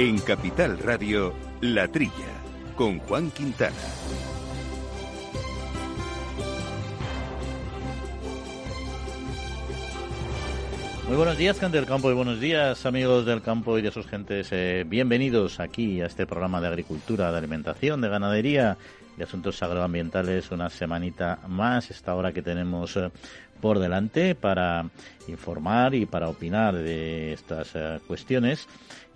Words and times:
En 0.00 0.20
Capital 0.20 0.78
Radio, 0.78 1.34
La 1.60 1.88
Trilla, 1.88 2.12
con 2.76 3.00
Juan 3.00 3.32
Quintana. 3.32 3.74
Muy 11.08 11.16
buenos 11.16 11.36
días, 11.36 11.58
gente 11.58 11.78
del 11.78 11.86
campo, 11.86 12.12
y 12.12 12.14
buenos 12.14 12.38
días, 12.38 12.86
amigos 12.86 13.26
del 13.26 13.42
campo 13.42 13.76
y 13.76 13.82
de 13.82 13.90
sus 13.90 14.06
gentes. 14.06 14.50
Eh, 14.52 14.84
bienvenidos 14.86 15.58
aquí 15.58 16.00
a 16.00 16.06
este 16.06 16.28
programa 16.28 16.60
de 16.60 16.68
agricultura, 16.68 17.32
de 17.32 17.38
alimentación, 17.38 18.00
de 18.00 18.08
ganadería, 18.08 18.78
de 19.16 19.24
asuntos 19.24 19.60
agroambientales. 19.64 20.52
Una 20.52 20.70
semanita 20.70 21.40
más, 21.48 21.90
esta 21.90 22.14
hora 22.14 22.32
que 22.32 22.42
tenemos 22.42 22.96
eh, 22.96 23.10
por 23.60 23.80
delante 23.80 24.36
para 24.36 24.88
informar 25.26 25.96
y 25.96 26.06
para 26.06 26.28
opinar 26.28 26.76
de 26.76 27.32
estas 27.32 27.72
eh, 27.74 27.98
cuestiones 28.06 28.68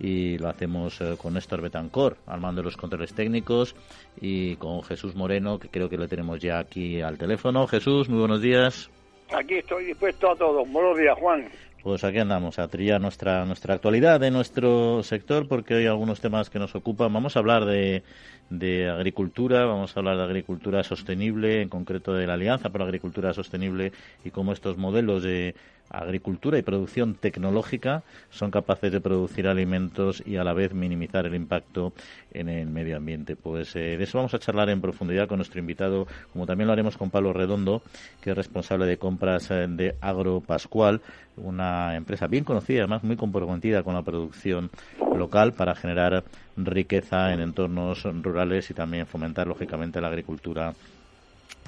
y 0.03 0.37
lo 0.37 0.49
hacemos 0.49 0.99
eh, 0.99 1.15
con 1.17 1.33
Néstor 1.33 1.61
Betancor 1.61 2.17
al 2.27 2.41
mando 2.41 2.61
de 2.61 2.65
los 2.65 2.75
controles 2.75 3.13
técnicos 3.13 3.73
y 4.19 4.57
con 4.57 4.83
Jesús 4.83 5.15
Moreno 5.15 5.59
que 5.59 5.69
creo 5.69 5.89
que 5.89 5.97
lo 5.97 6.09
tenemos 6.09 6.41
ya 6.41 6.59
aquí 6.59 7.01
al 7.01 7.17
teléfono. 7.17 7.67
Jesús, 7.67 8.09
muy 8.09 8.19
buenos 8.19 8.41
días. 8.41 8.89
Aquí 9.33 9.55
estoy 9.55 9.85
dispuesto 9.85 10.29
a 10.29 10.35
todo. 10.35 10.65
Buenos 10.65 10.97
días, 10.97 11.17
Juan. 11.17 11.47
Pues 11.83 12.03
aquí 12.03 12.19
andamos 12.19 12.59
a 12.59 12.67
trillar 12.67 12.99
nuestra, 12.99 13.45
nuestra 13.45 13.75
actualidad 13.75 14.19
de 14.19 14.29
nuestro 14.29 15.03
sector 15.03 15.47
porque 15.47 15.75
hay 15.75 15.85
algunos 15.85 16.19
temas 16.19 16.49
que 16.49 16.59
nos 16.59 16.75
ocupan. 16.75 17.11
Vamos 17.13 17.37
a 17.37 17.39
hablar 17.39 17.63
de, 17.63 18.03
de 18.49 18.89
agricultura, 18.89 19.65
vamos 19.65 19.95
a 19.95 19.99
hablar 19.99 20.17
de 20.17 20.23
agricultura 20.23 20.83
sostenible, 20.83 21.61
en 21.61 21.69
concreto 21.69 22.13
de 22.13 22.27
la 22.27 22.33
Alianza 22.33 22.69
por 22.69 22.81
la 22.81 22.85
Agricultura 22.85 23.33
Sostenible 23.33 23.91
y 24.23 24.31
cómo 24.31 24.53
estos 24.53 24.77
modelos 24.77 25.23
de 25.23 25.55
agricultura 25.89 26.57
y 26.57 26.63
producción 26.63 27.15
tecnológica 27.15 28.03
son 28.29 28.51
capaces 28.51 28.91
de 28.91 29.01
producir 29.01 29.47
alimentos 29.47 30.23
y 30.25 30.37
a 30.37 30.43
la 30.43 30.53
vez 30.53 30.73
minimizar 30.73 31.25
el 31.25 31.35
impacto 31.35 31.93
en 32.33 32.49
el 32.49 32.67
medio 32.67 32.97
ambiente. 32.97 33.35
Pues 33.35 33.75
eh, 33.75 33.97
de 33.97 34.03
eso 34.03 34.17
vamos 34.17 34.33
a 34.33 34.39
charlar 34.39 34.69
en 34.69 34.81
profundidad 34.81 35.27
con 35.27 35.37
nuestro 35.37 35.59
invitado, 35.59 36.07
como 36.31 36.45
también 36.45 36.67
lo 36.67 36.73
haremos 36.73 36.97
con 36.97 37.11
Pablo 37.11 37.31
Redondo, 37.31 37.83
que 38.21 38.31
es 38.31 38.35
responsable 38.35 38.85
de 38.85 38.97
compras 38.97 39.51
eh, 39.51 39.67
de 39.69 39.95
Agro 40.01 40.41
Pascual, 40.41 41.01
una 41.37 41.95
empresa 41.95 42.27
bien 42.27 42.43
conocida, 42.43 42.81
además 42.81 43.03
muy 43.03 43.15
comprometida 43.15 43.83
con 43.83 43.93
la 43.93 44.01
producción 44.01 44.69
local 45.15 45.53
para 45.53 45.75
generar 45.75 46.23
riqueza 46.55 47.33
en 47.33 47.39
entornos 47.39 48.03
rurales 48.03 48.69
y 48.69 48.73
también 48.73 49.07
fomentar, 49.07 49.47
lógicamente, 49.47 50.01
la 50.01 50.07
agricultura 50.07 50.73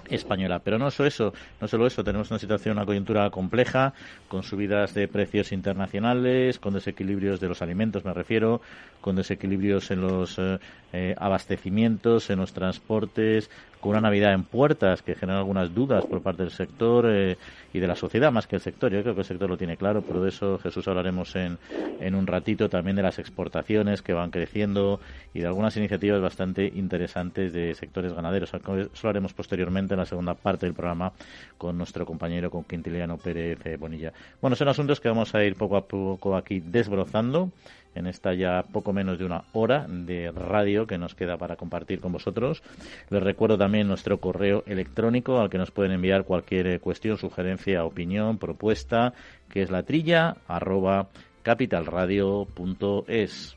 española. 0.09 0.59
Pero 0.59 0.77
no 0.77 0.91
solo 0.91 1.07
eso, 1.07 1.33
no 1.59 1.67
solo 1.67 1.87
eso, 1.87 2.03
tenemos 2.03 2.29
una 2.29 2.39
situación, 2.39 2.77
una 2.77 2.85
coyuntura 2.85 3.29
compleja, 3.29 3.93
con 4.27 4.43
subidas 4.43 4.93
de 4.93 5.07
precios 5.07 5.51
internacionales, 5.51 6.59
con 6.59 6.73
desequilibrios 6.73 7.39
de 7.39 7.47
los 7.47 7.61
alimentos, 7.61 8.05
me 8.05 8.13
refiero, 8.13 8.61
con 9.01 9.15
desequilibrios 9.15 9.91
en 9.91 10.01
los 10.01 10.37
eh, 10.37 10.59
eh, 10.93 11.15
abastecimientos, 11.17 12.29
en 12.29 12.39
los 12.39 12.53
transportes, 12.53 13.49
con 13.85 13.91
una 13.91 14.01
Navidad 14.01 14.33
en 14.33 14.41
puertas 14.41 15.03
que 15.03 15.13
genera 15.13 15.37
algunas 15.37 15.71
dudas 15.71 16.03
por 16.07 16.19
parte 16.23 16.41
del 16.41 16.51
sector 16.51 17.05
eh, 17.07 17.37
y 17.71 17.77
de 17.77 17.85
la 17.85 17.95
sociedad 17.95 18.31
más 18.31 18.47
que 18.47 18.55
el 18.55 18.61
sector. 18.63 18.91
Yo 18.91 19.03
creo 19.03 19.13
que 19.13 19.21
el 19.21 19.27
sector 19.27 19.47
lo 19.47 19.57
tiene 19.57 19.77
claro, 19.77 20.01
pero 20.01 20.23
de 20.23 20.29
eso 20.29 20.57
Jesús 20.57 20.87
hablaremos 20.87 21.35
en, 21.35 21.59
en 21.99 22.15
un 22.15 22.25
ratito. 22.25 22.67
También 22.67 22.95
de 22.95 23.03
las 23.03 23.19
exportaciones 23.19 24.01
que 24.01 24.13
van 24.13 24.31
creciendo 24.31 24.99
y 25.35 25.41
de 25.41 25.45
algunas 25.45 25.77
iniciativas 25.77 26.19
bastante 26.19 26.65
interesantes 26.65 27.53
de 27.53 27.75
sectores 27.75 28.11
ganaderos. 28.11 28.51
Eso 28.55 28.89
lo 29.03 29.09
haremos 29.09 29.33
posteriormente 29.33 29.93
en 29.93 29.99
la 29.99 30.07
segunda 30.07 30.33
parte 30.33 30.65
del 30.65 30.73
programa 30.73 31.13
con 31.59 31.77
nuestro 31.77 32.07
compañero, 32.07 32.49
con 32.49 32.63
Quintiliano 32.63 33.19
Pérez 33.19 33.63
eh, 33.67 33.77
Bonilla. 33.77 34.11
Bueno, 34.41 34.55
son 34.55 34.67
asuntos 34.67 34.99
que 34.99 35.09
vamos 35.09 35.35
a 35.35 35.43
ir 35.43 35.57
poco 35.57 35.77
a 35.77 35.85
poco 35.85 36.35
aquí 36.35 36.59
desbrozando 36.59 37.51
en 37.95 38.07
esta 38.07 38.33
ya 38.33 38.63
poco 38.63 38.93
menos 38.93 39.17
de 39.17 39.25
una 39.25 39.43
hora 39.53 39.85
de 39.87 40.31
radio 40.31 40.85
que 40.85 40.97
nos 40.97 41.15
queda 41.15 41.37
para 41.37 41.55
compartir 41.55 41.99
con 41.99 42.11
vosotros. 42.11 42.61
Les 43.09 43.23
recuerdo 43.23 43.57
también 43.57 43.87
nuestro 43.87 44.19
correo 44.19 44.63
electrónico 44.67 45.39
al 45.39 45.49
que 45.49 45.57
nos 45.57 45.71
pueden 45.71 45.93
enviar 45.93 46.25
cualquier 46.25 46.67
eh, 46.67 46.79
cuestión, 46.79 47.17
sugerencia, 47.17 47.85
opinión, 47.85 48.37
propuesta, 48.37 49.13
que 49.49 49.61
es 49.61 49.71
la 49.71 49.83
trilla 49.83 50.37
arroba 50.47 51.07
capitalradio.es. 51.43 53.55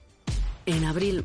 En 0.67 0.85
abril, 0.85 1.25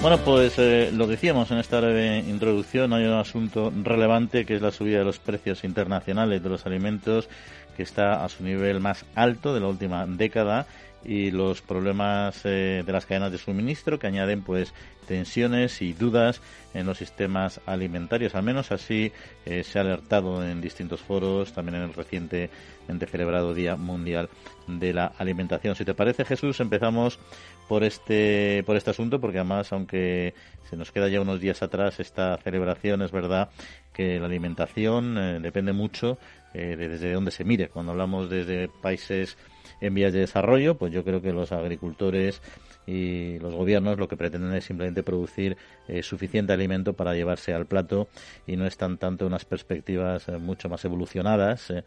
Bueno, 0.00 0.16
pues 0.18 0.54
eh, 0.58 0.92
lo 0.94 1.08
decíamos 1.08 1.50
en 1.50 1.58
esta 1.58 1.80
breve 1.80 2.18
introducción, 2.18 2.92
hay 2.92 3.04
un 3.04 3.14
asunto 3.14 3.72
relevante 3.82 4.46
que 4.46 4.54
es 4.54 4.62
la 4.62 4.70
subida 4.70 5.00
de 5.00 5.04
los 5.04 5.18
precios 5.18 5.64
internacionales 5.64 6.40
de 6.40 6.48
los 6.48 6.66
alimentos 6.66 7.28
que 7.76 7.82
está 7.82 8.24
a 8.24 8.28
su 8.28 8.44
nivel 8.44 8.78
más 8.78 9.04
alto 9.16 9.52
de 9.52 9.60
la 9.60 9.66
última 9.66 10.06
década 10.06 10.66
y 11.04 11.32
los 11.32 11.62
problemas 11.62 12.40
eh, 12.44 12.84
de 12.86 12.92
las 12.92 13.06
cadenas 13.06 13.32
de 13.32 13.38
suministro 13.38 13.98
que 13.98 14.06
añaden 14.06 14.42
pues 14.42 14.72
tensiones 15.06 15.80
y 15.82 15.94
dudas 15.94 16.42
en 16.74 16.86
los 16.86 16.98
sistemas 16.98 17.60
alimentarios. 17.66 18.34
Al 18.34 18.42
menos 18.42 18.70
así 18.70 19.10
eh, 19.46 19.64
se 19.64 19.78
ha 19.78 19.82
alertado 19.82 20.46
en 20.46 20.60
distintos 20.60 21.00
foros, 21.00 21.52
también 21.52 21.76
en 21.76 21.82
el 21.82 21.94
recientemente 21.94 23.06
celebrado 23.10 23.54
Día 23.54 23.76
Mundial 23.76 24.28
de 24.66 24.92
la 24.92 25.06
Alimentación. 25.18 25.74
Si 25.74 25.84
te 25.84 25.94
parece, 25.94 26.24
Jesús, 26.24 26.60
empezamos 26.60 27.18
por 27.68 27.84
este, 27.84 28.62
por 28.66 28.76
este 28.76 28.90
asunto, 28.90 29.20
porque 29.20 29.38
además, 29.38 29.72
aunque 29.72 30.34
se 30.68 30.76
nos 30.76 30.90
queda 30.90 31.08
ya 31.08 31.20
unos 31.20 31.40
días 31.40 31.62
atrás 31.62 32.00
esta 32.00 32.36
celebración, 32.38 33.02
es 33.02 33.12
verdad 33.12 33.50
que 33.92 34.18
la 34.18 34.26
alimentación 34.26 35.16
eh, 35.18 35.38
depende 35.40 35.72
mucho 35.72 36.18
de 36.54 36.76
desde 36.76 37.12
dónde 37.12 37.30
se 37.30 37.44
mire. 37.44 37.68
Cuando 37.68 37.92
hablamos 37.92 38.30
desde 38.30 38.68
países 38.68 39.36
en 39.80 39.94
vías 39.94 40.12
de 40.12 40.20
desarrollo, 40.20 40.76
pues 40.76 40.92
yo 40.92 41.04
creo 41.04 41.20
que 41.20 41.32
los 41.32 41.52
agricultores 41.52 42.40
y 42.88 43.38
los 43.40 43.54
gobiernos 43.54 43.98
lo 43.98 44.08
que 44.08 44.16
pretenden 44.16 44.54
es 44.54 44.64
simplemente 44.64 45.02
producir 45.02 45.58
eh, 45.88 46.02
suficiente 46.02 46.54
alimento 46.54 46.94
para 46.94 47.14
llevarse 47.14 47.52
al 47.52 47.66
plato 47.66 48.08
y 48.46 48.56
no 48.56 48.66
están 48.66 48.96
tanto 48.96 49.26
unas 49.26 49.44
perspectivas 49.44 50.26
eh, 50.28 50.38
mucho 50.38 50.70
más 50.70 50.84
evolucionadas, 50.86 51.70
eh, 51.70 51.84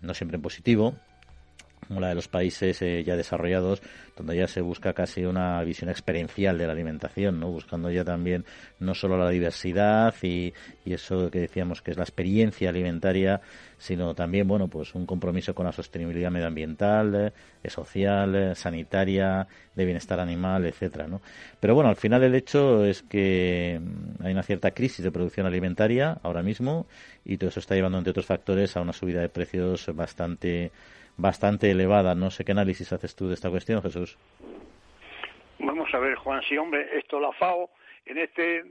no 0.00 0.14
siempre 0.14 0.36
en 0.36 0.42
positivo, 0.42 0.94
como 1.88 2.00
la 2.00 2.08
de 2.08 2.14
los 2.14 2.28
países 2.28 2.80
eh, 2.82 3.02
ya 3.02 3.16
desarrollados, 3.16 3.82
donde 4.16 4.36
ya 4.36 4.46
se 4.46 4.60
busca 4.60 4.92
casi 4.92 5.24
una 5.24 5.62
visión 5.64 5.90
experiencial 5.90 6.58
de 6.58 6.66
la 6.66 6.72
alimentación, 6.72 7.40
¿no? 7.40 7.50
buscando 7.50 7.90
ya 7.90 8.04
también 8.04 8.44
no 8.78 8.94
solo 8.94 9.16
la 9.16 9.30
diversidad 9.30 10.14
y, 10.22 10.52
y 10.84 10.92
eso 10.92 11.30
que 11.30 11.40
decíamos 11.40 11.82
que 11.82 11.90
es 11.90 11.96
la 11.96 12.04
experiencia 12.04 12.68
alimentaria, 12.68 13.40
sino 13.78 14.14
también 14.14 14.46
bueno 14.46 14.68
pues 14.68 14.94
un 14.94 15.06
compromiso 15.06 15.54
con 15.54 15.66
la 15.66 15.72
sostenibilidad 15.72 16.30
medioambiental, 16.30 17.32
eh, 17.62 17.70
social, 17.70 18.34
eh, 18.34 18.54
sanitaria, 18.54 19.46
de 19.74 19.84
bienestar 19.84 20.18
animal, 20.20 20.66
etcétera, 20.66 21.06
¿no? 21.06 21.22
Pero 21.60 21.74
bueno, 21.74 21.88
al 21.88 21.96
final 21.96 22.22
el 22.24 22.34
hecho 22.34 22.84
es 22.84 23.02
que 23.02 23.80
mm, 23.80 24.24
hay 24.24 24.32
una 24.32 24.42
cierta 24.42 24.72
crisis 24.72 25.04
de 25.04 25.12
producción 25.12 25.46
alimentaria 25.46 26.18
ahora 26.22 26.42
mismo 26.42 26.86
y 27.24 27.36
todo 27.38 27.50
eso 27.50 27.60
está 27.60 27.74
llevando 27.74 27.98
entre 27.98 28.10
otros 28.10 28.26
factores 28.26 28.76
a 28.76 28.80
una 28.80 28.92
subida 28.92 29.20
de 29.20 29.28
precios 29.28 29.86
bastante 29.94 30.72
bastante 31.18 31.70
elevada. 31.70 32.14
No 32.14 32.30
sé 32.30 32.44
qué 32.44 32.52
análisis 32.52 32.92
haces 32.92 33.14
tú 33.14 33.28
de 33.28 33.34
esta 33.34 33.50
cuestión, 33.50 33.82
Jesús. 33.82 34.16
Vamos 35.58 35.92
a 35.92 35.98
ver, 35.98 36.14
Juan, 36.14 36.40
sí, 36.48 36.56
hombre, 36.56 36.88
esto 36.96 37.20
la 37.20 37.32
FAO, 37.32 37.70
en 38.06 38.18
este, 38.18 38.64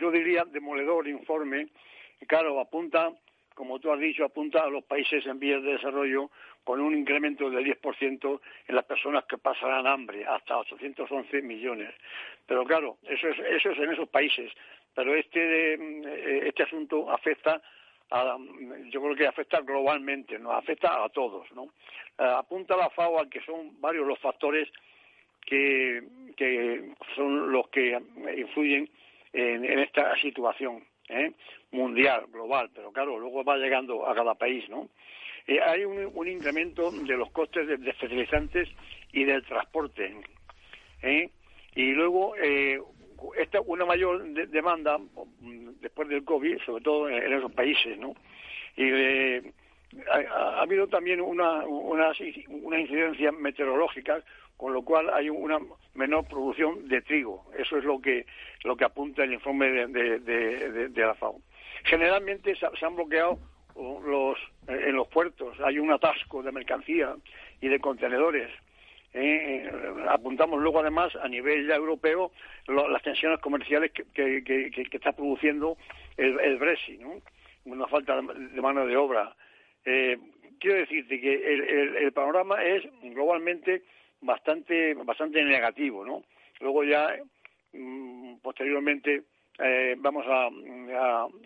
yo 0.00 0.10
diría, 0.10 0.44
demoledor 0.46 1.06
informe, 1.06 1.68
claro, 2.26 2.58
apunta, 2.58 3.12
como 3.54 3.78
tú 3.78 3.92
has 3.92 4.00
dicho, 4.00 4.24
apunta 4.24 4.62
a 4.62 4.70
los 4.70 4.84
países 4.84 5.24
en 5.26 5.38
vías 5.38 5.62
de 5.62 5.72
desarrollo 5.72 6.30
con 6.64 6.80
un 6.80 6.96
incremento 6.96 7.50
del 7.50 7.64
10% 7.64 8.40
en 8.68 8.74
las 8.74 8.84
personas 8.84 9.24
que 9.26 9.36
pasarán 9.36 9.86
hambre, 9.86 10.24
hasta 10.24 10.58
811 10.58 11.42
millones. 11.42 11.94
Pero 12.46 12.64
claro, 12.64 12.96
eso 13.02 13.28
es, 13.28 13.38
eso 13.38 13.70
es 13.70 13.78
en 13.78 13.92
esos 13.92 14.08
países. 14.08 14.50
Pero 14.94 15.14
este, 15.14 15.74
eh, 15.74 16.48
este 16.48 16.62
asunto 16.62 17.10
afecta 17.10 17.60
yo 18.90 19.00
creo 19.00 19.14
que 19.14 19.26
afecta 19.26 19.60
globalmente, 19.60 20.38
nos 20.38 20.54
afecta 20.54 21.04
a 21.04 21.08
todos, 21.08 21.50
¿no? 21.52 21.64
Eh, 22.18 22.24
apunta 22.24 22.76
la 22.76 22.90
FAO 22.90 23.20
a 23.20 23.28
que 23.28 23.40
son 23.40 23.80
varios 23.80 24.06
los 24.06 24.18
factores 24.18 24.68
que, 25.44 26.02
son 27.16 27.52
los 27.52 27.68
que 27.68 28.00
influyen 28.36 28.88
en, 29.32 29.78
esta 29.78 30.16
situación 30.16 30.84
¿eh? 31.08 31.32
mundial, 31.72 32.26
global, 32.32 32.70
pero 32.74 32.92
claro, 32.92 33.18
luego 33.18 33.44
va 33.44 33.56
llegando 33.56 34.06
a 34.06 34.14
cada 34.14 34.34
país, 34.34 34.68
¿no? 34.68 34.88
Eh, 35.46 35.60
hay 35.60 35.84
un, 35.84 36.28
incremento 36.28 36.90
de 36.90 37.16
los 37.16 37.30
costes 37.32 37.66
de, 37.66 37.92
fertilizantes 37.94 38.68
y 39.12 39.24
del 39.24 39.44
transporte, 39.44 40.14
¿eh? 41.02 41.30
y 41.74 41.90
luego 41.92 42.34
esta 43.36 43.60
una 43.60 43.84
mayor 43.84 44.22
demanda 44.48 44.98
mm, 44.98 45.80
después 45.80 46.08
del 46.08 46.24
COVID, 46.24 46.58
sobre 46.64 46.82
todo 46.82 47.08
en, 47.08 47.32
esos 47.32 47.52
países, 47.52 47.98
¿no? 47.98 48.14
Y 48.76 48.84
eh, 48.84 49.52
ha, 50.10 50.62
habido 50.62 50.86
también 50.86 51.20
una, 51.20 51.64
unas, 51.66 52.16
una 52.48 52.80
incidencias 52.80 53.34
meteorológicas, 53.34 54.24
con 54.56 54.72
lo 54.72 54.82
cual 54.82 55.10
hay 55.12 55.28
una 55.28 55.58
menor 55.94 56.26
producción 56.26 56.88
de 56.88 57.02
trigo. 57.02 57.44
Eso 57.58 57.76
es 57.76 57.84
lo 57.84 58.00
que 58.00 58.26
lo 58.64 58.76
que 58.76 58.84
apunta 58.84 59.24
el 59.24 59.32
informe 59.32 59.68
de, 59.68 60.18
de, 60.20 60.88
de, 60.88 61.00
la 61.00 61.14
FAO. 61.14 61.40
Generalmente 61.84 62.54
se, 62.56 62.66
han 62.84 62.94
bloqueado 62.94 63.38
los 63.76 64.38
en 64.68 64.94
los 64.94 65.08
puertos. 65.08 65.58
Hay 65.60 65.78
un 65.78 65.90
atasco 65.90 66.42
de 66.42 66.52
mercancía 66.52 67.14
y 67.60 67.68
de 67.68 67.80
contenedores 67.80 68.50
eh, 69.14 69.70
apuntamos 70.08 70.60
luego 70.60 70.80
además 70.80 71.14
a 71.16 71.28
nivel 71.28 71.66
ya 71.66 71.76
europeo 71.76 72.32
las 72.66 73.02
tensiones 73.02 73.40
comerciales 73.40 73.92
que, 73.92 74.04
que, 74.42 74.88
está 74.90 75.12
produciendo 75.12 75.76
el, 76.16 76.56
Brexit, 76.56 77.00
¿no? 77.00 77.20
una 77.64 77.86
falta 77.86 78.20
de 78.20 78.60
mano 78.60 78.86
de 78.86 78.96
obra. 78.96 79.34
Eh, 79.84 80.18
quiero 80.58 80.78
decirte 80.78 81.20
que 81.20 81.34
el, 82.04 82.12
panorama 82.12 82.64
es 82.64 82.84
globalmente 83.02 83.82
bastante 84.20 84.94
bastante 84.94 85.42
negativo, 85.44 86.04
¿no? 86.04 86.22
Luego 86.60 86.84
ya 86.84 87.16
mm, 87.72 88.36
posteriormente 88.36 89.22
eh, 89.58 89.94
vamos 89.98 90.24
a, 90.26 90.48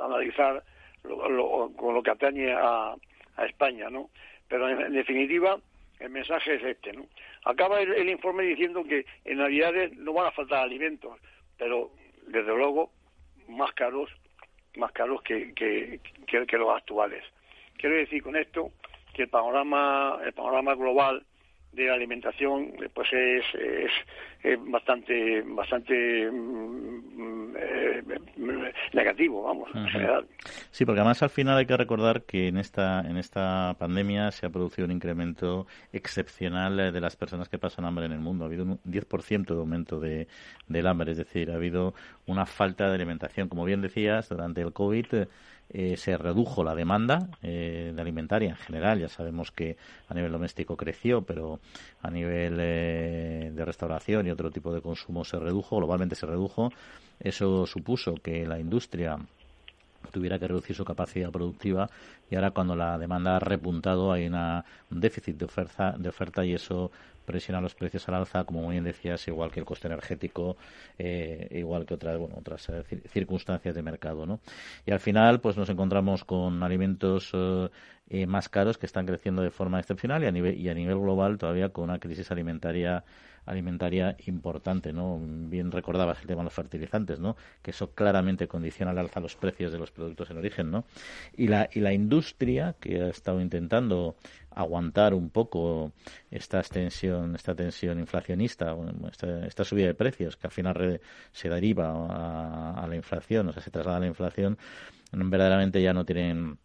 analizar 0.04 0.62
con 1.02 1.94
lo 1.94 2.02
que 2.02 2.10
atañe 2.10 2.52
a, 2.52 2.94
a 3.36 3.46
España, 3.46 3.90
¿no? 3.90 4.10
Pero 4.48 4.68
en 4.68 4.92
definitiva 4.92 5.58
el 6.00 6.10
mensaje 6.10 6.56
es 6.56 6.62
este, 6.62 6.92
¿no? 6.92 7.06
Acaba 7.46 7.81
el, 7.81 8.08
informe 8.08 8.43
diciendo 8.43 8.82
que 8.82 9.06
en 9.25 9.38
Navidades 9.38 9.96
no 9.96 10.12
van 10.12 10.26
a 10.26 10.32
faltar 10.32 10.64
alimentos, 10.64 11.16
pero 11.56 11.93
desde 12.26 12.54
luego 12.56 12.90
más 13.46 13.72
caros, 13.72 14.10
más 14.76 14.90
caros 14.90 15.22
que, 15.22 15.54
que, 15.54 16.00
que 16.26 16.58
los 16.58 16.76
actuales. 16.76 17.22
Quiero 17.76 17.94
decir 17.94 18.20
con 18.20 18.34
esto 18.34 18.72
que 19.14 19.22
el 19.22 19.28
panorama, 19.28 20.19
el 20.25 20.32
panorama 20.32 20.75
global 20.75 21.25
de 21.70 21.88
alimentación 21.88 22.75
pues 22.93 23.12
es, 23.12 23.44
es, 23.54 23.92
bastante 24.69 25.43
bastante 25.43 26.31
mm, 26.31 27.56
eh, 27.56 28.02
negativo 28.93 29.43
vamos 29.43 29.69
en 29.75 29.88
general. 29.88 30.26
Sí 30.70 30.84
porque 30.84 31.00
además 31.00 31.22
al 31.22 31.31
final 31.31 31.58
hay 31.58 31.66
que 31.66 31.76
recordar 31.76 32.22
que 32.22 32.48
en 32.48 32.58
esta 32.58 33.00
en 33.00 33.16
esta 33.16 33.75
pandemia 33.78 34.31
se 34.31 34.46
ha 34.46 34.50
producido 34.50 34.87
un 34.87 34.93
incremento 34.93 35.66
excepcional 35.93 36.93
de 36.93 37.00
las 37.00 37.16
personas 37.16 37.48
que 37.48 37.58
pasan 37.58 37.84
hambre 37.84 38.06
en 38.06 38.12
el 38.12 38.20
mundo. 38.20 38.44
Ha 38.44 38.48
habido 38.48 38.64
un 38.64 38.78
10% 38.82 39.46
de 39.46 39.58
aumento 39.60 39.98
de, 39.98 40.28
del 40.69 40.87
hambre 40.87 41.12
es 41.12 41.19
decir 41.19 41.50
ha 41.50 41.54
habido 41.54 41.94
una 42.26 42.46
falta 42.46 42.88
de 42.88 42.94
alimentación. 42.94 43.49
Como 43.49 43.64
bien 43.64 43.81
decías 43.81 44.28
durante 44.28 44.60
el 44.60 44.72
covid 44.72 45.06
eh, 45.69 45.96
se 45.96 46.16
redujo 46.16 46.62
la 46.62 46.76
demanda 46.76 47.28
eh, 47.42 47.92
de 47.94 48.00
alimentaria 48.00 48.50
en 48.50 48.56
general. 48.56 49.00
Ya 49.00 49.08
sabemos 49.08 49.50
que 49.50 49.76
a 50.08 50.14
nivel 50.14 50.31
doméstico 50.31 50.76
creció, 50.76 51.22
pero 51.22 51.58
a 52.02 52.10
nivel 52.10 52.56
eh, 52.60 53.50
de 53.52 53.64
restauración 53.64 54.26
y 54.26 54.31
otro 54.36 54.50
tipo 54.50 54.72
de 54.72 54.80
consumo 54.80 55.24
se 55.24 55.38
redujo, 55.38 55.76
globalmente 55.76 56.14
se 56.14 56.26
redujo. 56.26 56.70
Eso 57.18 57.66
supuso 57.66 58.14
que 58.22 58.46
la 58.46 58.58
industria 58.60 59.18
tuviera 60.12 60.38
que 60.38 60.46
reducir 60.46 60.76
su 60.76 60.84
capacidad 60.84 61.30
productiva 61.30 61.88
y 62.30 62.36
ahora 62.36 62.52
cuando 62.52 62.76
la 62.76 62.98
demanda 62.98 63.36
ha 63.36 63.40
repuntado 63.40 64.12
hay 64.12 64.26
una, 64.26 64.64
un 64.90 65.00
déficit 65.00 65.36
de 65.36 65.44
oferta, 65.44 65.96
de 65.98 66.08
oferta 66.08 66.44
y 66.44 66.54
eso 66.54 66.90
presiona 67.24 67.60
los 67.60 67.74
precios 67.74 68.08
al 68.08 68.14
alza, 68.14 68.44
como 68.44 68.62
muy 68.62 68.72
bien 68.72 68.84
decías, 68.84 69.26
igual 69.26 69.50
que 69.50 69.60
el 69.60 69.66
coste 69.66 69.88
energético, 69.88 70.56
eh, 70.96 71.48
igual 71.50 71.84
que 71.84 71.94
otras, 71.94 72.16
bueno, 72.16 72.36
otras 72.38 72.68
eh, 72.68 72.84
circunstancias 73.08 73.74
de 73.74 73.82
mercado, 73.82 74.24
¿no? 74.24 74.38
Y 74.86 74.92
al 74.92 75.00
final, 75.00 75.40
pues 75.40 75.56
nos 75.56 75.68
encontramos 75.68 76.24
con 76.24 76.62
alimentos 76.62 77.32
eh, 78.08 78.26
más 78.26 78.48
caros 78.48 78.78
que 78.78 78.86
están 78.86 79.06
creciendo 79.06 79.42
de 79.42 79.50
forma 79.50 79.80
excepcional 79.80 80.22
y 80.22 80.26
a 80.26 80.30
nivel, 80.30 80.58
y 80.58 80.68
a 80.68 80.74
nivel 80.74 80.98
global 80.98 81.36
todavía 81.36 81.70
con 81.70 81.84
una 81.84 81.98
crisis 81.98 82.30
alimentaria 82.30 83.04
alimentaria 83.46 84.16
importante, 84.26 84.93
¿no? 84.93 85.19
Bien 85.20 85.70
recordabas 85.70 86.20
el 86.20 86.26
tema 86.26 86.43
de 86.43 86.44
los 86.44 86.52
fertilizantes, 86.52 87.19
¿no? 87.20 87.37
Que 87.62 87.70
eso 87.70 87.93
claramente 87.93 88.48
condiciona 88.48 88.90
al 88.90 88.98
alza 88.98 89.20
los 89.20 89.37
precios 89.37 89.72
de 89.72 89.78
los 89.78 89.90
productos 89.90 90.31
en 90.31 90.38
origen, 90.38 90.70
¿no? 90.70 90.84
Y 91.37 91.48
la, 91.48 91.69
y 91.72 91.81
la 91.81 91.93
industria 91.93 92.75
que 92.78 93.00
ha 93.00 93.08
estado 93.08 93.40
intentando 93.40 94.16
aguantar 94.50 95.14
un 95.14 95.31
poco 95.31 95.93
esta 96.31 96.62
tensión, 96.62 97.34
esta 97.34 97.54
tensión 97.54 97.98
inflacionista, 97.98 98.76
esta, 99.46 99.64
subida 99.64 99.87
de 99.87 99.94
precios 99.94 100.37
que 100.37 100.46
al 100.46 100.52
final 100.52 101.00
se 101.32 101.49
deriva 101.49 101.90
a, 101.90 102.82
a, 102.82 102.87
la 102.87 102.96
inflación, 102.96 103.49
o 103.49 103.52
sea, 103.52 103.62
se 103.62 103.70
traslada 103.70 103.99
a 103.99 104.00
la 104.00 104.06
inflación, 104.06 104.58
verdaderamente 105.12 105.82
ya 105.82 105.92
no 105.92 106.04
tienen 106.04 106.58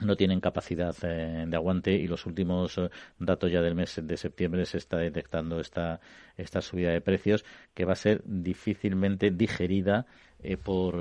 no 0.00 0.16
tienen 0.16 0.40
capacidad 0.40 0.94
eh, 1.02 1.44
de 1.46 1.56
aguante 1.56 1.92
y 1.92 2.06
los 2.06 2.26
últimos 2.26 2.78
eh, 2.78 2.90
datos 3.18 3.50
ya 3.50 3.60
del 3.60 3.74
mes 3.74 4.00
de 4.02 4.16
septiembre 4.16 4.64
se 4.66 4.78
está 4.78 4.96
detectando 4.96 5.60
esta, 5.60 6.00
esta 6.36 6.60
subida 6.60 6.90
de 6.90 7.00
precios 7.00 7.44
que 7.74 7.84
va 7.84 7.92
a 7.92 7.96
ser 7.96 8.22
difícilmente 8.24 9.30
digerida 9.30 10.06
eh, 10.42 10.56
por, 10.56 10.96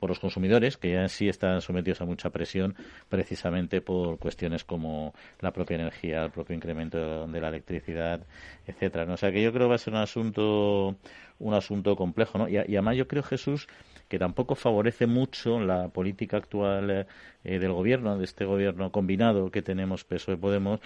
por, 0.00 0.10
los 0.10 0.18
consumidores 0.18 0.76
que 0.76 0.92
ya 0.92 1.02
en 1.02 1.08
sí 1.08 1.28
están 1.28 1.60
sometidos 1.60 2.00
a 2.00 2.06
mucha 2.06 2.30
presión 2.30 2.74
precisamente 3.08 3.80
por 3.80 4.18
cuestiones 4.18 4.64
como 4.64 5.14
la 5.40 5.52
propia 5.52 5.76
energía, 5.76 6.24
el 6.24 6.32
propio 6.32 6.56
incremento 6.56 7.26
de 7.26 7.40
la 7.40 7.48
electricidad, 7.48 8.26
etcétera. 8.66 9.06
¿no? 9.06 9.14
O 9.14 9.16
sea 9.16 9.30
que 9.30 9.42
yo 9.42 9.52
creo 9.52 9.66
que 9.66 9.70
va 9.70 9.74
a 9.76 9.78
ser 9.78 9.94
un 9.94 10.00
asunto 10.00 10.96
un 11.38 11.54
asunto 11.54 11.96
complejo, 11.96 12.36
¿no? 12.36 12.48
Y, 12.48 12.54
y 12.54 12.76
además 12.76 12.96
yo 12.96 13.08
creo 13.08 13.22
Jesús 13.22 13.66
que 14.10 14.18
tampoco 14.18 14.56
favorece 14.56 15.06
mucho 15.06 15.60
la 15.60 15.88
política 15.88 16.36
actual 16.36 17.06
eh, 17.44 17.58
del 17.60 17.72
gobierno, 17.72 18.18
de 18.18 18.24
este 18.24 18.44
gobierno 18.44 18.90
combinado 18.90 19.52
que 19.52 19.62
tenemos 19.62 20.02
PSOE 20.02 20.36
Podemos, 20.36 20.80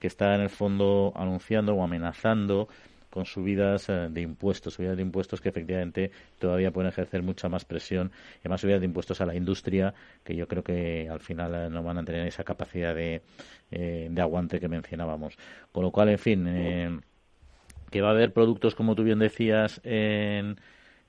que 0.00 0.08
está 0.08 0.34
en 0.34 0.40
el 0.40 0.50
fondo 0.50 1.12
anunciando 1.14 1.76
o 1.76 1.84
amenazando 1.84 2.68
con 3.10 3.26
subidas 3.26 3.88
eh, 3.88 4.08
de 4.10 4.22
impuestos, 4.22 4.74
subidas 4.74 4.96
de 4.96 5.02
impuestos 5.02 5.40
que 5.40 5.50
efectivamente 5.50 6.10
todavía 6.40 6.72
pueden 6.72 6.88
ejercer 6.88 7.22
mucha 7.22 7.48
más 7.48 7.64
presión 7.64 8.10
y 8.44 8.48
más 8.48 8.60
subidas 8.60 8.80
de 8.80 8.86
impuestos 8.86 9.20
a 9.20 9.26
la 9.26 9.36
industria 9.36 9.94
que 10.24 10.34
yo 10.34 10.48
creo 10.48 10.64
que 10.64 11.08
al 11.08 11.20
final 11.20 11.54
eh, 11.54 11.70
no 11.70 11.80
van 11.84 11.98
a 11.98 12.04
tener 12.04 12.26
esa 12.26 12.42
capacidad 12.42 12.92
de, 12.92 13.22
de 13.70 14.20
aguante 14.20 14.58
que 14.58 14.68
mencionábamos. 14.68 15.38
Con 15.70 15.84
lo 15.84 15.92
cual, 15.92 16.08
en 16.08 16.18
fin, 16.18 17.02
que 17.90 18.00
va 18.00 18.08
a 18.08 18.10
haber 18.10 18.32
productos, 18.32 18.74
como 18.74 18.96
tú 18.96 19.04
bien 19.04 19.20
decías, 19.20 19.80
en 19.84 20.56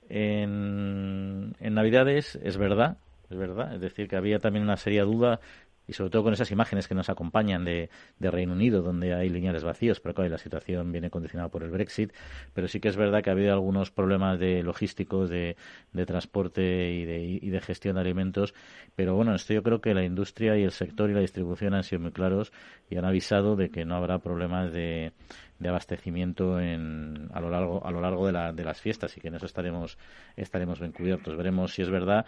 en, 0.08 1.54
en 1.60 1.74
Navidades, 1.74 2.38
es 2.42 2.56
verdad, 2.56 2.98
es 3.30 3.36
verdad. 3.36 3.74
Es 3.74 3.80
decir, 3.80 4.08
que 4.08 4.16
había 4.16 4.38
también 4.38 4.64
una 4.64 4.76
seria 4.76 5.04
duda 5.04 5.40
y 5.86 5.92
sobre 5.92 6.10
todo 6.10 6.24
con 6.24 6.32
esas 6.32 6.50
imágenes 6.50 6.88
que 6.88 6.94
nos 6.94 7.08
acompañan 7.08 7.64
de, 7.64 7.90
de 8.18 8.30
Reino 8.30 8.52
Unido, 8.52 8.82
donde 8.82 9.14
hay 9.14 9.28
lineales 9.28 9.64
vacíos, 9.64 10.00
pero 10.00 10.14
claro, 10.14 10.30
la 10.30 10.38
situación 10.38 10.92
viene 10.92 11.10
condicionada 11.10 11.48
por 11.48 11.62
el 11.62 11.70
Brexit, 11.70 12.12
pero 12.54 12.68
sí 12.68 12.80
que 12.80 12.88
es 12.88 12.96
verdad 12.96 13.22
que 13.22 13.30
ha 13.30 13.32
habido 13.32 13.52
algunos 13.52 13.90
problemas 13.90 14.38
de 14.38 14.62
logísticos, 14.62 15.28
de, 15.30 15.56
de 15.92 16.06
transporte 16.06 16.92
y 16.92 17.04
de, 17.04 17.22
y 17.42 17.50
de 17.50 17.60
gestión 17.60 17.94
de 17.94 18.00
alimentos, 18.00 18.54
pero 18.94 19.14
bueno, 19.14 19.34
esto 19.34 19.54
yo 19.54 19.62
creo 19.62 19.80
que 19.80 19.94
la 19.94 20.04
industria 20.04 20.56
y 20.56 20.62
el 20.62 20.72
sector 20.72 21.10
y 21.10 21.14
la 21.14 21.20
distribución 21.20 21.74
han 21.74 21.84
sido 21.84 22.00
muy 22.00 22.12
claros 22.12 22.52
y 22.90 22.96
han 22.96 23.04
avisado 23.04 23.56
de 23.56 23.70
que 23.70 23.84
no 23.84 23.96
habrá 23.96 24.18
problemas 24.18 24.72
de, 24.72 25.12
de 25.58 25.68
abastecimiento 25.68 26.60
en, 26.60 27.28
a 27.32 27.40
lo 27.40 27.50
largo 27.50 27.86
a 27.86 27.90
lo 27.90 28.00
largo 28.00 28.26
de, 28.26 28.32
la, 28.32 28.52
de 28.52 28.64
las 28.64 28.80
fiestas 28.80 29.16
y 29.16 29.20
que 29.20 29.28
en 29.28 29.36
eso 29.36 29.46
estaremos 29.46 29.98
estaremos 30.36 30.80
bien 30.80 30.92
cubiertos. 30.92 31.36
Veremos 31.36 31.74
si 31.74 31.82
es 31.82 31.90
verdad 31.90 32.26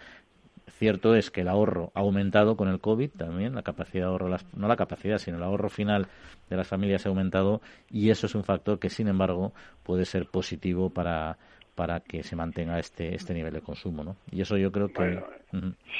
cierto 0.69 1.15
es 1.15 1.31
que 1.31 1.41
el 1.41 1.47
ahorro 1.47 1.91
ha 1.95 1.99
aumentado 1.99 2.55
con 2.55 2.67
el 2.67 2.79
covid 2.79 3.09
también 3.11 3.55
la 3.55 3.63
capacidad 3.63 4.05
de 4.05 4.11
ahorro 4.11 4.29
no 4.55 4.67
la 4.67 4.75
capacidad 4.75 5.17
sino 5.17 5.37
el 5.37 5.43
ahorro 5.43 5.69
final 5.69 6.07
de 6.49 6.57
las 6.57 6.67
familias 6.67 7.05
ha 7.05 7.09
aumentado 7.09 7.61
y 7.89 8.09
eso 8.09 8.25
es 8.25 8.35
un 8.35 8.43
factor 8.43 8.79
que 8.79 8.89
sin 8.89 9.07
embargo 9.07 9.53
puede 9.83 10.05
ser 10.05 10.25
positivo 10.27 10.89
para 10.89 11.37
para 11.75 12.01
que 12.01 12.23
se 12.23 12.35
mantenga 12.35 12.79
este 12.79 13.15
este 13.15 13.33
nivel 13.33 13.53
de 13.53 13.61
consumo 13.61 14.03
no 14.03 14.15
y 14.31 14.41
eso 14.41 14.57
yo 14.57 14.71
creo 14.71 14.91
que 14.91 15.21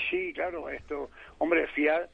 sí 0.10 0.34
claro 0.34 0.70
esto 0.70 1.10
hombre 1.38 1.68
fiar 1.68 2.10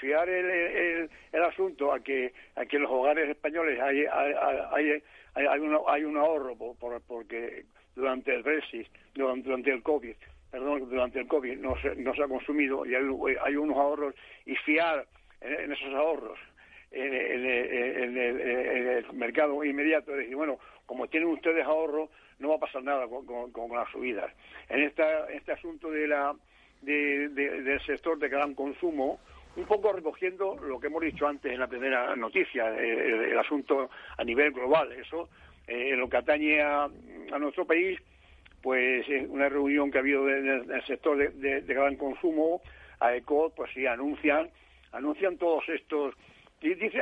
fiar 0.00 0.28
el, 0.28 1.10
el, 1.32 1.42
asunto 1.42 1.92
a 1.92 2.00
que 2.00 2.32
a 2.56 2.64
que 2.64 2.76
en 2.76 2.82
los 2.82 2.90
hogares 2.90 3.28
españoles 3.28 3.78
hay 3.80 4.04
hay, 4.06 4.32
hay, 4.72 5.02
hay, 5.34 5.60
un, 5.60 5.78
hay 5.86 6.04
un 6.04 6.16
ahorro 6.16 6.56
por, 6.56 7.00
porque 7.02 7.64
durante 7.94 8.34
el 8.34 8.42
Brexit, 8.42 8.88
durante, 9.14 9.70
el 9.70 9.82
COVID, 9.82 10.14
perdón, 10.52 10.88
durante 10.88 11.18
el 11.18 11.26
COVID 11.26 11.56
no 11.58 11.74
se, 11.80 11.96
no 11.96 12.14
se 12.14 12.22
ha 12.22 12.28
consumido 12.28 12.86
y 12.86 12.94
hay, 12.94 13.56
unos 13.56 13.76
ahorros 13.76 14.14
y 14.46 14.54
fiar 14.56 15.06
en, 15.40 15.72
esos 15.72 15.94
ahorros 15.94 16.38
en, 16.90 17.14
el 17.14 19.12
mercado 19.14 19.64
inmediato, 19.64 20.12
decir, 20.12 20.36
bueno, 20.36 20.58
como 20.84 21.08
tienen 21.08 21.30
ustedes 21.30 21.64
ahorros, 21.64 22.10
no 22.38 22.50
va 22.50 22.56
a 22.56 22.60
pasar 22.60 22.84
nada 22.84 23.06
con, 23.08 23.72
las 23.72 23.90
subidas. 23.90 24.30
En 24.68 24.82
esta, 24.82 25.26
este 25.30 25.52
asunto 25.52 25.90
de 25.90 26.06
la, 26.06 26.36
de, 26.82 27.30
del 27.30 27.80
sector 27.80 28.18
de 28.18 28.28
gran 28.28 28.54
consumo, 28.54 29.20
un 29.56 29.64
poco 29.64 29.92
recogiendo 29.92 30.56
lo 30.56 30.78
que 30.78 30.88
hemos 30.88 31.02
dicho 31.02 31.26
antes 31.26 31.50
en 31.50 31.60
la 31.60 31.66
primera 31.66 32.14
noticia, 32.14 32.68
el, 32.78 33.38
asunto 33.38 33.88
a 34.18 34.24
nivel 34.24 34.52
global. 34.52 34.92
Eso 34.92 35.30
en 35.66 35.98
lo 35.98 36.08
que 36.08 36.16
atañe 36.18 36.60
a, 36.60 36.90
nuestro 37.38 37.66
país, 37.66 37.98
pues 38.62 39.08
es 39.08 39.28
una 39.28 39.48
reunión 39.48 39.90
que 39.90 39.98
ha 39.98 40.00
habido 40.00 40.28
en 40.28 40.70
el, 40.70 40.86
sector 40.86 41.16
de, 41.16 41.60
gran 41.62 41.96
consumo, 41.96 42.62
a 43.00 43.14
ECO, 43.14 43.52
pues 43.54 43.72
sí, 43.74 43.86
anuncian, 43.86 44.48
anuncian 44.92 45.36
todos 45.36 45.68
estos, 45.68 46.14
y 46.60 46.74
dice, 46.74 47.00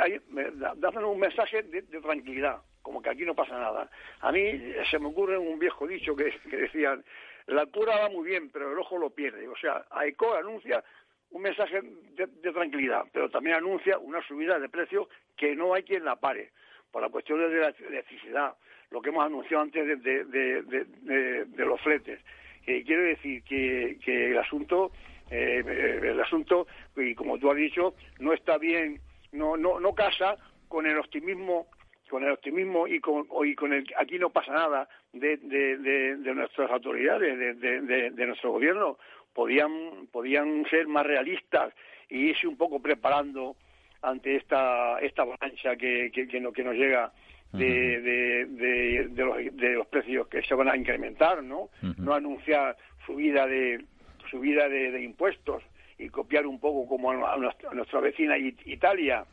dan 0.76 1.04
un 1.04 1.18
mensaje 1.20 1.62
de, 1.64 1.82
tranquilidad, 1.82 2.62
como 2.80 3.02
que 3.02 3.10
aquí 3.10 3.24
no 3.24 3.34
pasa 3.34 3.58
nada. 3.58 3.90
A 4.20 4.32
mí 4.32 4.58
se 4.90 4.98
me 4.98 5.08
ocurre 5.08 5.36
un 5.36 5.58
viejo 5.58 5.86
dicho 5.86 6.16
que, 6.16 6.32
decían, 6.50 7.04
la 7.46 7.66
cura 7.66 7.98
va 7.98 8.08
muy 8.08 8.26
bien, 8.26 8.48
pero 8.50 8.72
el 8.72 8.78
ojo 8.78 8.96
lo 8.96 9.10
pierde. 9.10 9.46
O 9.48 9.56
sea, 9.56 9.84
AECO 9.90 10.34
anuncia 10.34 10.82
un 11.30 11.42
mensaje 11.42 11.82
de, 11.82 12.52
tranquilidad, 12.52 13.04
pero 13.12 13.28
también 13.28 13.56
anuncia 13.56 13.98
una 13.98 14.26
subida 14.26 14.58
de 14.58 14.68
precios 14.68 15.08
que 15.36 15.54
no 15.54 15.74
hay 15.74 15.82
quien 15.82 16.04
la 16.04 16.16
pare, 16.16 16.52
por 16.90 17.02
la 17.02 17.08
cuestión 17.08 17.38
de 17.38 17.60
la 17.60 17.68
electricidad, 17.68 18.56
lo 18.90 19.00
que 19.00 19.10
hemos 19.10 19.24
anunciado 19.24 19.62
antes 19.62 20.02
de, 20.02 21.64
los 21.64 21.80
fletes. 21.80 22.20
Eh, 22.66 22.82
quiero 22.84 23.02
decir 23.02 23.42
que, 23.44 23.98
el 24.06 24.38
asunto, 24.38 24.92
eh, 25.30 26.00
el 26.02 26.20
asunto, 26.20 26.66
y 26.96 27.14
como 27.14 27.38
tú 27.38 27.50
has 27.50 27.56
dicho, 27.56 27.94
no 28.18 28.32
está 28.32 28.58
bien, 28.58 29.00
no, 29.32 29.56
no, 29.56 29.80
no 29.80 29.94
casa 29.94 30.36
con 30.68 30.86
el 30.86 30.98
optimismo 30.98 31.66
con 32.10 32.24
el 32.24 32.32
optimismo 32.32 32.88
y 32.88 32.98
con, 32.98 33.24
y 33.44 33.54
con 33.54 33.72
el 33.72 33.86
aquí 33.96 34.18
no 34.18 34.30
pasa 34.30 34.52
nada 34.52 34.88
de, 35.12 35.36
de, 35.36 36.34
nuestras 36.34 36.68
autoridades, 36.70 37.38
de, 37.60 38.26
nuestro 38.26 38.50
gobierno, 38.50 38.98
podían, 39.32 40.08
podían 40.10 40.66
ser 40.68 40.88
más 40.88 41.06
realistas 41.06 41.72
y 42.08 42.30
irse 42.30 42.48
un 42.48 42.56
poco 42.56 42.80
preparando 42.80 43.54
ante 44.02 44.36
esta, 44.36 44.98
esta 45.00 45.22
avalancha 45.22 45.76
que, 45.76 46.10
que, 46.12 46.26
que, 46.26 46.40
nos 46.40 46.74
llega 46.74 47.12
de, 47.52 48.00
de, 48.00 49.08
de, 49.08 49.24
los, 49.24 49.36
de 49.56 49.70
los 49.74 49.86
precios 49.88 50.28
que 50.28 50.42
se 50.42 50.54
van 50.54 50.68
a 50.68 50.76
incrementar, 50.76 51.42
¿no? 51.42 51.70
No 51.98 52.14
anunciar 52.14 52.76
subida 53.06 53.46
de 53.46 53.84
subida 54.30 54.68
de, 54.68 55.02
impuestos 55.02 55.62
y 55.98 56.08
copiar 56.08 56.46
un 56.46 56.60
poco 56.60 56.86
como 56.88 57.10
a, 57.10 57.36
nuestra, 57.36 58.00
vecina 58.00 58.38
Italia, 58.38 59.24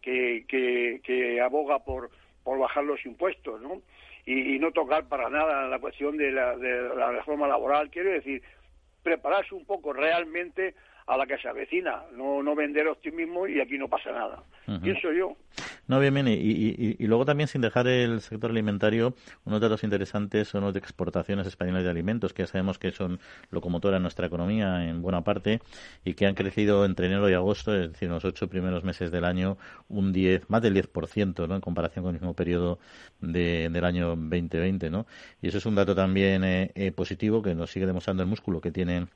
que, 0.00 0.44
que, 0.48 1.00
que 1.04 1.40
aboga 1.40 1.80
por 1.80 2.10
por 2.46 2.60
bajar 2.60 2.84
los 2.84 3.04
impuestos, 3.04 3.60
¿no? 3.60 3.82
Y, 4.24 4.56
no 4.60 4.70
tocar 4.70 5.08
para 5.08 5.28
nada 5.28 5.66
la 5.66 5.80
cuestión 5.80 6.16
de 6.16 6.30
la, 6.30 6.56
de 6.56 6.94
la 6.94 7.10
reforma 7.10 7.48
laboral. 7.48 7.90
Quiero 7.90 8.10
decir, 8.10 8.40
prepararse 9.02 9.52
un 9.52 9.66
poco 9.66 9.92
realmente 9.92 10.76
a 11.06 11.16
la 11.16 11.26
que 11.26 11.38
se 11.38 11.48
avecina, 11.48 12.02
no, 12.16 12.42
no 12.42 12.56
vender 12.56 12.88
optimismo 12.88 13.46
y 13.46 13.60
aquí 13.60 13.78
no 13.78 13.88
pasa 13.88 14.10
nada. 14.10 14.42
Pienso 14.82 15.12
yo. 15.12 15.36
No, 15.86 16.00
bien, 16.00 16.12
bien. 16.12 16.26
Y, 16.26 16.96
y, 16.98 17.06
luego 17.06 17.24
también, 17.24 17.46
sin 17.46 17.60
dejar 17.60 17.86
el 17.86 18.20
sector 18.20 18.50
alimentario, 18.50 19.14
unos 19.44 19.60
datos 19.60 19.84
interesantes 19.84 20.48
son 20.48 20.64
los 20.64 20.74
de 20.74 20.80
exportaciones 20.80 21.46
españolas 21.46 21.84
de 21.84 21.90
alimentos, 21.90 22.32
que 22.32 22.42
ya 22.42 22.48
sabemos 22.48 22.80
que 22.80 22.90
son 22.90 23.20
locomotora 23.50 23.98
en 23.98 24.02
nuestra 24.02 24.26
economía 24.26 24.88
en 24.88 25.00
buena 25.00 25.22
parte 25.22 25.60
y 26.04 26.14
que 26.14 26.26
han 26.26 26.34
crecido 26.34 26.84
entre 26.84 27.06
enero 27.06 27.30
y 27.30 27.34
agosto, 27.34 27.72
es 27.72 27.92
decir, 27.92 28.08
en 28.08 28.14
los 28.14 28.24
ocho 28.24 28.48
primeros 28.48 28.82
meses 28.82 29.12
del 29.12 29.24
año, 29.24 29.58
un 29.88 30.12
10, 30.12 30.50
más 30.50 30.60
del 30.60 30.74
10%, 30.74 31.46
¿no? 31.46 31.54
En 31.54 31.60
comparación 31.60 32.04
con 32.04 32.16
el 32.16 32.20
mismo 32.20 32.34
periodo 32.34 32.80
de, 33.20 33.68
del 33.70 33.84
año 33.84 34.08
2020, 34.08 34.90
¿no? 34.90 35.06
Y 35.40 35.48
eso 35.48 35.58
es 35.58 35.66
un 35.66 35.76
dato 35.76 35.94
también 35.94 36.42
eh, 36.42 36.72
eh, 36.74 36.90
positivo 36.90 37.42
que 37.42 37.54
nos 37.54 37.70
sigue 37.70 37.86
demostrando 37.86 38.24
el 38.24 38.28
músculo 38.28 38.60
que 38.60 38.72
tiene 38.72 39.06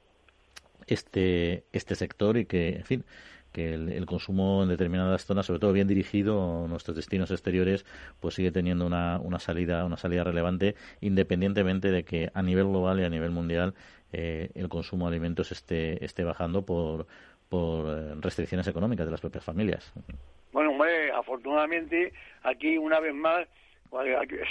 este, 0.91 1.65
este 1.73 1.95
sector 1.95 2.37
y 2.37 2.47
que, 2.47 2.77
en 2.77 2.85
fin, 2.85 3.05
que 3.53 3.75
el, 3.75 4.07
consumo 4.07 4.63
en 4.63 4.69
determinadas 4.69 5.25
zonas, 5.25 5.47
sobre 5.47 5.61
todo 5.61 5.73
bien 5.73 5.89
dirigido, 5.89 6.67
nuestros 6.69 6.97
destinos 6.97 7.31
exteriores, 7.31 7.85
pues 8.21 8.35
sigue 8.35 8.53
teniendo 8.53 8.87
una, 8.87 9.19
una 9.19 9.39
salida, 9.39 9.85
una 9.85 9.97
salida 9.97 10.25
relevante, 10.25 10.75
independientemente 11.01 11.91
de 11.91 12.05
que 12.05 12.31
a 12.35 12.43
nivel 12.43 12.67
global 12.67 13.01
y 13.01 13.05
a 13.05 13.11
nivel 13.11 13.31
mundial 13.31 13.75
eh, 14.13 14.51
el 14.55 14.69
consumo 14.69 15.07
de 15.07 15.17
alimentos 15.17 15.53
esté, 15.53 16.05
esté 16.05 16.25
bajando 16.25 16.65
por, 16.65 17.07
por 17.49 17.87
eh, 17.89 18.15
restricciones 18.21 18.67
económicas 18.69 19.07
de 19.07 19.13
las 19.13 19.21
propias 19.21 19.45
familias. 19.45 19.93
Bueno, 20.53 20.71
afortunadamente 21.15 22.13
aquí 22.43 22.79
una 22.79 23.01
vez 23.01 23.15
más 23.15 23.47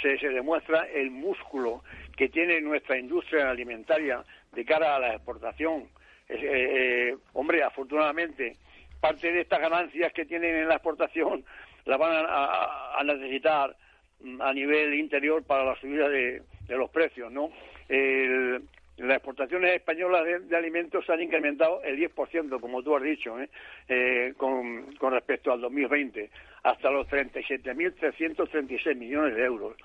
se, 0.02 0.18
se 0.20 0.30
demuestra 0.30 0.84
el 0.84 1.12
músculo 1.12 1.84
que 2.16 2.30
tiene 2.30 2.62
nuestra 2.62 2.98
industria 2.98 3.50
alimentaria 3.50 4.24
de 4.54 4.66
cara 4.66 4.96
a 4.96 5.00
la 5.00 5.14
exportación 5.16 5.88
eh, 6.30 7.10
eh, 7.12 7.18
hombre, 7.34 7.64
afortunadamente, 7.64 8.58
parte 9.02 9.32
de 9.32 9.42
estas 9.42 9.60
ganancias 9.60 10.14
que 10.14 10.26
tienen 10.26 10.56
en 10.56 10.68
la 10.68 10.76
exportación 10.76 11.44
las 11.86 11.98
van 11.98 12.26
a, 12.30 13.02
necesitar 13.04 13.76
mm, 14.22 14.40
a 14.40 14.54
nivel 14.54 14.94
interior 14.94 15.44
para 15.44 15.66
la 15.66 15.76
subida 15.80 16.08
de, 16.08 16.44
los 16.68 16.92
precios, 16.92 17.32
¿no? 17.32 17.50
las 17.88 19.16
exportaciones 19.16 19.74
españolas 19.74 20.24
de, 20.48 20.56
alimentos 20.56 21.04
se 21.04 21.14
han 21.14 21.22
incrementado 21.22 21.82
el 21.84 21.98
10%, 21.98 22.60
como 22.60 22.84
tú 22.84 22.96
has 22.96 23.02
dicho, 23.02 23.36
¿eh? 23.40 24.34
con, 24.38 24.94
con, 24.98 25.14
respecto 25.14 25.52
al 25.52 25.62
2020, 25.62 26.30
hasta 26.62 26.92
los 26.92 27.08
37.336 27.08 28.96
millones 28.96 29.36
de 29.36 29.46
euros, 29.46 29.76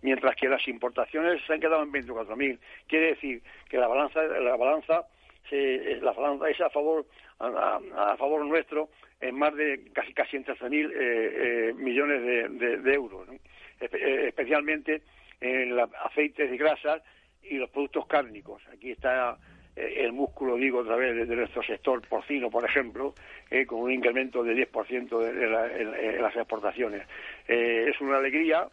mientras 0.00 0.34
que 0.36 0.48
las 0.48 0.66
importaciones 0.66 1.42
se 1.46 1.52
han 1.52 1.60
quedado 1.60 1.82
en 1.82 1.92
24.000. 1.92 2.58
Quiere 2.86 3.06
decir 3.08 3.42
que 3.68 3.76
la 3.76 3.88
balanza, 3.88 4.22
la 4.22 4.56
balanza 4.56 5.04
se, 5.48 5.98
la 6.00 6.12
balanza 6.12 6.48
es 6.48 6.60
a 6.60 6.70
favor 6.70 7.06
a, 7.40 8.16
favor 8.18 8.44
nuestro 8.44 8.90
en 9.20 9.36
más 9.36 9.54
de 9.54 9.90
casi 9.92 10.12
casi 10.12 10.36
en 10.36 10.44
13.000 10.44 10.72
eh, 10.72 10.90
eh, 10.92 11.72
millones 11.74 12.22
de, 12.22 12.94
euros, 12.94 13.28
eh, 13.80 14.24
especialmente 14.28 15.02
en 15.40 15.76
los 15.76 15.90
aceites 16.04 16.52
y 16.52 16.56
grasas 16.56 17.02
y 17.42 17.56
los 17.56 17.70
productos 17.70 18.06
cárnicos. 18.06 18.62
Aquí 18.72 18.90
está 18.92 19.36
el 19.76 20.12
músculo, 20.12 20.56
digo 20.56 20.80
otra 20.80 20.96
vez, 20.96 21.28
de, 21.28 21.36
nuestro 21.36 21.62
sector 21.62 22.06
porcino, 22.06 22.50
por 22.50 22.64
ejemplo, 22.64 23.14
con 23.66 23.80
un 23.80 23.92
incremento 23.92 24.42
del 24.42 24.68
10% 24.70 25.18
de, 25.18 26.14
en, 26.16 26.22
las 26.22 26.36
exportaciones. 26.36 27.06
es 27.46 27.98
una 28.00 28.18
alegría 28.18 28.68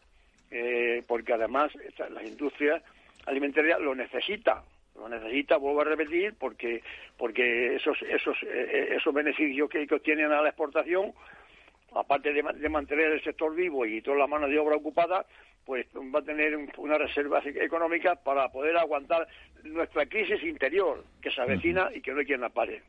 porque 1.07 1.33
además 1.33 1.71
las 2.09 2.23
industrias 2.25 2.83
alimentarias 3.25 3.79
lo 3.79 3.95
necesitan 3.95 4.59
lo 4.97 5.09
necesita, 5.09 5.57
vuelvo 5.57 5.81
a 5.81 5.85
repetir, 5.85 6.35
porque 6.39 6.81
porque 7.17 7.75
esos 7.75 8.01
esos 8.01 8.37
eh, 8.43 8.95
esos 8.97 9.13
beneficios 9.13 9.69
que, 9.69 9.87
obtienen 9.89 10.31
a 10.31 10.41
la 10.41 10.49
exportación, 10.49 11.13
aparte 11.93 12.33
de, 12.33 12.41
de, 12.41 12.69
mantener 12.69 13.11
el 13.11 13.23
sector 13.23 13.53
vivo 13.55 13.85
y 13.85 14.01
toda 14.01 14.17
la 14.17 14.27
mano 14.27 14.47
de 14.47 14.59
obra 14.59 14.75
ocupada, 14.75 15.25
pues 15.67 15.85
va 16.15 16.19
a 16.19 16.23
tener 16.23 16.57
una 16.77 16.97
reserva 16.97 17.41
económica 17.43 18.15
para 18.15 18.47
poder 18.47 18.77
aguantar 18.77 19.27
nuestra 19.65 20.05
crisis 20.05 20.41
interior 20.43 21.03
que 21.21 21.29
se 21.29 21.41
avecina 21.41 21.89
y 21.93 21.99
que 21.99 22.13
no 22.13 22.19
hay 22.19 22.25
quien 22.25 22.39
la 22.39 22.47
pare. 22.47 22.83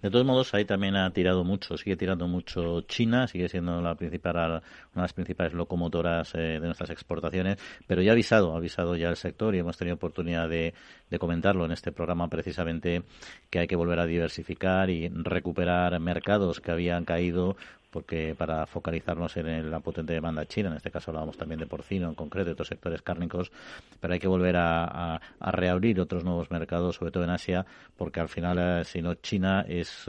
De 0.00 0.10
todos 0.10 0.24
modos, 0.24 0.54
ahí 0.54 0.64
también 0.64 0.96
ha 0.96 1.10
tirado 1.10 1.44
mucho, 1.44 1.76
sigue 1.76 1.94
tirando 1.94 2.26
mucho 2.26 2.80
China, 2.82 3.26
sigue 3.28 3.50
siendo 3.50 3.82
la 3.82 3.94
principal, 3.96 4.36
una 4.36 4.62
de 4.94 5.00
las 5.02 5.12
principales 5.12 5.52
locomotoras 5.52 6.34
eh, 6.34 6.38
de 6.38 6.60
nuestras 6.60 6.88
exportaciones, 6.88 7.58
pero 7.86 8.00
ya 8.00 8.12
ha 8.12 8.14
avisado, 8.14 8.54
ha 8.54 8.56
avisado 8.56 8.96
ya 8.96 9.10
el 9.10 9.16
sector 9.16 9.54
y 9.54 9.58
hemos 9.58 9.76
tenido 9.76 9.96
oportunidad 9.96 10.48
de, 10.48 10.72
de 11.10 11.18
comentarlo 11.18 11.66
en 11.66 11.72
este 11.72 11.92
programa 11.92 12.28
precisamente 12.28 13.02
que 13.50 13.58
hay 13.58 13.66
que 13.66 13.76
volver 13.76 14.00
a 14.00 14.06
diversificar 14.06 14.88
y 14.88 15.10
recuperar 15.10 16.00
mercados 16.00 16.60
que 16.60 16.70
habían 16.70 17.04
caído 17.04 17.56
porque 17.92 18.34
para 18.36 18.66
focalizarnos 18.66 19.36
en 19.36 19.70
la 19.70 19.80
potente 19.80 20.14
demanda 20.14 20.46
china, 20.46 20.70
en 20.70 20.76
este 20.76 20.90
caso 20.90 21.10
hablábamos 21.10 21.36
también 21.36 21.60
de 21.60 21.66
porcino 21.66 22.14
concreto, 22.22 22.46
de 22.46 22.52
otros 22.52 22.68
sectores 22.68 23.02
cárnicos, 23.02 23.52
pero 24.00 24.14
hay 24.14 24.20
que 24.20 24.28
volver 24.28 24.56
a, 24.56 25.20
reabrir 25.40 26.00
otros 26.00 26.24
nuevos 26.24 26.50
mercados, 26.50 26.96
sobre 26.96 27.10
todo 27.10 27.24
en 27.24 27.30
Asia, 27.30 27.66
porque 27.96 28.20
al 28.20 28.28
final, 28.28 28.58
eh, 28.58 28.84
si 28.84 29.02
no, 29.02 29.14
China 29.14 29.64
es 29.68 30.06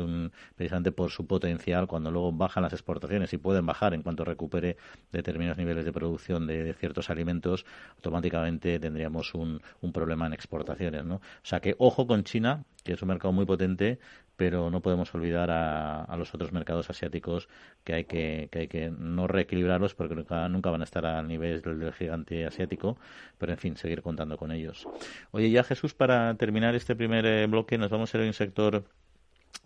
precisamente 0.55 0.91
por 0.91 1.11
su 1.11 1.25
potencial, 1.27 1.87
cuando 1.87 2.11
luego 2.11 2.31
bajan 2.31 2.63
las 2.63 2.73
exportaciones 2.73 3.33
y 3.33 3.37
pueden 3.37 3.65
bajar 3.65 3.93
en 3.93 4.01
cuanto 4.01 4.23
recupere 4.23 4.77
determinados 5.11 5.57
niveles 5.57 5.85
de 5.85 5.91
producción 5.91 6.47
de, 6.47 6.73
ciertos 6.73 7.09
alimentos, 7.09 7.65
automáticamente 7.95 8.79
tendríamos 8.79 9.33
un, 9.33 9.61
un 9.81 9.91
problema 9.91 10.27
en 10.27 10.33
exportaciones. 10.33 11.05
¿no? 11.05 11.15
O 11.15 11.21
sea 11.43 11.59
que 11.59 11.75
ojo 11.77 12.07
con 12.07 12.23
China, 12.23 12.65
que 12.83 12.93
es 12.93 13.01
un 13.01 13.07
mercado 13.07 13.31
muy 13.31 13.45
potente, 13.45 13.99
pero 14.35 14.69
no 14.69 14.81
podemos 14.81 15.13
olvidar 15.13 15.49
a, 15.51 16.15
los 16.17 16.33
otros 16.33 16.51
mercados 16.51 16.89
asiáticos 16.89 17.47
que 17.83 17.93
hay 17.93 18.05
que, 18.05 18.49
que 18.51 18.59
hay 18.59 18.67
que 18.67 18.91
no 18.91 19.27
reequilibrarlos 19.27 19.95
porque 19.95 20.15
nunca, 20.15 20.47
nunca 20.49 20.69
van 20.69 20.81
a 20.81 20.83
estar 20.85 21.05
al 21.05 21.27
nivel 21.27 21.61
del 21.61 21.93
gigante 21.93 22.45
asiático, 22.45 22.97
pero 23.37 23.51
en 23.51 23.57
fin, 23.57 23.77
seguir 23.77 24.01
contando 24.01 24.37
con 24.37 24.51
ellos. 24.51 24.87
Oye, 25.31 25.51
ya 25.51 25.63
Jesús, 25.63 25.93
para 25.93 26.33
terminar 26.35 26.75
este 26.75 26.95
primer 26.95 27.25
eh, 27.25 27.45
bloque, 27.47 27.77
nos 27.77 27.91
vamos 27.91 28.13
a 28.13 28.17
ir 28.17 28.23
a 28.23 28.27
un 28.27 28.33
sector 28.33 28.83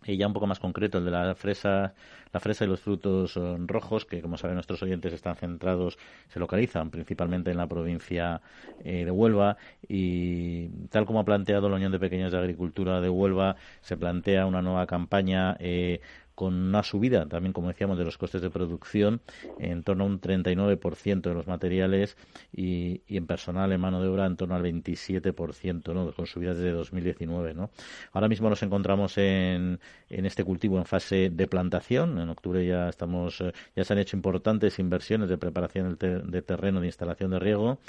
y 0.06 0.18
ya 0.18 0.28
un 0.28 0.34
poco 0.34 0.48
más 0.48 0.60
concreto, 0.60 0.98
el 1.00 1.06
de 1.06 1.12
la 1.12 1.36
fresa, 1.36 1.94
la 2.32 2.40
fresa 2.40 2.64
y 2.64 2.68
los 2.68 2.80
frutos 2.80 3.36
eh, 3.36 3.56
rojos, 3.60 4.06
que 4.06 4.22
como 4.22 4.38
saben 4.38 4.56
nuestros 4.56 4.82
oyentes 4.82 5.14
están 5.14 5.36
centrados, 5.36 5.98
se 6.30 6.40
localizan 6.40 6.90
principalmente 6.90 7.52
en 7.52 7.58
la 7.58 7.68
provincia 7.68 8.42
eh, 8.84 9.06
de 9.06 9.12
Huelva 9.12 9.58
y 9.88 10.70
tal 10.90 11.06
como 11.06 11.20
ha 11.20 11.26
planteado 11.26 11.70
la 11.70 11.76
Unión 11.76 11.92
de 11.92 12.00
Pequeños 12.00 12.32
de 12.32 12.38
Agricultura 12.38 13.02
de 13.02 13.10
Huelva, 13.10 13.58
se 13.82 13.98
plantea 13.98 14.46
una 14.46 14.62
nueva 14.62 14.88
campaña 14.88 15.58
eh, 15.60 16.00
con 16.38 16.54
una 16.54 16.84
subida 16.84 17.26
también, 17.26 17.52
como 17.52 17.70
decíamos, 17.70 17.98
de 17.98 18.06
los 18.06 18.20
costes 18.20 18.44
de 18.44 18.52
producción 18.52 19.22
en 19.58 19.82
torno 19.82 20.04
a 20.04 20.08
un 20.08 20.22
39% 20.22 21.22
de 21.22 21.34
los 21.34 21.48
materiales 21.48 22.16
y, 22.56 23.02
en 23.08 23.26
personal, 23.26 23.72
en 23.72 23.82
mano 23.82 24.04
de 24.04 24.08
obra, 24.08 24.28
en 24.28 24.38
torno 24.38 24.54
al 24.54 24.62
27%, 24.62 25.96
¿no? 25.96 26.12
con 26.12 26.28
subidas 26.28 26.58
desde 26.58 26.74
2019. 26.74 27.56
¿no? 27.56 27.72
Ahora 28.12 28.28
mismo 28.28 28.52
nos 28.52 28.62
encontramos 28.62 29.18
en, 29.18 29.80
en 30.12 30.26
este 30.28 30.44
cultivo 30.44 30.78
en 30.78 30.86
fase 30.86 31.32
de 31.32 31.48
plantación. 31.48 32.20
En 32.20 32.30
octubre 32.30 32.64
ya 32.64 32.88
estamos, 32.88 33.42
eh, 33.42 33.52
ya 33.76 33.84
se 33.84 33.94
han 33.94 34.00
hecho 34.00 34.16
importantes 34.16 34.78
inversiones 34.78 35.30
de 35.30 35.40
preparación 35.40 35.98
de 35.98 36.42
terreno, 36.44 36.82
de 36.82 36.86
instalación 36.86 37.32
de 37.32 37.40
riego 37.40 37.80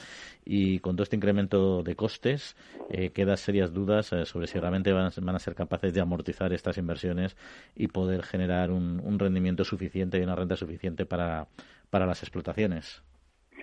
y 0.47 0.78
con 0.78 0.97
todo 0.97 1.02
este 1.02 1.17
incremento 1.17 1.83
de 1.83 1.95
costes 1.95 2.57
eh, 2.88 3.11
quedan 3.11 3.37
serias 3.37 3.75
dudas 3.75 4.11
eh, 4.14 4.25
sobre 4.25 4.47
si 4.47 4.59
realmente 4.59 4.90
van, 4.90 5.12
van, 5.21 5.37
a 5.37 5.38
ser 5.38 5.55
capaces 5.55 5.93
de 5.93 6.00
amortizar 6.00 6.55
estas 6.55 6.78
inversiones 6.78 7.37
y 7.76 7.88
poder 7.88 8.23
generar 8.23 8.38
generar 8.38 8.71
un, 8.71 9.18
rendimiento 9.18 9.64
suficiente 9.64 10.18
y 10.18 10.23
una 10.23 10.37
renta 10.37 10.57
suficiente 10.57 11.04
para, 11.07 11.49
para 11.90 12.07
las 12.07 12.23
explotaciones. 12.23 13.02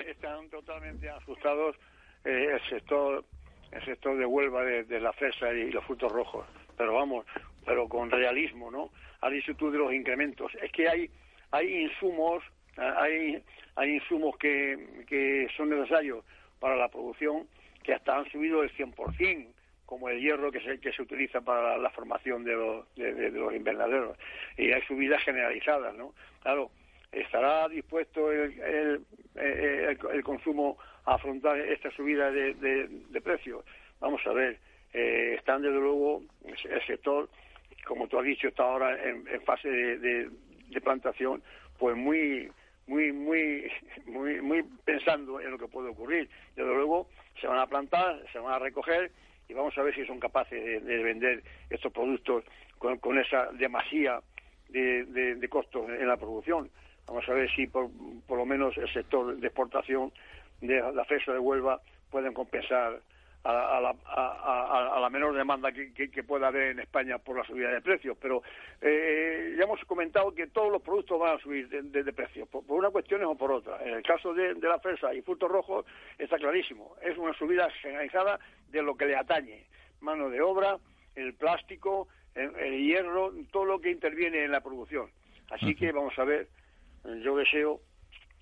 Están 0.06 0.50
totalmente 0.50 1.10
asustados 1.10 1.78
eh, 2.26 2.50
el 2.54 2.70
sector 2.70 3.24
el 3.72 3.84
sector 3.84 4.18
de 4.18 4.26
Huelva 4.26 4.64
de, 4.64 5.00
la 5.00 5.12
fresa 5.14 5.52
y 5.52 5.70
los 5.72 5.84
frutos 5.86 6.12
rojos, 6.12 6.46
pero 6.78 6.94
vamos, 6.94 7.26
pero 7.66 7.90
con 7.90 8.10
realismo, 8.10 8.72
¿no? 8.72 8.92
Dicho 9.30 9.56
tú 9.56 9.72
de 9.72 9.78
los 9.78 9.92
incrementos. 9.94 10.52
Es 10.62 10.72
que 10.72 10.88
hay 10.88 11.10
hay 11.52 11.84
insumos, 11.84 12.44
hay 12.78 13.42
hay 13.76 13.90
insumos 13.96 14.38
que, 14.38 15.04
que 15.08 15.48
son 15.58 15.70
necesarios 15.70 16.24
para 16.60 16.76
la 16.76 16.90
producción 16.90 17.48
que 17.84 17.94
hasta 17.94 18.18
han 18.18 18.30
subido 18.32 18.64
el 18.64 18.72
100% 18.76 19.48
como 19.86 20.10
el 20.10 20.20
hierro 20.20 20.52
que 20.52 20.60
se, 20.62 20.80
que 20.80 20.92
se 20.92 21.02
utiliza 21.02 21.42
para 21.42 21.78
la, 21.78 21.90
formación 21.92 22.44
de 22.44 22.54
los, 22.54 22.96
de, 22.96 23.32
los 23.32 23.54
invernaderos. 23.54 24.18
Y 24.58 24.72
hay 24.72 24.82
subidas 24.84 25.24
generalizadas, 25.24 25.96
¿no? 25.96 26.14
Claro, 26.42 26.72
¿estará 27.12 27.68
dispuesto 27.70 28.32
el, 28.32 28.60
el, 28.62 29.06
el, 29.36 30.24
consumo 30.24 30.78
a 31.06 31.16
afrontar 31.16 31.58
esta 31.60 31.92
subida 31.92 32.32
de, 32.32 32.54
de, 32.56 33.22
precios? 33.22 33.64
Vamos 34.00 34.22
a 34.26 34.34
ver, 34.34 34.58
eh, 34.94 35.36
están 35.38 35.62
desde 35.62 35.80
luego 35.80 36.24
el 36.44 36.86
sector, 36.86 37.30
como 37.86 38.08
tú 38.08 38.20
has 38.20 38.26
dicho, 38.26 38.48
está 38.48 38.64
ahora 38.64 39.02
en, 39.04 39.28
en 39.28 39.42
fase 39.44 39.70
de, 39.70 40.32
plantación, 40.84 41.42
pues 41.80 41.96
muy 41.96 42.52
muy 42.86 43.12
muy 43.12 43.72
muy 44.06 44.42
muy 44.42 44.64
pensando 44.84 45.40
en 45.40 45.52
lo 45.52 45.58
que 45.58 45.68
puede 45.68 45.90
ocurrir. 45.90 46.30
Desde 46.56 46.70
luego 46.70 47.08
se 47.40 47.48
van 47.48 47.60
a 47.60 47.68
plantar, 47.68 48.22
se 48.32 48.40
van 48.40 48.54
a 48.54 48.60
recoger 48.60 49.12
y 49.48 49.54
vamos 49.54 49.78
a 49.78 49.84
ver 49.84 49.94
si 49.96 50.06
son 50.06 50.20
capaces 50.20 50.84
de, 50.84 51.04
vender 51.04 51.44
estos 51.70 51.92
productos 51.92 52.44
con, 52.78 53.18
esa 53.18 53.52
demasía 53.54 54.20
de, 54.70 55.06
de, 55.06 55.50
costos 55.50 55.90
en 55.90 56.08
la 56.08 56.18
producción. 56.18 56.70
Vamos 57.08 57.28
a 57.30 57.34
ver 57.34 57.50
si 57.56 57.68
por, 57.68 57.90
por 58.28 58.38
lo 58.38 58.46
menos 58.46 58.78
el 58.78 58.92
sector 58.92 59.38
de 59.38 59.48
exportación 59.48 60.12
de 60.62 60.82
la 60.94 61.06
fresa 61.06 61.34
de 61.34 61.40
Huelva 61.40 61.82
pueden 62.10 62.34
compensar 62.34 63.00
a, 63.46 63.80
la, 63.80 63.96
a, 64.08 65.00
la, 65.00 65.10
menor 65.12 65.36
demanda 65.36 65.72
que, 65.72 66.24
pueda 66.24 66.48
haber 66.48 66.72
en 66.72 66.80
España 66.80 67.20
por 67.20 67.38
la 67.38 67.46
subida 67.46 67.70
de 67.70 67.82
precios. 67.82 68.18
Pero 68.20 68.42
eh, 68.82 69.54
ya 69.58 69.66
hemos 69.66 69.80
comentado 69.86 70.34
que 70.34 70.48
todos 70.48 70.72
los 70.72 70.82
productos 70.82 71.20
van 71.20 71.38
a 71.38 71.40
subir 71.40 71.70
de, 71.70 72.04
de, 72.04 72.14
precio, 72.14 72.48
por, 72.48 72.66
por, 72.66 72.80
unas 72.80 72.92
cuestiones 72.92 73.28
o 73.28 73.36
por 73.36 73.52
otras. 73.52 73.80
En 73.82 73.94
el 73.94 74.04
caso 74.04 74.34
de, 74.34 74.56
la 74.56 74.80
fresa 74.80 75.14
y 75.14 75.22
frutos 75.22 75.50
rojos 75.50 75.86
está 76.18 76.38
clarísimo. 76.38 76.96
Es 77.04 77.18
una 77.18 77.34
subida 77.38 77.70
generalizada 77.82 78.40
de 78.70 78.82
lo 78.82 78.98
que 78.98 79.06
le 79.06 79.16
atañe. 79.16 79.66
Mano 80.02 80.30
de 80.30 80.42
obra, 80.42 80.78
el 81.16 81.36
plástico, 81.36 82.08
el, 82.34 82.84
hierro, 82.84 83.32
todo 83.52 83.66
lo 83.66 83.80
que 83.80 83.92
interviene 83.92 84.44
en 84.44 84.52
la 84.52 84.62
producción. 84.62 85.10
Así 85.52 85.76
que 85.76 85.92
vamos 85.92 86.18
a 86.18 86.24
ver, 86.24 86.48
yo 87.24 87.38
deseo 87.38 87.80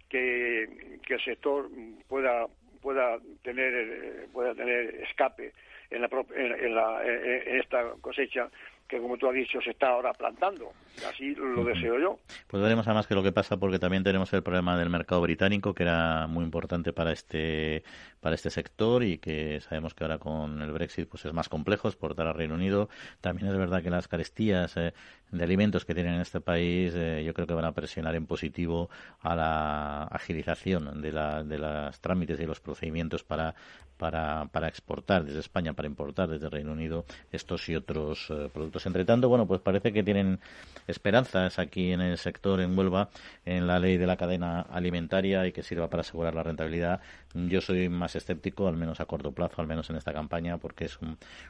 que, 0.07 0.99
que 1.05 1.15
el 1.15 1.23
sector 1.25 1.69
pueda 2.07 2.47
pueda 2.83 3.17
tener 3.41 3.73
eh, 3.73 4.27
pueda 4.31 4.53
tener 4.53 4.93
escape 5.09 5.53
en, 5.89 6.01
la, 6.01 6.09
en, 6.35 6.75
la, 6.75 7.03
en 7.03 7.59
esta 7.59 7.93
cosecha 8.01 8.49
que 8.87 8.99
como 8.99 9.17
tú 9.17 9.27
has 9.27 9.33
dicho 9.33 9.59
se 9.61 9.71
está 9.71 9.87
ahora 9.87 10.13
plantando. 10.13 10.71
Así 11.07 11.33
lo 11.35 11.63
deseo 11.63 11.99
yo. 11.99 12.19
Pues 12.47 12.61
veremos 12.61 12.87
además 12.87 13.07
que 13.07 13.15
lo 13.15 13.23
que 13.23 13.31
pasa 13.31 13.57
porque 13.57 13.79
también 13.79 14.03
tenemos 14.03 14.31
el 14.33 14.43
problema 14.43 14.77
del 14.77 14.89
mercado 14.89 15.21
británico 15.21 15.73
que 15.73 15.83
era 15.83 16.27
muy 16.27 16.43
importante 16.43 16.93
para 16.93 17.11
este 17.11 17.83
para 18.19 18.35
este 18.35 18.49
sector 18.49 19.03
y 19.03 19.17
que 19.17 19.59
sabemos 19.61 19.93
que 19.93 20.03
ahora 20.03 20.19
con 20.19 20.61
el 20.61 20.71
Brexit 20.71 21.09
pues 21.09 21.25
es 21.25 21.33
más 21.33 21.49
complejo 21.49 21.87
exportar 21.87 22.27
al 22.27 22.35
Reino 22.35 22.55
Unido. 22.55 22.89
También 23.21 23.49
es 23.49 23.57
verdad 23.57 23.81
que 23.81 23.89
las 23.89 24.07
carestías 24.07 24.77
eh, 24.77 24.93
de 25.33 25.43
alimentos 25.43 25.83
que 25.83 25.95
tienen 25.95 26.13
en 26.13 26.21
este 26.21 26.41
país 26.41 26.93
eh, 26.95 27.23
yo 27.25 27.33
creo 27.33 27.47
que 27.47 27.53
van 27.53 27.65
a 27.65 27.71
presionar 27.71 28.15
en 28.15 28.27
positivo 28.27 28.89
a 29.21 29.35
la 29.35 30.03
agilización 30.03 31.01
de, 31.01 31.11
la, 31.11 31.43
de 31.43 31.57
los 31.57 31.99
trámites 31.99 32.39
y 32.39 32.45
los 32.45 32.59
procedimientos 32.59 33.23
para, 33.23 33.55
para, 33.97 34.47
para 34.51 34.67
exportar 34.67 35.23
desde 35.23 35.39
España, 35.39 35.73
para 35.73 35.87
importar 35.87 36.29
desde 36.29 36.49
Reino 36.49 36.73
Unido 36.73 37.05
estos 37.31 37.69
y 37.69 37.75
otros 37.75 38.27
eh, 38.29 38.49
productos. 38.53 38.85
Entre 38.85 39.05
tanto, 39.05 39.29
bueno, 39.29 39.47
pues 39.47 39.61
parece 39.61 39.93
que 39.93 40.03
tienen 40.03 40.39
esperanzas 40.87 41.57
aquí 41.57 41.91
en 41.93 42.01
el 42.01 42.17
sector 42.17 42.59
en 42.59 42.77
Huelva 42.77 43.09
en 43.45 43.65
la 43.65 43.79
ley 43.79 43.97
de 43.97 44.05
la 44.05 44.17
cadena 44.17 44.61
alimentaria 44.61 45.47
y 45.47 45.51
que 45.51 45.63
sirva 45.63 45.89
para 45.89 46.01
asegurar 46.01 46.35
la 46.35 46.43
rentabilidad. 46.43 46.99
Yo 47.33 47.61
soy 47.61 47.87
más 47.87 48.15
escéptico, 48.15 48.67
al 48.67 48.75
menos 48.75 48.99
a 48.99 49.05
corto 49.05 49.31
plazo, 49.31 49.61
al 49.61 49.67
menos 49.67 49.89
en 49.89 49.95
esta 49.95 50.13
campaña, 50.13 50.57
porque 50.57 50.85
es 50.85 50.99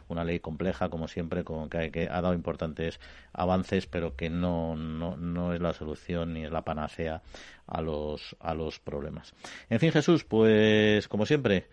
una 0.07 0.23
ley 0.23 0.39
compleja, 0.39 0.89
como 0.89 1.07
siempre, 1.07 1.43
con 1.43 1.69
que 1.69 2.07
ha 2.09 2.21
dado 2.21 2.33
importantes 2.33 2.99
avances, 3.33 3.72
pero 3.89 4.15
que 4.15 4.29
no, 4.29 4.75
no, 4.75 5.17
no 5.17 5.53
es 5.53 5.62
la 5.62 5.73
solución 5.73 6.33
ni 6.33 6.45
es 6.45 6.51
la 6.51 6.62
panacea 6.63 7.21
a 7.67 7.81
los, 7.81 8.36
a 8.39 8.53
los 8.53 8.79
problemas. 8.79 9.33
En 9.69 9.79
fin, 9.79 9.91
Jesús, 9.91 10.23
pues 10.23 11.07
como 11.07 11.25
siempre, 11.25 11.65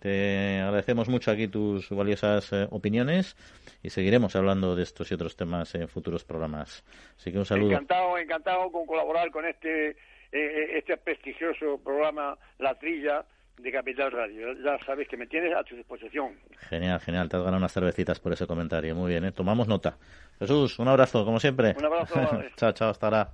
te 0.00 0.60
agradecemos 0.60 1.08
mucho 1.08 1.30
aquí 1.30 1.48
tus 1.48 1.90
valiosas 1.90 2.52
eh, 2.52 2.68
opiniones 2.70 3.36
y 3.82 3.90
seguiremos 3.90 4.36
hablando 4.36 4.76
de 4.76 4.82
estos 4.84 5.10
y 5.10 5.14
otros 5.14 5.36
temas 5.36 5.74
en 5.74 5.88
futuros 5.88 6.24
programas. 6.24 6.84
Así 7.16 7.32
que 7.32 7.38
un 7.38 7.44
saludo. 7.44 7.72
Encantado, 7.72 8.18
encantado 8.18 8.70
con 8.70 8.86
colaborar 8.86 9.30
con 9.30 9.44
este, 9.44 9.90
eh, 9.90 9.96
eh, 10.32 10.78
este 10.78 10.96
prestigioso 10.98 11.78
programa 11.82 12.38
La 12.58 12.78
Trilla 12.78 13.24
de 13.60 13.72
Capital 13.72 14.12
Radio. 14.12 14.52
Ya 14.64 14.78
sabes 14.84 15.08
que 15.08 15.16
me 15.16 15.26
tienes 15.26 15.54
a 15.54 15.62
tu 15.64 15.76
disposición. 15.76 16.32
Genial, 16.68 17.00
genial. 17.00 17.28
Te 17.28 17.36
has 17.36 17.42
ganado 17.42 17.58
unas 17.58 17.72
cervecitas 17.72 18.20
por 18.20 18.32
ese 18.32 18.46
comentario. 18.46 18.94
Muy 18.94 19.10
bien, 19.10 19.32
tomamos 19.32 19.68
nota. 19.68 19.96
Jesús, 20.38 20.78
un 20.78 20.88
abrazo, 20.88 21.24
como 21.24 21.40
siempre. 21.40 21.74
Un 21.78 21.84
abrazo. 21.84 22.14
chao, 22.56 22.72
chao, 22.72 22.90
hasta 22.90 23.06
ahora. 23.06 23.30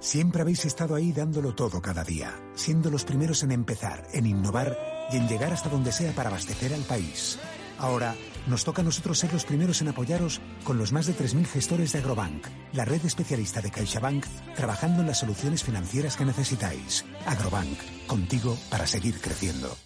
Siempre 0.00 0.42
habéis 0.42 0.64
estado 0.64 0.94
ahí 0.94 1.12
dándolo 1.12 1.54
todo 1.54 1.80
cada 1.82 2.04
día, 2.04 2.32
siendo 2.54 2.90
los 2.90 3.04
primeros 3.04 3.42
en 3.42 3.52
empezar, 3.52 4.04
en 4.12 4.26
innovar 4.26 4.76
y 5.10 5.16
en 5.16 5.26
llegar 5.26 5.52
hasta 5.52 5.68
donde 5.68 5.92
sea 5.92 6.12
para 6.12 6.28
abastecer 6.28 6.72
al 6.72 6.82
país. 6.82 7.38
Ahora, 7.78 8.14
nos 8.46 8.64
toca 8.64 8.82
a 8.82 8.84
nosotros 8.84 9.18
ser 9.18 9.32
los 9.32 9.44
primeros 9.44 9.82
en 9.82 9.88
apoyaros 9.88 10.40
con 10.64 10.78
los 10.78 10.92
más 10.92 11.06
de 11.06 11.14
3.000 11.14 11.46
gestores 11.46 11.92
de 11.92 11.98
Agrobank, 11.98 12.46
la 12.72 12.84
red 12.84 13.04
especialista 13.04 13.60
de 13.60 13.70
CaixaBank, 13.70 14.24
trabajando 14.54 15.00
en 15.00 15.08
las 15.08 15.18
soluciones 15.18 15.64
financieras 15.64 16.16
que 16.16 16.24
necesitáis. 16.24 17.04
Agrobank, 17.26 17.78
contigo 18.06 18.56
para 18.70 18.86
seguir 18.86 19.20
creciendo. 19.20 19.76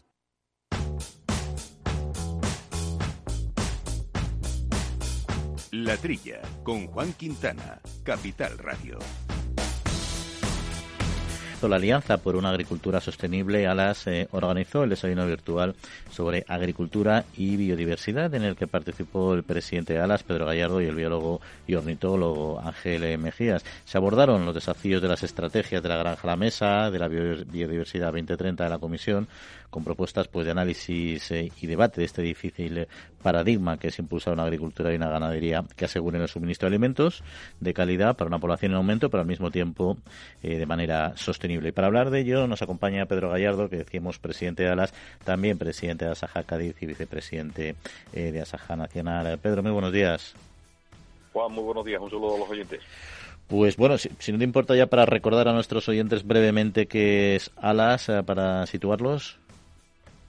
La 5.71 5.97
Trilla, 5.97 6.43
con 6.63 6.87
Juan 6.87 7.13
Quintana, 7.15 7.81
Capital 8.05 8.59
Radio 8.59 8.99
la 11.69 11.77
Alianza 11.77 12.19
por 12.19 12.37
una 12.37 12.51
Agricultura 12.51 13.01
Sostenible, 13.01 13.67
ALAS, 13.67 14.07
eh, 14.07 14.29
organizó 14.33 14.85
el 14.85 14.91
desayuno 14.91 15.27
virtual 15.27 15.75
sobre 16.11 16.45
agricultura 16.49 17.25
y 17.37 17.57
biodiversidad, 17.57 18.35
en 18.35 18.45
el 18.45 18.57
que 18.57 18.67
participó 18.67 19.35
el 19.35 19.43
presidente 19.43 19.95
de 19.95 20.01
ALAS, 20.01 20.23
Pedro 20.23 20.47
Gallardo, 20.47 20.81
y 20.81 20.87
el 20.87 20.95
biólogo 20.95 21.41
y 21.67 21.75
ornitólogo 21.75 22.61
Ángel 22.61 23.19
Mejías. 23.19 23.65
Se 23.85 23.99
abordaron 23.99 24.45
los 24.45 24.55
desafíos 24.55 25.03
de 25.03 25.09
las 25.09 25.23
estrategias 25.23 25.83
de 25.83 25.89
la 25.89 25.97
granja 25.97 26.27
la 26.27 26.37
mesa, 26.37 26.91
de 26.91 26.99
la 26.99 27.09
biodiversidad 27.09 28.13
2030 28.13 28.65
de 28.65 28.71
la 28.71 28.79
Comisión, 28.79 29.29
con 29.73 29.85
propuestas 29.85 30.29
pues, 30.29 30.45
de 30.45 30.53
análisis 30.53 31.31
eh, 31.31 31.51
y 31.61 31.67
debate 31.67 32.03
de 32.03 32.05
este 32.05 32.21
difícil 32.21 32.87
paradigma 33.23 33.79
que 33.79 33.89
es 33.89 33.99
impulsar 33.99 34.35
una 34.35 34.43
agricultura 34.43 34.93
y 34.93 34.97
una 34.97 35.09
ganadería 35.09 35.65
que 35.75 35.87
aseguren 35.87 36.21
el 36.21 36.29
suministro 36.29 36.69
de 36.69 36.75
alimentos 36.75 37.25
de 37.59 37.73
calidad 37.73 38.15
para 38.15 38.29
una 38.29 38.39
población 38.39 38.73
en 38.73 38.77
aumento, 38.77 39.09
pero 39.09 39.23
al 39.23 39.27
mismo 39.27 39.51
tiempo 39.51 39.97
eh, 40.43 40.59
de 40.59 40.67
manera 40.67 41.17
sostenible. 41.17 41.71
Y 41.71 41.73
para 41.73 41.87
hablar 41.87 42.11
de 42.11 42.21
ello 42.21 42.47
nos 42.47 42.61
acompaña 42.61 43.07
Pedro 43.07 43.31
Gallardo, 43.31 43.71
que 43.71 43.79
decíamos 43.79 44.19
presidente 44.19 44.63
de 44.63 44.69
ALAS, 44.69 44.93
también 45.25 45.57
presidente 45.57 46.05
de 46.05 46.11
Asaja 46.11 46.43
Cádiz 46.43 46.77
y 46.83 46.87
vicepresidente 46.87 47.75
eh, 48.13 48.31
de 48.31 48.41
Asaja 48.43 48.77
Nacional. 48.77 49.39
Pedro, 49.39 49.63
muy 49.63 49.73
buenos 49.73 49.93
días. 49.93 50.35
Juan, 51.33 51.51
muy 51.51 51.65
buenos 51.65 51.87
días. 51.87 51.99
Un 51.99 52.11
saludo 52.11 52.37
a 52.37 52.39
los 52.41 52.51
oyentes. 52.51 52.81
Pues 53.49 53.77
bueno, 53.77 53.99
si, 53.99 54.33
no 54.33 54.39
te 54.39 54.45
importa 54.45 54.77
ya 54.77 54.87
para 54.87 55.05
recordar 55.05 55.49
a 55.49 55.53
nuestros 55.53 55.89
oyentes 55.89 56.27
brevemente 56.27 56.87
qué 56.87 57.37
es 57.37 57.51
ALAS, 57.57 58.11
para 58.25 58.67
situarlos 58.67 59.42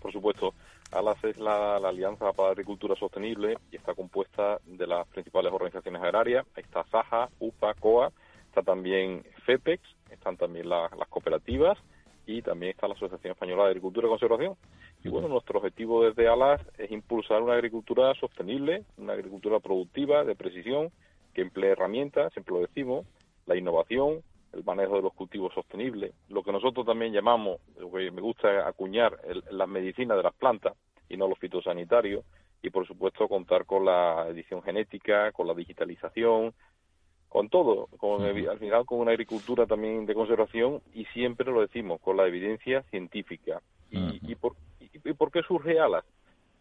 por 0.04 0.12
supuesto. 0.12 0.54
ALAS 0.92 1.24
es 1.24 1.40
la, 1.40 1.78
Alianza 1.78 2.32
para 2.34 2.50
la 2.50 2.52
Agricultura 2.52 2.96
Sostenible 2.96 3.58
y 3.72 3.78
está 3.78 3.96
compuesta 3.96 4.60
de 4.66 4.86
las 4.86 5.08
principales 5.08 5.52
organizaciones 5.52 6.04
agrarias. 6.04 6.46
Ahí 6.56 6.64
está 6.64 6.84
SAJA, 6.92 7.30
UPA, 7.40 7.74
COA, 7.76 8.12
está 8.50 8.62
también 8.62 9.24
FEPEX, 9.46 9.82
están 10.12 10.36
también 10.36 10.70
las 10.70 10.92
cooperativas 11.10 11.80
y 12.28 12.42
también 12.42 12.74
está 12.74 12.88
la 12.88 12.94
Asociación 12.96 13.32
Española 13.32 13.64
de 13.64 13.70
Agricultura 13.70 14.08
y 14.08 14.10
Conservación. 14.10 14.56
Y 15.04 15.10
bueno, 15.10 15.30
nuestro 15.30 15.60
objetivo 15.60 16.04
desde 16.04 16.28
ALAS 16.28 16.62
es 16.78 16.92
impulsar 16.92 17.42
una 17.42 17.54
agricultura 17.54 18.14
sostenible, 18.16 18.84
una 18.98 19.14
agricultura 19.14 19.60
productiva, 19.60 20.24
de 20.24 20.36
precisión, 20.36 20.92
que 21.34 21.42
emplee 21.42 21.72
herramientas, 21.72 22.32
siempre 22.34 22.54
lo 22.54 22.62
decimos, 22.62 23.06
la 23.46 23.56
innovación, 23.58 24.22
el 24.54 24.64
manejo 24.64 24.96
de 24.96 25.02
los 25.02 25.14
cultivos 25.14 25.54
sostenibles, 25.54 26.14
lo 26.30 26.44
que 26.44 26.52
nosotros 26.52 26.86
también 26.86 27.12
llamamos, 27.12 27.60
lo 27.78 27.92
que 27.92 28.12
me 28.12 28.22
gusta 28.22 28.68
acuñar, 28.68 29.20
la 29.52 29.68
medicina 29.68 30.16
de 30.16 30.24
las 30.24 30.34
plantas 30.34 30.74
y 31.10 31.18
no 31.18 31.28
los 31.28 31.40
fitosanitarios, 31.40 32.24
y 32.62 32.70
por 32.70 32.88
supuesto 32.88 33.28
contar 33.28 33.66
con 33.66 33.86
la 33.86 34.28
edición 34.30 34.62
genética, 34.64 35.32
con 35.32 35.48
la 35.48 35.54
digitalización, 35.54 36.54
con 37.28 37.50
todo, 37.50 37.88
con, 37.98 38.24
al 38.24 38.60
final 38.60 38.86
con 38.86 39.00
una 39.00 39.12
agricultura 39.12 39.66
también 39.66 40.06
de 40.06 40.14
conservación 40.14 40.82
y 40.94 41.06
siempre 41.06 41.52
lo 41.52 41.62
decimos, 41.62 42.00
con 42.00 42.16
la 42.16 42.28
evidencia 42.28 42.84
científica. 42.84 43.62
y, 43.92 44.20
y, 44.32 44.36
por, 44.36 44.56
y, 44.80 45.14
por 45.14 45.32
qué 45.32 45.42
surge 45.42 45.80
ALAS? 45.80 46.06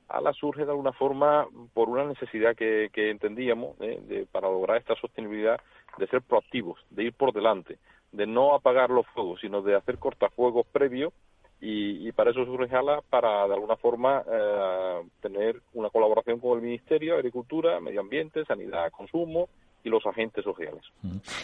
ALAS 0.09 0.37
surge 0.37 0.65
de 0.65 0.71
alguna 0.71 0.93
forma 0.93 1.47
por 1.73 1.89
una 1.89 2.05
necesidad 2.05 2.57
que, 2.57 2.91
que 2.93 3.11
entendíamos 3.11 3.79
¿eh? 3.81 4.01
de, 4.07 4.27
para 4.27 4.49
lograr 4.49 4.79
esta 4.79 4.97
sostenibilidad 4.97 5.61
de 5.99 6.07
ser 6.07 6.23
proactivos, 6.23 6.79
de 6.91 7.05
ir 7.05 7.13
por 7.13 7.33
delante, 7.33 7.79
de 8.13 8.27
no 8.27 8.55
apagar 8.55 8.91
los 8.91 9.07
fuegos, 9.09 9.41
sino 9.41 9.63
de 9.63 9.75
hacer 9.75 9.99
cortafuegos 9.99 10.67
previos 10.67 11.13
y, 11.61 12.09
y, 12.09 12.13
para 12.13 12.33
eso 12.33 12.45
surge 12.45 12.75
ALA, 12.75 13.03
para 13.09 13.47
de 13.47 13.55
alguna 13.55 13.77
forma 13.77 14.25
eh, 14.27 15.03
tener 15.21 15.63
una 15.75 15.91
colaboración 15.91 16.41
con 16.41 16.59
el 16.59 16.65
Ministerio 16.65 17.13
de 17.13 17.19
Agricultura, 17.21 17.81
Medio 17.81 18.01
Ambiente, 18.01 18.45
Sanidad, 18.45 18.91
Consumo 18.91 19.49
y 19.85 19.91
los 19.91 20.07
agentes 20.07 20.45
sociales. 20.45 20.83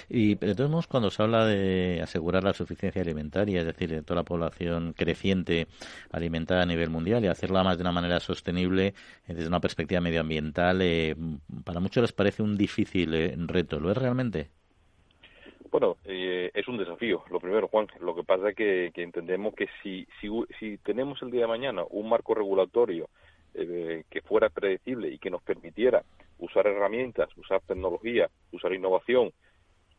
Y 0.09 0.37
de 0.37 0.55
todos 0.55 0.71
modos, 0.71 0.87
cuando 0.87 1.11
se 1.11 1.23
habla 1.23 1.45
de 1.45 2.01
asegurar 2.03 2.45
la 2.45 2.53
suficiencia 2.53 3.03
alimentaria, 3.03 3.61
es 3.61 3.67
decir, 3.67 3.91
de 3.91 4.03
toda 4.03 4.21
la 4.21 4.25
población 4.25 4.93
creciente 4.93 5.67
alimentada 6.13 6.63
a 6.63 6.67
nivel 6.67 6.91
mundial 6.91 7.25
y 7.25 7.29
hacerla 7.29 7.65
más 7.65 7.77
de 7.77 7.83
una 7.83 7.93
manera 7.93 8.21
sostenible 8.21 8.89
eh, 8.89 8.95
desde 9.35 9.49
una 9.49 9.61
perspectiva 9.61 10.01
medioambiental, 10.01 10.81
eh, 10.83 11.17
para 11.65 11.81
muchos 11.81 12.03
les 12.03 12.13
parece 12.13 12.43
un 12.43 12.57
difícil 12.57 13.15
eh, 13.15 13.35
reto. 13.37 13.81
¿Lo 13.81 13.91
es 13.91 13.97
realmente? 13.97 14.49
Bueno, 15.71 15.99
es 16.05 16.67
un 16.67 16.79
desafío. 16.79 17.25
Lo 17.31 17.41
primero, 17.41 17.69
Juan, 17.69 17.89
lo 18.01 18.15
que 18.15 18.25
pasa 18.25 18.49
es 18.49 18.57
que, 18.57 18.91
que 18.95 19.03
entendemos 19.03 19.55
que 19.55 19.69
si, 19.83 20.09
si, 20.19 20.29
si 20.59 20.79
tenemos 20.79 21.21
el 21.21 21.31
día 21.31 21.43
de 21.43 21.47
mañana 21.47 21.83
un 21.91 22.09
marco 22.09 22.35
regulatorio 22.35 23.11
que 23.53 24.23
fuera 24.25 24.49
predecible 24.49 25.09
y 25.11 25.19
que 25.19 25.29
nos 25.29 25.43
permitiera 25.43 26.03
usar 26.39 26.67
herramientas, 26.67 27.29
usar 27.37 27.61
tecnología, 27.63 28.31
usar 28.53 28.73
innovación, 28.73 29.33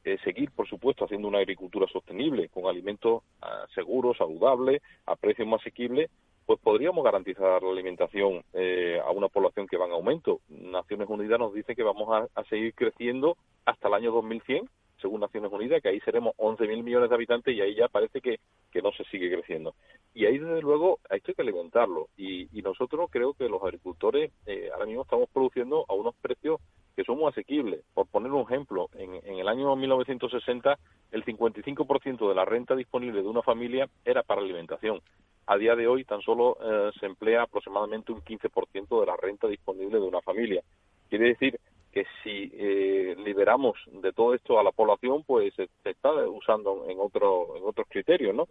eh, 0.03 0.17
seguir, 0.23 0.51
por 0.51 0.67
supuesto, 0.67 1.05
haciendo 1.05 1.27
una 1.27 1.39
agricultura 1.39 1.87
sostenible, 1.87 2.49
con 2.49 2.65
alimentos 2.67 3.23
ah, 3.41 3.65
seguros, 3.75 4.17
saludables, 4.17 4.81
a 5.05 5.15
precios 5.15 5.47
más 5.47 5.61
asequibles, 5.61 6.09
pues 6.45 6.59
podríamos 6.61 7.03
garantizar 7.03 7.61
la 7.61 7.71
alimentación 7.71 8.43
eh, 8.53 8.99
a 9.05 9.11
una 9.11 9.27
población 9.27 9.67
que 9.67 9.77
va 9.77 9.85
en 9.85 9.91
aumento. 9.91 10.41
Naciones 10.47 11.07
Unidas 11.07 11.37
nos 11.37 11.53
dice 11.53 11.75
que 11.75 11.83
vamos 11.83 12.09
a, 12.09 12.39
a 12.39 12.43
seguir 12.45 12.73
creciendo 12.73 13.37
hasta 13.65 13.87
el 13.87 13.93
año 13.93 14.11
2100 14.11 14.67
según 15.01 15.21
Naciones 15.21 15.51
Unidas, 15.51 15.81
que 15.81 15.89
ahí 15.89 15.99
seremos 16.01 16.35
11.000 16.37 16.83
millones 16.83 17.09
de 17.09 17.15
habitantes 17.15 17.55
y 17.55 17.61
ahí 17.61 17.75
ya 17.75 17.87
parece 17.87 18.21
que, 18.21 18.39
que 18.71 18.81
no 18.81 18.91
se 18.91 19.03
sigue 19.05 19.31
creciendo. 19.31 19.75
Y 20.13 20.25
ahí, 20.25 20.37
desde 20.37 20.61
luego, 20.61 20.99
hay 21.09 21.21
que 21.21 21.33
alimentarlo. 21.37 22.09
Y, 22.17 22.47
y 22.57 22.61
nosotros 22.61 23.09
creo 23.11 23.33
que 23.33 23.49
los 23.49 23.63
agricultores 23.63 24.31
eh, 24.45 24.69
ahora 24.73 24.85
mismo 24.85 25.03
estamos 25.03 25.29
produciendo 25.29 25.85
a 25.87 25.93
unos 25.93 26.15
precios 26.15 26.59
que 26.95 27.03
son 27.03 27.17
muy 27.17 27.29
asequibles. 27.29 27.81
Por 27.93 28.07
poner 28.07 28.31
un 28.31 28.41
ejemplo, 28.41 28.89
en, 28.95 29.15
en 29.23 29.39
el 29.39 29.47
año 29.47 29.75
1960 29.75 30.77
el 31.11 31.25
55% 31.25 32.27
de 32.27 32.35
la 32.35 32.45
renta 32.45 32.75
disponible 32.75 33.21
de 33.21 33.27
una 33.27 33.41
familia 33.41 33.87
era 34.03 34.23
para 34.23 34.41
alimentación. 34.41 35.01
A 35.47 35.57
día 35.57 35.75
de 35.75 35.87
hoy 35.87 36.03
tan 36.03 36.21
solo 36.21 36.57
eh, 36.61 36.91
se 36.99 37.05
emplea 37.05 37.43
aproximadamente 37.43 38.11
un 38.11 38.21
15% 38.21 38.99
de 38.99 39.05
la 39.05 39.15
renta 39.17 39.47
disponible 39.47 39.99
de 39.99 40.05
una 40.05 40.21
familia. 40.21 40.61
Quiere 41.09 41.29
decir 41.29 41.59
que 41.91 42.05
si 42.23 42.51
eh, 42.53 43.15
liberamos 43.23 43.77
de 43.91 44.13
todo 44.13 44.33
esto 44.33 44.59
a 44.59 44.63
la 44.63 44.71
población, 44.71 45.23
pues 45.23 45.53
se, 45.55 45.69
está 45.83 46.11
usando 46.27 46.85
en 46.87 46.99
otro, 46.99 47.55
en 47.57 47.63
otros 47.63 47.87
criterios, 47.89 48.35
¿no? 48.35 48.47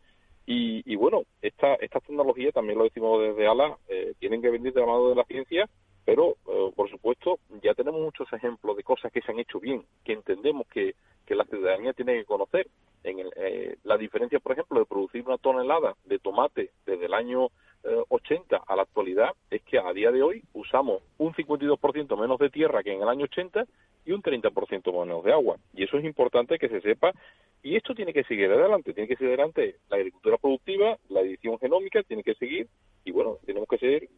Y, 0.50 0.96
bueno, 0.96 1.24
esta, 1.42 1.74
esta 1.74 2.00
tecnología, 2.00 2.50
también 2.52 2.78
lo 2.78 2.84
decimos 2.84 3.20
desde 3.20 3.46
ALA, 3.46 3.76
eh, 3.86 4.14
tienen 4.18 4.40
que 4.40 4.48
venir 4.48 4.72
de 4.72 4.80
la 4.80 4.96
de 4.96 5.14
la 5.14 5.24
ciencia, 5.24 5.68
pero 6.06 6.36
eh, 6.48 6.72
por 6.74 6.88
supuesto 6.88 7.38
ya 7.62 7.74
tenemos 7.74 8.00
muchos 8.00 8.32
ejemplos 8.32 8.74
de 8.74 8.82
cosas 8.82 9.12
que 9.12 9.20
se 9.20 9.30
han 9.30 9.40
hecho 9.40 9.60
bien, 9.60 9.84
que 10.06 10.14
entendemos 10.14 10.66
que, 10.68 10.94
que 11.26 11.34
la 11.34 11.44
ciudadanía 11.44 11.92
tiene 11.92 12.14
que 12.14 12.24
conocer. 12.24 12.66
En 13.04 13.18
el, 13.18 13.30
eh, 13.36 13.76
la 13.84 13.98
diferencia, 13.98 14.40
por 14.40 14.52
ejemplo, 14.52 14.80
de 14.80 14.86
producir 14.86 15.22
una 15.26 15.36
tonelada 15.36 15.96
de 16.06 16.18
tomate 16.18 16.70
desde 16.86 17.04
el 17.04 17.12
año 17.12 17.48
80 18.08 18.56
eh, 18.56 18.60
a 18.66 18.76
la 18.76 18.82
actualidad 18.82 19.30
es 19.50 19.62
que 19.62 19.78
a 19.78 19.92
día 19.92 20.10
de 20.10 20.22
hoy 20.22 20.42
usamos 20.52 21.02
un 21.18 21.32
52% 21.32 22.20
menos 22.20 22.38
de 22.38 22.50
tierra 22.50 22.82
que 22.82 22.92
en 22.92 23.02
el 23.02 23.08
año 23.08 23.24
80 23.24 23.66
y 24.04 24.12
un 24.12 24.22
30% 24.22 24.92
menos 24.98 25.24
de 25.24 25.32
agua. 25.32 25.56
Y 25.74 25.84
eso 25.84 25.98
es 25.98 26.04
importante 26.04 26.58
que 26.58 26.68
se 26.68 26.80
sepa. 26.80 27.12
Y 27.62 27.76
esto 27.76 27.94
tiene 27.94 28.12
que 28.12 28.24
seguir 28.24 28.50
adelante, 28.50 28.94
tiene 28.94 29.08
que 29.08 29.16
seguir 29.16 29.34
adelante 29.34 29.76
la 29.90 29.96
agricultura 29.96 30.38
productiva, 30.38 30.96
la 31.08 31.20
edición 31.20 31.58
genómica 31.58 32.02
tiene 32.02 32.22
que 32.22 32.34
seguir 32.34 32.68
y 33.04 33.10
bueno, 33.10 33.38
tenemos 33.46 33.68
que 33.68 33.78
seguir, 33.78 34.08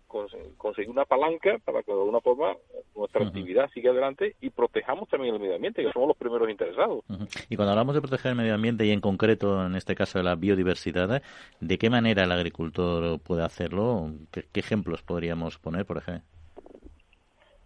conseguir 0.57 0.90
una 0.90 1.05
palanca 1.05 1.59
para 1.64 1.83
que 1.83 1.93
de 1.93 1.99
alguna 1.99 2.21
forma 2.21 2.57
nuestra 2.97 3.25
actividad 3.25 3.71
siga 3.71 3.93
adelante 3.93 4.35
y 4.40 4.51
protejamos 4.51 5.09
también 5.09 5.35
el 5.35 5.40
medio 5.40 5.55
ambiente, 5.55 5.83
que 5.83 5.93
somos 5.93 6.09
los 6.09 6.16
primeros 6.16 6.51
interesados. 6.51 7.05
Y 7.49 7.57
cuando 7.57 7.73
hablamos 7.73 7.95
de 7.95 8.01
proteger 8.01 8.31
el 8.33 8.37
medio 8.37 8.55
ambiente 8.55 8.85
y 8.85 8.90
en 8.90 9.01
concreto 9.01 9.64
en 9.64 9.77
este 9.77 9.95
caso 9.95 10.19
de 10.19 10.25
la 10.25 10.35
biodiversidad, 10.35 11.23
¿de 11.61 11.79
qué 11.79 11.88
manera 11.90 12.25
el 12.25 12.33
agricultor 12.33 13.21
puede 13.21 13.45
hacerlo? 13.45 14.11
¿Qué, 14.31 14.45
ejemplos 14.55 15.03
podríamos 15.03 15.59
poner, 15.59 15.87
por 15.87 15.99
ejemplo? 15.99 16.25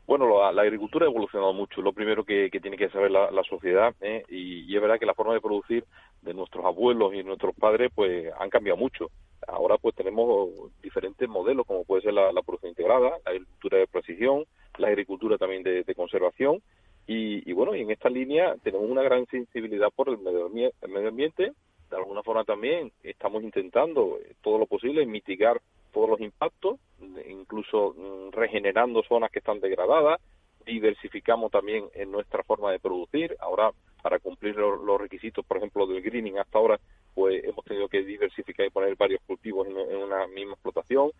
Bueno, 0.07 0.53
la, 0.53 0.61
agricultura 0.61 1.07
ha 1.07 1.09
evolucionado 1.09 1.55
mucho. 1.55 1.81
Lo 1.81 1.95
primero 1.95 2.25
que, 2.25 2.51
tiene 2.51 2.77
que 2.77 2.91
saber 2.91 3.11
la, 3.11 3.43
sociedad, 3.49 3.95
¿eh? 4.03 4.25
y, 4.29 4.71
y, 4.71 4.77
es 4.77 4.83
verdad 4.83 4.99
que 4.99 5.07
la 5.07 5.15
forma 5.15 5.33
de 5.33 5.41
producir 5.41 5.85
de 6.21 6.35
nuestros 6.35 6.65
abuelos 6.65 7.15
y 7.15 7.23
nuestros 7.23 7.55
padres, 7.55 7.91
pues 7.95 8.31
han 8.39 8.51
cambiado 8.51 8.77
mucho. 8.77 9.11
Ahora 9.47 9.77
pues 9.79 9.95
tenemos 9.95 10.51
diferentes 10.83 11.29
modelos, 11.29 11.67
como 11.67 11.85
puede 11.85 12.03
ser 12.03 12.15
la, 12.15 12.31
producción 12.43 12.71
integrada, 12.71 13.11
la 13.25 13.31
agricultura 13.31 13.79
de 13.79 13.87
precisión, 13.87 14.45
la 14.79 14.89
agricultura 14.89 15.39
también 15.39 15.63
de, 15.63 15.95
conservación, 15.95 16.63
y, 17.07 17.53
bueno, 17.53 17.75
y 17.75 17.83
en 17.83 17.91
esta 17.91 18.09
línea 18.09 18.57
tenemos 18.63 18.89
una 18.89 19.03
gran 19.03 19.27
sensibilidad 19.27 19.91
por 19.95 20.09
el 20.09 20.19
medio, 20.19 20.51
el 20.81 20.89
medio 20.89 21.09
ambiente. 21.09 21.53
De 21.91 21.97
alguna 21.97 22.23
forma 22.23 22.45
también 22.45 22.93
estamos 23.03 23.43
intentando 23.43 24.19
todo 24.43 24.59
lo 24.59 24.67
posible 24.67 25.05
mitigar 25.05 25.61
todos 25.93 26.09
los 26.09 26.21
impactos, 26.21 26.81
incluso 27.29 27.95
mm, 27.97 28.33
regenerando 28.33 29.03
zonas 29.03 29.31
que 29.31 29.39
están 29.39 29.61
degradadas, 29.61 30.21
diversificamos 30.67 31.51
también 31.51 31.85
en 31.95 32.11
nuestra 32.11 32.43
forma 32.43 32.73
de 32.73 32.81
producir. 32.81 33.37
Ahora, 33.39 33.71
para 34.03 34.19
cumplir 34.19 34.57
los 34.57 35.01
requisitos, 35.01 35.45
por 35.47 35.59
ejemplo, 35.59 35.87
del 35.87 36.03
greening, 36.03 36.39
hasta 36.39 36.59
ahora 36.59 36.81
pues 37.15 37.45
hemos 37.45 37.65
tenido 37.65 37.89
que 37.89 38.03
diversificar 38.03 38.67
y 38.67 38.71
poner 38.71 38.97
varios 38.97 39.21
cultivos 39.27 39.69
en, 39.69 39.77
una 39.77 40.27
misma 40.27 40.55
explotación, 40.55 41.13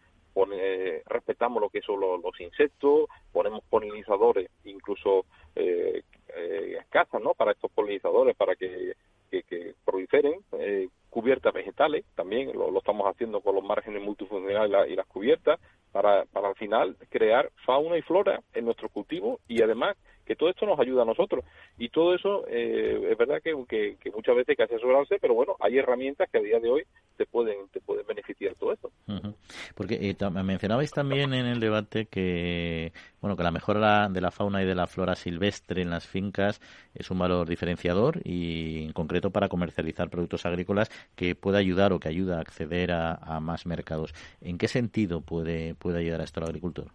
respetamos 1.07 1.61
lo 1.61 1.71
que 1.71 1.81
son 1.81 2.01
los, 2.01 2.41
insectos, 2.41 3.09
ponemos 3.33 3.63
polinizadores, 3.71 4.51
incluso 4.65 5.25
eh, 5.55 6.03
eh, 6.37 6.79
¿no? 7.23 7.35
Para 7.35 7.53
estos 7.53 7.71
polinizadores, 7.71 8.37
para 8.37 8.57
que, 8.57 8.95
que, 9.31 9.75
proliferen, 9.85 10.41
eh, 10.59 10.89
cubiertas 11.11 11.53
vegetales, 11.53 12.05
también 12.15 12.53
lo, 12.53 12.77
estamos 12.77 13.07
haciendo 13.07 13.41
con 13.41 13.55
los 13.55 13.65
márgenes 13.65 14.03
multifuncionales 14.03 14.91
y, 14.91 14.97
las 14.97 15.07
cubiertas, 15.07 15.61
para, 15.93 16.25
para 16.27 16.49
al 16.49 16.57
final 16.57 16.97
crear 17.09 17.51
fauna 17.65 17.97
y 17.97 18.03
flora 18.03 18.41
en 18.53 18.65
nuestro 18.65 18.89
cultivo 18.89 19.39
y 19.47 19.63
además 19.63 19.97
que 20.25 20.37
todo 20.37 20.49
esto 20.51 20.67
nos 20.67 20.79
ayuda 20.79 21.03
a 21.03 21.07
nosotros. 21.07 21.45
Y 21.79 21.89
todo 21.89 22.15
eso 22.15 22.45
eh, 22.49 23.09
es 23.11 23.19
verdad 23.19 23.41
que, 23.43 23.55
que, 23.69 24.11
muchas 24.11 24.37
veces 24.37 24.51
hay 24.51 24.57
que 24.57 24.75
asesorarse, 24.75 25.19
pero 25.21 25.35
bueno, 25.35 25.57
hay 25.61 25.79
herramientas 25.79 26.29
que 26.31 26.39
a 26.39 26.43
día 26.43 26.61
de 26.61 26.71
hoy 26.71 26.83
te 27.17 27.27
pueden, 27.27 27.69
te 27.73 27.81
pueden 27.81 28.07
beneficiar 28.07 28.55
todo 28.55 28.73
esto. 28.73 28.91
Porque 29.75 29.95
eh, 29.95 30.31
mencionabais 30.43 30.91
también 30.93 31.35
en 31.35 31.47
el 31.47 31.61
debate 31.61 32.07
que 32.07 32.93
bueno 33.21 33.37
que 33.37 33.43
la 33.43 33.51
mejora 33.51 34.09
de 34.09 34.21
la 34.21 34.31
fauna 34.31 34.63
y 34.63 34.67
de 34.67 34.75
la 34.75 34.87
flora 34.87 35.15
silvestre 35.15 35.83
en 35.83 35.91
las 35.91 36.07
fincas 36.07 36.61
es 36.95 37.11
un 37.11 37.19
valor 37.19 37.49
diferenciador 37.49 38.21
y 38.25 38.85
en 38.85 38.93
concreto 38.93 39.31
para 39.31 39.49
comercializar 39.49 40.11
productos 40.11 40.47
agrícolas 40.47 40.91
que 41.15 41.35
puede 41.35 41.59
ayudar 41.59 41.93
o 41.93 42.01
que 42.01 42.09
ayuda 42.09 42.39
a 42.39 42.41
acceder 42.41 42.93
a, 42.93 43.15
a 43.15 43.41
más 43.41 43.67
mercados. 43.67 44.15
¿En 44.41 44.59
qué 44.59 44.69
sentido 44.69 45.21
puede, 45.21 45.75
puede 45.75 46.01
ayudar 46.01 46.21
a 46.21 46.25
esto 46.25 46.41
al 46.41 46.47
agricultor? 46.47 46.89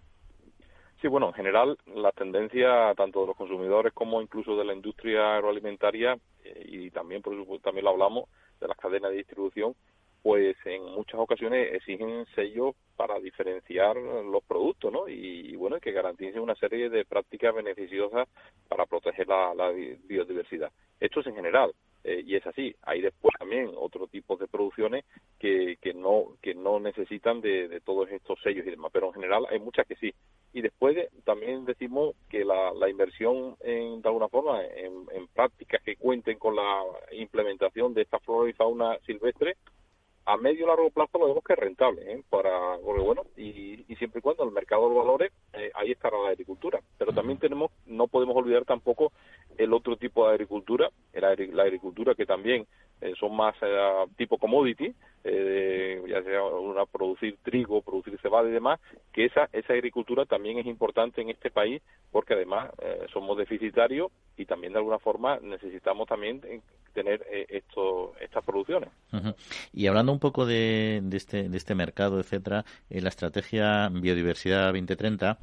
Sí, 1.02 1.08
bueno, 1.08 1.28
en 1.28 1.34
general 1.34 1.78
la 1.96 2.12
tendencia 2.12 2.94
tanto 2.96 3.22
de 3.22 3.28
los 3.28 3.38
consumidores 3.38 3.94
como 3.94 4.22
incluso 4.22 4.58
de 4.58 4.66
la 4.66 4.74
industria 4.74 5.36
agroalimentaria 5.36 6.18
eh, 6.44 6.66
y 6.66 6.92
también, 6.92 7.22
por 7.22 7.36
supuesto, 7.38 7.70
también 7.70 7.86
lo 7.86 7.92
hablamos 7.92 8.30
de 8.60 8.68
las 8.68 8.76
cadenas 8.78 9.12
de 9.12 9.18
distribución, 9.18 9.76
pues 10.22 10.58
en 10.66 10.84
muchas 10.84 11.20
ocasiones 11.22 11.74
exigen 11.74 12.26
sellos 12.36 12.76
para 12.98 13.18
diferenciar 13.20 13.96
los 13.96 14.44
productos, 14.44 14.92
¿no? 14.92 15.08
Y, 15.08 15.56
bueno, 15.56 15.80
que 15.80 15.94
garanticen 15.94 16.42
una 16.42 16.56
serie 16.56 16.90
de 16.90 17.06
prácticas 17.06 17.56
beneficiosas 17.56 18.28
para 18.68 18.86
proteger 18.86 19.28
la, 19.28 19.72
biodiversidad. 20.04 20.70
Esto 21.00 21.22
es 21.22 21.28
en 21.28 21.36
general. 21.36 21.72
Eh, 22.04 22.24
y 22.26 22.36
es 22.36 22.46
así. 22.48 22.76
Hay 22.84 23.02
después 23.02 23.34
también 23.38 23.72
otro 23.76 24.08
tipo 24.08 24.38
de 24.38 24.48
producciones 24.48 25.06
que, 25.38 25.78
que 25.82 25.94
no 25.94 26.38
que 26.42 26.56
no 26.56 26.80
necesitan 26.80 27.42
de, 27.42 27.82
todos 27.82 28.10
estos 28.12 28.40
sellos 28.42 28.66
y 28.66 28.72
demás, 28.72 28.92
pero 28.94 29.08
en 29.08 29.14
general 29.14 29.46
hay 29.50 29.60
muchas 29.60 29.86
que 29.88 29.96
sí. 29.96 30.14
Y 30.54 30.62
después 30.62 30.98
también 31.26 31.66
decimos 31.66 32.16
que 32.30 32.44
la, 32.46 32.74
la 32.74 32.90
inversión 32.90 33.56
en, 33.62 34.02
de 34.02 34.10
alguna 34.10 34.30
forma 34.30 34.64
en, 34.64 35.06
en 35.12 35.28
prácticas 35.28 35.82
que 35.84 35.96
cuenten 35.96 36.40
con 36.40 36.56
la 36.56 36.84
implementación 37.12 37.94
de 37.94 38.04
esta 38.04 38.20
flora 38.20 38.50
y 38.50 38.54
fauna 38.54 38.98
silvestre 39.06 39.56
a 40.30 40.38
medio 40.38 40.65
y 40.65 40.68
largo 40.68 40.92
plazo 40.92 41.18
lo 41.18 41.28
vemos 41.28 41.44
que 41.44 41.54
es 41.54 41.60
rentable, 41.60 42.13
¿eh? 42.13 42.24
para, 42.30 42.78
bueno, 42.78 43.24
y, 43.36 43.84
siempre 43.96 44.20
y 44.20 44.22
cuando 44.22 44.44
el 44.44 44.52
mercado 44.52 44.88
lo 44.88 44.96
valore, 44.96 45.32
eh, 45.54 45.72
ahí 45.74 45.92
estará 45.92 46.18
la 46.22 46.30
agricultura. 46.30 46.80
Pero 46.98 47.12
también 47.12 47.39
tenemos, 47.39 47.72
no 47.88 48.08
podemos 48.08 48.36
olvidar 48.38 48.63
tampoco 48.63 49.12
el 49.58 49.74
otro 49.74 49.98
tipo 49.98 50.26
de 50.26 50.34
agricultura, 50.34 50.89
la, 51.13 51.36
la 51.36 51.63
agricultura 51.63 52.13
que 52.13 52.26
también 52.26 52.68
eh, 53.02 53.13
son 53.20 53.36
más 53.36 53.56
tipo 54.18 54.38
commodity, 54.38 54.94
eh, 55.24 56.02
ya 56.08 56.22
sea 56.24 56.44
una 56.44 56.86
producir 56.86 57.38
trigo, 57.44 57.82
producir 57.82 58.18
cebada 58.22 58.48
y 58.48 58.52
demás, 58.52 58.80
que 59.12 59.26
esa, 59.26 59.50
esa 59.52 59.74
agricultura 59.74 60.26
también 60.26 60.60
es 60.60 60.65
importante 60.65 61.22
en 61.22 61.30
este 61.30 61.50
país 61.50 61.82
porque 62.12 62.36
además 62.36 62.72
somos 63.12 63.38
deficitarios 63.38 64.12
y 64.38 64.46
también 64.46 64.74
de 64.74 64.80
alguna 64.80 65.00
forma 65.00 65.39
necesitamos 65.42 66.08
también 66.08 66.42
tener 66.94 67.26
esto, 67.50 68.13
estas 68.20 68.44
producciones. 68.44 68.89
Y 69.74 69.88
hablando 69.88 70.12
un 70.12 70.18
poco 70.19 70.45
de, 70.45 71.01
de, 71.03 71.17
este, 71.17 71.49
de 71.49 71.58
este 71.58 71.75
mercado, 71.75 72.19
etcétera, 72.19 72.65
la 72.89 73.10
estrategia 73.10 73.89
Biodiversidad 73.89 74.67
2030, 74.67 75.39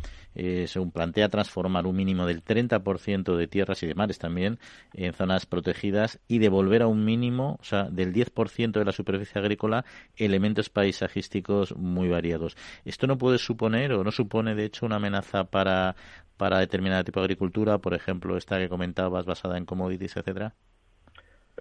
según 0.66 0.90
plantea 0.90 1.28
transformar 1.28 1.86
un 1.86 1.96
mínimo 1.96 2.26
del 2.26 2.44
30% 2.44 3.36
de 3.36 3.46
tierras 3.48 3.82
y 3.82 3.86
de 3.86 3.94
mares 3.94 4.18
también 4.18 4.58
en 4.92 5.12
zonas 5.12 5.46
protegidas 5.46 6.20
y 6.28 6.38
devolver 6.38 6.82
a 6.82 6.86
un 6.86 7.04
mínimo 7.04 7.58
o 7.60 7.64
sea, 7.64 7.84
del 7.84 8.12
10% 8.12 8.72
de 8.72 8.84
la 8.84 8.92
superficie 8.92 9.40
agrícola, 9.40 9.84
elementos 10.16 10.70
paisajísticos 10.70 11.76
muy 11.76 12.08
variados. 12.08 12.56
¿Esto 12.84 13.06
no 13.06 13.18
puede 13.18 13.38
suponer 13.38 13.92
o 13.92 14.04
no 14.04 14.10
supone, 14.10 14.54
de 14.54 14.64
hecho, 14.64 14.86
una 14.86 14.96
amenaza 14.96 15.44
para, 15.44 15.96
para 16.36 16.58
determinado 16.58 17.04
tipo 17.04 17.20
de 17.20 17.24
agricultura, 17.24 17.78
por 17.78 17.94
ejemplo, 17.94 18.36
esta 18.36 18.58
que 18.58 18.68
comentabas 18.68 19.26
basada 19.26 19.58
en 19.58 19.64
commodities, 19.64 20.16
etcétera? 20.16 20.54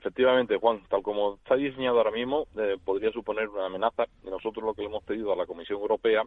Efectivamente, 0.05 0.57
Juan, 0.57 0.83
tal 0.87 1.01
como 1.01 1.33
está 1.33 1.55
diseñado 1.55 1.97
ahora 1.97 2.11
mismo, 2.11 2.45
eh, 2.59 2.77
podría 2.85 3.11
suponer 3.11 3.49
una 3.49 3.65
amenaza. 3.65 4.05
Y 4.23 4.29
nosotros 4.29 4.63
lo 4.63 4.75
que 4.75 4.83
le 4.83 4.87
hemos 4.87 5.03
pedido 5.03 5.33
a 5.33 5.35
la 5.35 5.47
Comisión 5.47 5.81
Europea 5.81 6.21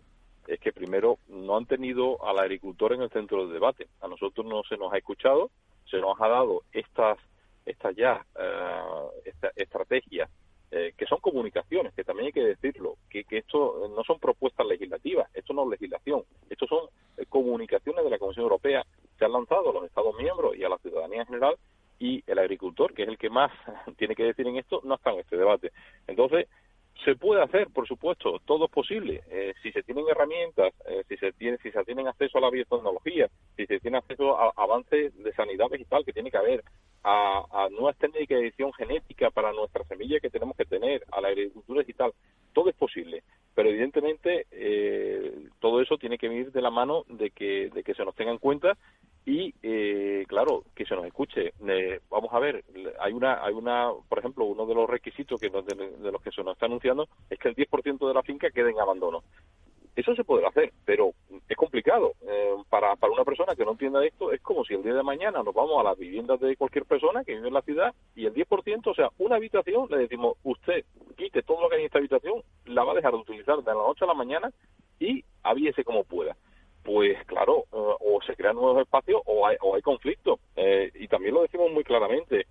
es 0.48 0.58
que 0.58 0.72
primero 0.72 1.18
no 1.28 1.56
han 1.56 1.64
tenido 1.64 2.26
al 2.26 2.40
agricultor 2.40 2.94
en 2.94 3.02
el 3.02 3.10
centro 3.10 3.44
del 3.44 3.52
debate. 3.52 3.86
A 4.00 4.08
nosotros 4.08 4.44
no 4.44 4.64
se 4.64 4.76
nos 4.76 4.92
ha 4.92 4.98
escuchado, 4.98 5.52
se 5.88 5.98
nos 5.98 6.20
ha 6.20 6.26
dado 6.26 6.62
estas 6.72 7.18
estas 7.64 7.94
ya 7.94 8.26
eh, 8.36 9.32
estrategias 9.54 10.28
eh, 10.70 10.92
que 10.98 11.06
son 11.06 11.18
comunicaciones, 11.20 11.94
que 11.94 12.04
también 12.04 12.26
hay 12.26 12.32
que 12.32 12.44
decirlo, 12.44 12.96
que, 13.08 13.24
que 13.24 13.38
esto 13.38 13.88
no 13.94 14.02
son 14.04 14.18
propuestas 14.18 14.66
legislativas, 14.66 15.30
esto 15.34 15.54
no 15.54 15.62
es 15.62 15.70
legislación, 15.70 16.24
esto 16.50 16.66
son 16.66 16.88
eh, 17.16 17.24
comunicaciones 17.26 18.04
de 18.04 18.10
la 18.10 18.18
Comisión 18.18 18.42
Europea, 18.42 18.84
se 19.18 19.24
han 19.24 19.32
lanzado 19.32 19.70
a 19.70 19.72
los 19.72 19.84
Estados 19.84 20.14
miembros 20.18 20.56
y 20.56 20.64
a 20.64 20.68
la 20.68 20.76
ciudadanía 20.78 21.20
en 21.20 21.26
general, 21.26 21.56
y 21.98 22.22
el 22.26 22.38
agricultor, 22.38 22.94
que 22.94 23.02
es 23.02 23.08
el 23.08 23.18
que 23.18 23.30
más 23.30 23.52
tiene 23.98 24.14
que 24.14 24.24
decir 24.24 24.46
en 24.46 24.56
esto, 24.56 24.80
no 24.84 24.94
está 24.94 25.10
en 25.10 25.20
este 25.20 25.36
debate. 25.36 25.72
Entonces, 26.06 26.48
se 27.04 27.14
puede 27.14 27.42
hacer, 27.42 27.68
por 27.68 27.86
supuesto, 27.86 28.40
todo 28.44 28.64
es 28.64 28.70
posible. 28.70 29.22
Eh, 29.30 29.54
si 29.62 29.70
se 29.70 29.82
tienen 29.82 30.04
herramientas, 30.10 30.72
eh, 30.86 31.04
si 31.08 31.16
se 31.16 31.32
tiene, 31.32 31.58
si 31.58 31.70
se 31.70 31.84
tienen 31.84 32.08
acceso 32.08 32.38
a 32.38 32.40
la 32.40 32.50
biotecnología, 32.50 33.28
si 33.56 33.66
se 33.66 33.78
tiene 33.78 33.98
acceso 33.98 34.36
a 34.36 34.52
avances 34.56 35.16
de 35.22 35.32
sanidad 35.32 35.68
vegetal 35.68 36.04
que 36.04 36.12
tiene 36.12 36.30
que 36.30 36.38
haber, 36.38 36.64
a, 37.04 37.68
nuevas 37.70 37.96
técnicas 37.96 38.38
de 38.38 38.46
edición 38.46 38.72
genética 38.72 39.30
para 39.30 39.52
nuestras 39.52 39.86
semillas 39.86 40.20
que 40.20 40.30
tenemos 40.30 40.56
que 40.56 40.64
tener, 40.64 41.04
a 41.12 41.20
la 41.20 41.28
agricultura 41.28 41.80
digital, 41.80 42.12
todo 42.52 42.70
es 42.70 42.76
posible. 42.76 43.22
Pero 43.54 43.70
evidentemente 43.70 44.46
eh, 44.50 45.48
todo 45.60 45.80
eso 45.80 45.96
tiene 45.98 46.18
que 46.18 46.28
venir 46.28 46.52
de 46.52 46.62
la 46.62 46.70
mano 46.70 47.04
de 47.08 47.30
que, 47.30 47.70
de 47.72 47.82
que 47.82 47.94
se 47.94 48.04
nos 48.04 48.14
tenga 48.14 48.30
en 48.30 48.38
cuenta 48.38 48.76
y 49.28 49.54
eh, 49.62 50.24
claro 50.26 50.64
que 50.74 50.86
se 50.86 50.94
nos 50.94 51.04
escuche 51.04 51.52
eh, 51.66 52.00
vamos 52.08 52.32
a 52.32 52.38
ver 52.38 52.64
hay 52.98 53.12
una 53.12 53.44
hay 53.44 53.52
una 53.52 53.90
por 54.08 54.18
ejemplo 54.18 54.46
uno 54.46 54.64
de 54.64 54.74
los 54.74 54.88
requisitos 54.88 55.38
que 55.38 55.50
de, 55.50 56.10
los 56.10 56.22
que 56.22 56.30
se 56.30 56.42
nos 56.42 56.54
está 56.54 56.64
anunciando 56.64 57.08
es 57.28 57.38
que 57.38 57.48
el 57.48 57.54
10% 57.54 58.08
de 58.08 58.14
la 58.14 58.22
finca 58.22 58.50
quede 58.50 58.70
en 58.70 58.80
abandono 58.80 59.22
eso 59.98 60.14
se 60.14 60.22
podrá 60.22 60.48
hacer 60.48 60.72
pero 60.84 61.10
es 61.48 61.56
complicado 61.56 62.12
eh, 62.22 62.54
para 62.70 62.94
para 62.94 63.12
una 63.12 63.24
persona 63.24 63.56
que 63.56 63.64
no 63.64 63.72
entienda 63.72 64.04
esto 64.04 64.30
es 64.32 64.40
como 64.40 64.64
si 64.64 64.74
el 64.74 64.84
día 64.84 64.94
de 64.94 65.02
mañana 65.02 65.42
nos 65.42 65.52
vamos 65.52 65.80
a 65.80 65.82
las 65.82 65.98
viviendas 65.98 66.38
de 66.38 66.56
cualquier 66.56 66.84
persona 66.84 67.24
que 67.24 67.34
vive 67.34 67.48
en 67.48 67.54
la 67.54 67.62
ciudad 67.62 67.92
y 68.14 68.26
el 68.26 68.32
10% 68.32 68.86
o 68.86 68.94
sea 68.94 69.10
una 69.18 69.36
habitación 69.36 69.88
le 69.90 69.98
decimos 69.98 70.36
usted 70.44 70.84
quite 71.16 71.42
todo 71.42 71.62
lo 71.62 71.68
que 71.68 71.76
hay 71.76 71.80
en 71.82 71.86
esta 71.86 71.98
habitación 71.98 72.42
la 72.66 72.84
va 72.84 72.92
a 72.92 72.94
dejar 72.94 73.12
de 73.12 73.18
utilizar 73.18 73.56
de 73.58 73.64
la 73.64 73.74
noche 73.74 74.04
a 74.04 74.08
la 74.08 74.14
mañana 74.14 74.52
y 75.00 75.24
avíese 75.42 75.82
como 75.82 76.04
pueda 76.04 76.36
pues 76.84 77.18
claro, 77.26 77.64
eh, 77.72 77.94
o 78.00 78.20
se 78.26 78.34
crean 78.34 78.54
nuevos 78.54 78.80
espacios 78.80 79.20
o 79.26 79.46
hay, 79.46 79.58
o 79.60 79.74
hay 79.74 79.82
conflicto. 79.82 80.38
Eh, 80.56 80.90
y 80.94 81.06
también 81.06 81.34
lo 81.34 81.42
decimos 81.42 81.70
muy 81.70 81.84
claramente, 81.84 82.46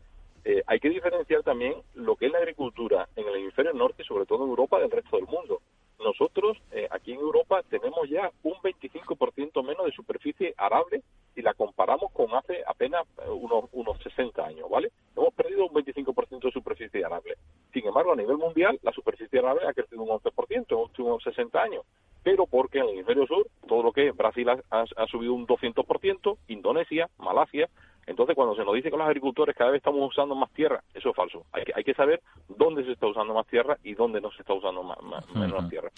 hay 0.68 0.80
que 0.80 0.90
diferenciar 0.90 1.42
también 1.42 1.74
lo 1.96 2.16
que 2.16 2.28
es 2.28 2.32
la 2.32 2.38
agricultura 2.38 3.10
en 3.16 3.28
el 3.28 3.36
hemisferio 3.36 3.74
norte, 3.74 4.04
sobre 4.04 4.26
todo 4.26 4.44
en 4.44 4.52
Europa, 4.52 4.80
del 4.80 4.92
resto 4.92 5.18
del 5.18 5.26
mundo. 5.26 5.60
Nosotros, 6.00 6.58
aquí 6.92 7.14
en 7.14 7.20
Europa, 7.20 7.64
tenemos 7.70 8.10
ya 8.10 8.32
un 8.44 8.54
25% 8.56 9.64
menos 9.64 9.86
de 9.86 9.92
superficie 9.92 10.54
arable 10.58 11.02
si 11.36 11.42
la 11.42 11.54
comparamos 11.54 12.12
con 12.12 12.34
hace 12.36 12.64
apenas 12.66 13.06
unos, 13.28 13.66
unos 13.72 14.02
60 14.02 14.44
años, 14.46 14.70
¿vale? 14.70 14.92
Hemos 15.16 15.34
perdido 15.34 15.68
un 15.68 15.74
25% 15.74 16.40
de 16.40 16.52
superficie 16.52 17.04
arable. 17.04 17.36
Sin 17.74 17.86
embargo, 17.86 18.14
a 18.14 18.16
nivel 18.16 18.38
mundial, 18.38 18.80
la 18.82 18.92
superficie 18.92 19.40
arable 19.40 19.68
ha 19.68 19.74
crecido 19.74 20.02
un 20.02 20.10
11% 20.10 20.50
en 20.50 20.66
los 20.70 20.90
últimos 20.90 21.24
60 21.24 21.62
años 21.62 21.84
pero 22.28 22.46
porque 22.46 22.80
en 22.80 22.84
el 22.84 22.90
hemisferio 22.90 23.26
sur, 23.26 23.48
todo 23.70 23.82
lo 23.82 23.94
que 23.94 24.12
Brasil 24.12 24.50
ha, 24.50 24.60
ha 24.70 25.08
subido 25.08 25.34
un 25.34 25.48
200%, 25.48 26.38
Indonesia, 26.50 27.10
Malasia, 27.20 27.70
entonces, 28.08 28.36
cuando 28.36 28.56
se 28.56 28.64
nos 28.64 28.74
dice 28.74 28.90
que 28.90 28.96
los 28.96 29.06
agricultores 29.06 29.54
cada 29.54 29.72
vez 29.72 29.80
estamos 29.80 30.10
usando 30.10 30.34
más 30.34 30.50
tierra, 30.54 30.82
eso 30.94 31.10
es 31.10 31.16
falso. 31.16 31.46
Hay 31.52 31.66
que, 31.66 31.74
hay 31.76 31.84
que 31.84 31.94
saber 31.94 32.22
dónde 32.48 32.86
se 32.86 32.94
está 32.94 33.06
usando 33.06 33.34
más 33.34 33.46
tierra 33.48 33.78
y 33.84 33.96
dónde 33.96 34.22
no 34.22 34.32
se 34.32 34.42
está 34.42 34.54
usando 34.54 34.82
más, 34.82 34.98
menos 35.36 35.70
tierra. 35.70 35.92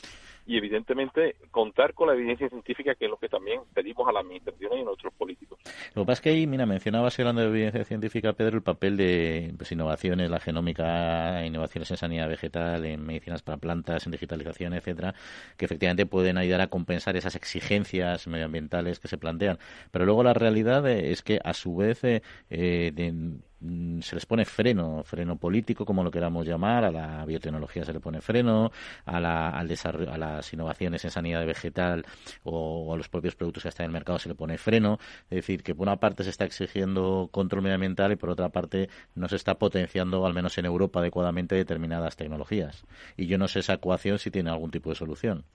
Y 0.48 0.58
evidentemente, 0.58 1.36
contar 1.52 1.94
con 1.94 2.08
la 2.08 2.16
evidencia 2.16 2.50
científica, 2.50 2.96
que 2.96 3.06
es 3.06 3.12
lo 3.12 3.18
que 3.18 3.30
también 3.30 3.62
pedimos 3.76 4.08
a 4.08 4.12
las 4.12 4.24
administraciones 4.24 4.80
y 4.80 4.82
a 4.82 4.86
nuestros 4.86 5.14
políticos. 5.14 5.60
Lo 5.94 6.02
que 6.02 6.08
pasa 6.08 6.14
es 6.14 6.22
que 6.22 6.30
ahí, 6.32 6.48
mira, 6.48 6.66
mencionabas 6.66 7.20
hablando 7.20 7.44
de 7.44 7.50
evidencia 7.50 7.84
científica, 7.84 8.34
Pedro, 8.34 8.58
el 8.58 8.64
papel 8.64 8.98
de 8.98 9.54
pues, 9.56 9.72
innovaciones, 9.72 10.32
la 10.32 10.40
genómica, 10.40 11.46
innovaciones 11.46 11.92
en 11.92 11.98
sanidad 11.98 12.28
vegetal, 12.28 12.84
en 12.86 13.06
medicinas 13.06 13.44
para 13.44 13.60
plantas, 13.60 14.08
en 14.08 14.14
digitalización, 14.14 14.74
etcétera, 14.74 15.14
que 15.56 15.66
efectivamente 15.66 16.08
pueden 16.20 16.38
ayudar 16.38 16.60
a 16.60 16.68
compensar 16.68 17.16
esas 17.16 17.38
exigencias 17.38 18.28
medioambientales 18.28 19.00
que 19.00 19.08
se 19.08 19.18
plantean. 19.18 19.58
Pero 19.90 20.04
luego 20.04 20.22
la 20.22 20.34
realidad 20.34 20.86
es 20.90 21.22
que, 21.22 21.40
a 21.42 21.54
su 21.54 21.78
vez, 21.78 22.02
eh, 22.04 22.22
mm, 23.62 24.02
se 24.02 24.16
les 24.16 24.26
pone 24.26 24.44
freno, 24.44 25.02
freno 25.06 25.38
político, 25.38 25.86
como 25.86 26.04
lo 26.04 26.12
queramos 26.12 26.46
llamar, 26.46 26.84
a 26.84 26.92
la 26.92 27.24
biotecnología 27.26 27.86
se 27.86 27.94
le 27.94 28.02
pone 28.02 28.20
freno, 28.20 28.70
a, 29.06 29.22
la, 29.22 29.50
al 29.52 29.70
desarrollo, 29.70 30.12
a 30.12 30.18
las 30.18 30.52
innovaciones 30.52 31.06
en 31.06 31.12
sanidad 31.12 31.46
vegetal 31.46 32.06
o, 32.44 32.94
a 32.94 32.98
los 32.98 33.08
propios 33.08 33.38
productos 33.38 33.64
que 33.64 33.70
están 33.70 33.86
en 33.86 33.92
el 33.92 33.94
mercado 33.94 34.20
se 34.20 34.28
le 34.28 34.36
pone 34.36 34.58
freno. 34.58 35.00
Es 35.30 35.38
decir, 35.38 35.64
que 35.64 35.74
por 35.74 35.88
una 35.88 36.02
parte 36.02 36.26
se 36.26 36.32
está 36.32 36.44
exigiendo 36.44 37.30
control 37.32 37.62
medioambiental 37.62 38.12
y 38.12 38.18
por 38.18 38.30
otra 38.30 38.50
parte 38.50 38.90
no 39.16 39.30
se 39.30 39.38
está 39.38 39.58
potenciando, 39.58 40.26
al 40.26 40.34
menos 40.34 40.58
en 40.58 40.66
Europa, 40.66 41.00
adecuadamente 41.00 41.56
determinadas 41.56 42.18
tecnologías. 42.18 42.84
Y 43.16 43.28
yo 43.28 43.38
no 43.38 43.48
sé 43.48 43.60
esa 43.60 43.76
ecuación 43.76 44.20
si 44.20 44.32
tiene 44.32 44.50
algún 44.50 44.72
tipo 44.72 44.90
de 44.90 44.98
solución. 44.98 45.46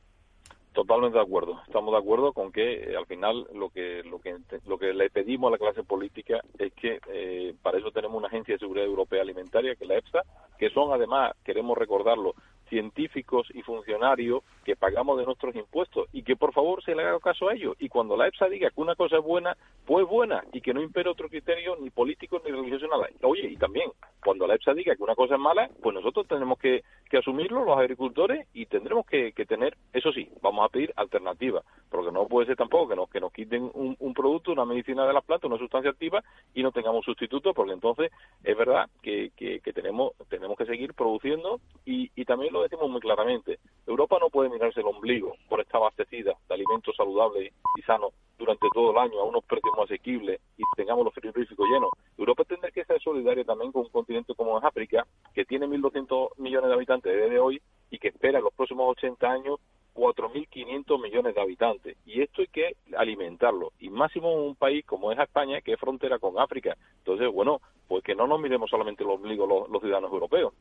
Totalmente 0.74 1.16
de 1.16 1.22
acuerdo. 1.22 1.60
Estamos 1.68 1.92
de 1.92 1.98
acuerdo 1.98 2.32
con 2.32 2.50
que 2.50 2.90
eh, 2.90 2.96
al 2.96 3.06
final 3.06 3.46
lo 3.54 3.70
que 3.70 4.02
lo 4.02 4.18
que 4.18 4.37
lo 4.66 4.76
que 4.76 4.92
le 4.92 5.08
pedimos 5.08 5.48
a 5.48 5.52
la 5.52 5.58
clase 5.58 5.84
política 5.84 6.40
es 6.58 6.72
que 6.72 6.98
eh, 7.12 7.54
para 7.62 7.78
eso 7.78 7.92
tenemos 7.92 8.18
una 8.18 8.26
agencia 8.26 8.56
de 8.56 8.58
seguridad 8.58 8.84
europea 8.84 9.22
alimentaria 9.22 9.76
que 9.76 9.84
es 9.84 9.88
la 9.88 9.98
EFSA, 9.98 10.22
que 10.58 10.70
son 10.70 10.92
además 10.92 11.32
queremos 11.44 11.78
recordarlo 11.78 12.34
científicos 12.74 13.46
y 13.54 13.62
funcionarios 13.62 14.42
que 14.64 14.74
pagamos 14.74 15.16
de 15.16 15.24
nuestros 15.24 15.54
impuestos 15.54 16.08
y 16.12 16.24
que 16.24 16.34
por 16.34 16.52
favor 16.52 16.82
se 16.82 16.96
le 16.96 17.04
haga 17.04 17.20
caso 17.20 17.48
a 17.48 17.54
ellos. 17.54 17.76
Y 17.78 17.88
cuando 17.88 18.16
la 18.16 18.26
EFSA 18.26 18.48
diga 18.48 18.68
que 18.70 18.80
una 18.80 18.96
cosa 18.96 19.18
es 19.18 19.22
buena, 19.22 19.56
pues 19.87 20.04
buena 20.08 20.42
y 20.52 20.60
que 20.60 20.74
no 20.74 20.82
impere 20.82 21.08
otro 21.08 21.28
criterio 21.28 21.76
ni 21.80 21.90
político 21.90 22.42
ni 22.44 22.50
religioso 22.50 22.88
nada. 22.88 23.06
Oye, 23.22 23.46
y 23.46 23.56
también 23.56 23.92
cuando 24.24 24.48
la 24.48 24.56
EFSA 24.56 24.74
diga 24.74 24.96
que 24.96 25.04
una 25.04 25.14
cosa 25.14 25.34
es 25.34 25.40
mala, 25.40 25.70
pues 25.80 25.94
nosotros 25.94 26.26
tenemos 26.26 26.58
que, 26.58 26.82
asumirlo, 27.16 27.64
los 27.64 27.78
agricultores, 27.78 28.48
y 28.52 28.66
tendremos 28.66 29.06
que, 29.06 29.32
tener, 29.46 29.76
eso 29.92 30.10
sí, 30.10 30.28
vamos 30.42 30.64
a 30.64 30.68
pedir 30.68 30.92
alternativas, 30.96 31.64
porque 31.88 32.10
no 32.10 32.26
puede 32.26 32.48
ser 32.48 32.56
tampoco 32.56 32.88
que 32.88 32.96
nos, 32.96 33.08
que 33.08 33.20
nos 33.20 33.32
quiten 33.32 33.70
un, 33.72 34.14
producto, 34.14 34.50
una 34.50 34.64
medicina 34.64 35.06
de 35.06 35.12
las 35.12 35.24
plantas, 35.24 35.48
una 35.48 35.60
sustancia 35.60 35.92
activa 35.92 36.24
y 36.54 36.64
no 36.64 36.72
tengamos 36.72 37.04
sustituto, 37.04 37.54
porque 37.54 37.72
entonces 37.72 38.10
es 38.42 38.56
verdad 38.56 38.90
que, 39.00 39.30
que, 39.37 39.60
tenemos, 39.72 40.14
tenemos 40.28 40.58
que 40.58 40.66
seguir 40.66 40.92
produciendo 40.94 41.60
y, 41.84 42.10
y 42.16 42.24
también 42.24 42.52
lo 42.52 42.63
decimos 42.64 42.90
muy 42.90 43.00
claramente, 43.00 43.59
Europa 43.87 44.18
no 44.20 44.31
puede 44.31 44.50
mirarse 44.50 44.81
el 44.81 44.87
ombligo 44.87 45.35
por 45.48 45.61
estar 45.61 45.81
abastecida 45.81 46.35
de 46.48 46.55
alimentos 46.55 46.96
saludables 46.96 47.53
y 47.77 47.83
sanos 47.83 48.12
durante 48.38 48.66
todo 48.72 48.90
el 48.90 48.98
año 48.98 49.20
a 49.20 49.24
unos 49.24 49.44
precios 49.44 49.72
más 49.77 49.85
asequibles 49.85 50.40
y 50.57 50.62
tengamos 50.77 51.05
los 51.05 51.14
frigoríficos 51.14 51.68
llenos. 51.68 51.90
Europa 52.18 52.44
tendrá 52.44 52.70
que 52.70 52.85
ser 52.85 53.00
solidaria 53.00 53.44
también 53.44 53.72
con 53.72 53.83
un 53.83 53.90
continente 53.90 54.35
como 54.35 54.59
África, 54.59 55.07
que 55.35 55.44
tiene 55.44 55.66
1.200 55.66 56.38
millones 56.38 56.68
de 56.68 56.74
habitantes 56.74 57.12
desde 57.12 57.38
hoy 57.38 57.61
y 57.90 57.98
que 57.98 58.09
espera 58.09 58.40
los 58.40 58.53
próximos 58.55 58.90
80 58.96 59.31
años 59.31 59.61
4.500 59.94 61.00
millones 61.00 61.35
de 61.35 61.40
habitantes. 61.40 61.96
Y 62.07 62.20
esto 62.20 62.42
hay 62.42 62.48
que 62.48 62.76
alimentarlo. 62.96 63.72
Y 63.80 63.88
máximo 63.88 64.33
en 64.33 64.40
un 64.40 64.54
país 64.57 64.85
como 64.85 65.12
es 65.12 65.18
España, 65.18 65.61
que 65.61 65.72
es 65.72 65.80
frontera 65.80 66.18
con 66.18 66.38
África. 66.38 66.76
Entonces, 66.98 67.33
bueno, 67.33 67.61
pues 67.88 68.02
que 68.02 68.14
no 68.14 68.26
nos 68.26 68.40
miremos 68.40 68.70
solamente 68.70 69.04
los 69.04 69.14
ombligo 69.14 69.46
los, 69.46 69.80
ciudadanos 69.80 70.12
europeos. 70.12 70.52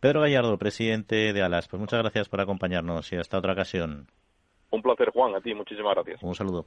Pedro 0.00 0.20
Gallardo, 0.20 0.58
presidente 0.58 1.32
de 1.32 1.42
ALAS, 1.42 1.68
pues 1.68 1.80
muchas 1.80 2.00
gracias 2.00 2.28
por 2.28 2.40
acompañarnos 2.40 3.12
y 3.12 3.16
hasta 3.16 3.38
otra 3.38 3.52
ocasión. 3.52 4.08
Un 4.70 4.82
placer, 4.82 5.10
Juan. 5.10 5.34
A 5.34 5.40
ti, 5.40 5.54
muchísimas 5.54 5.94
gracias. 5.94 6.22
Un 6.22 6.34
saludo. 6.34 6.66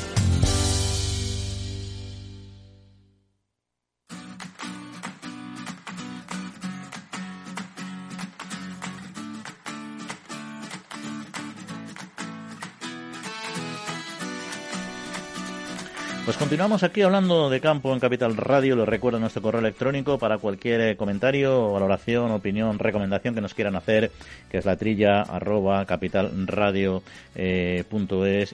Pues 16.23 16.37
continuamos 16.37 16.83
aquí 16.83 17.01
hablando 17.01 17.49
de 17.49 17.59
campo 17.59 17.91
en 17.91 17.99
Capital 17.99 18.37
Radio. 18.37 18.75
Les 18.75 18.87
recuerdo 18.87 19.19
nuestro 19.19 19.41
correo 19.41 19.59
electrónico 19.59 20.19
para 20.19 20.37
cualquier 20.37 20.79
eh, 20.81 20.95
comentario, 20.95 21.71
valoración, 21.71 22.29
opinión, 22.29 22.77
recomendación 22.77 23.33
que 23.33 23.41
nos 23.41 23.55
quieran 23.55 23.75
hacer, 23.75 24.11
que 24.49 24.59
es 24.59 24.65
la 24.65 24.77
trilla 24.77 25.23
arroba 25.23 25.83
capitalradio.es. 25.87 27.01
Eh, 27.35 27.83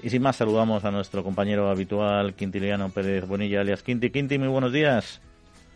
y 0.01 0.09
sin 0.09 0.21
más, 0.21 0.37
saludamos 0.37 0.85
a 0.85 0.91
nuestro 0.91 1.25
compañero 1.25 1.69
habitual, 1.69 2.35
Quintiliano 2.35 2.89
Pérez 2.89 3.27
Bonilla, 3.27 3.59
alias 3.59 3.83
Quinti. 3.83 4.11
Quinti, 4.11 4.39
muy 4.39 4.47
buenos 4.47 4.71
días. 4.71 5.21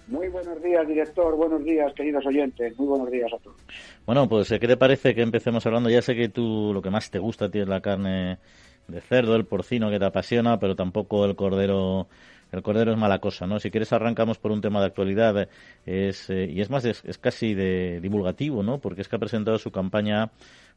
Muy 0.08 0.30
buenos 0.30 0.64
días, 0.64 0.88
director. 0.88 1.36
Buenos 1.36 1.64
días, 1.66 1.94
queridos 1.94 2.26
oyentes. 2.26 2.78
Muy 2.80 2.88
buenos 2.88 3.12
días 3.12 3.32
a 3.34 3.38
todos. 3.38 3.58
Bueno, 4.06 4.30
pues, 4.30 4.48
¿qué 4.48 4.68
te 4.68 4.78
parece 4.78 5.14
que 5.14 5.22
empecemos 5.22 5.66
hablando? 5.66 5.90
Ya 5.90 6.02
sé 6.02 6.16
que 6.16 6.30
tú 6.30 6.72
lo 6.74 6.82
que 6.82 6.90
más 6.90 7.12
te 7.12 7.20
gusta 7.20 7.46
a 7.46 7.52
ti 7.52 7.60
es 7.60 7.68
la 7.68 7.82
carne 7.82 8.40
de 8.92 9.02
cerdo, 9.02 9.36
el 9.36 9.46
porcino 9.46 9.90
que 9.90 10.00
te 10.00 10.06
apasiona, 10.06 10.60
pero 10.60 10.76
tampoco 10.76 11.26
el 11.26 11.36
cordero. 11.36 12.08
El 12.52 12.62
cordero 12.64 12.92
es 12.92 12.98
mala 12.98 13.20
cosa, 13.20 13.48
¿no? 13.48 13.62
Si 13.62 13.72
quieres 13.72 13.94
arrancamos 13.94 14.38
por 14.38 14.52
un 14.52 14.60
tema 14.60 14.82
de 14.82 14.88
actualidad 14.88 15.48
es, 15.86 16.30
eh, 16.30 16.50
y 16.52 16.60
es 16.60 16.70
más, 16.70 16.84
es, 16.84 17.18
casi 17.18 17.54
de 17.54 18.02
divulgativo, 18.02 18.62
¿no? 18.62 18.80
Porque 18.80 19.02
es 19.02 19.08
que 19.08 19.16
ha 19.16 19.20
presentado 19.20 19.58
su 19.58 19.72
campaña 19.72 20.32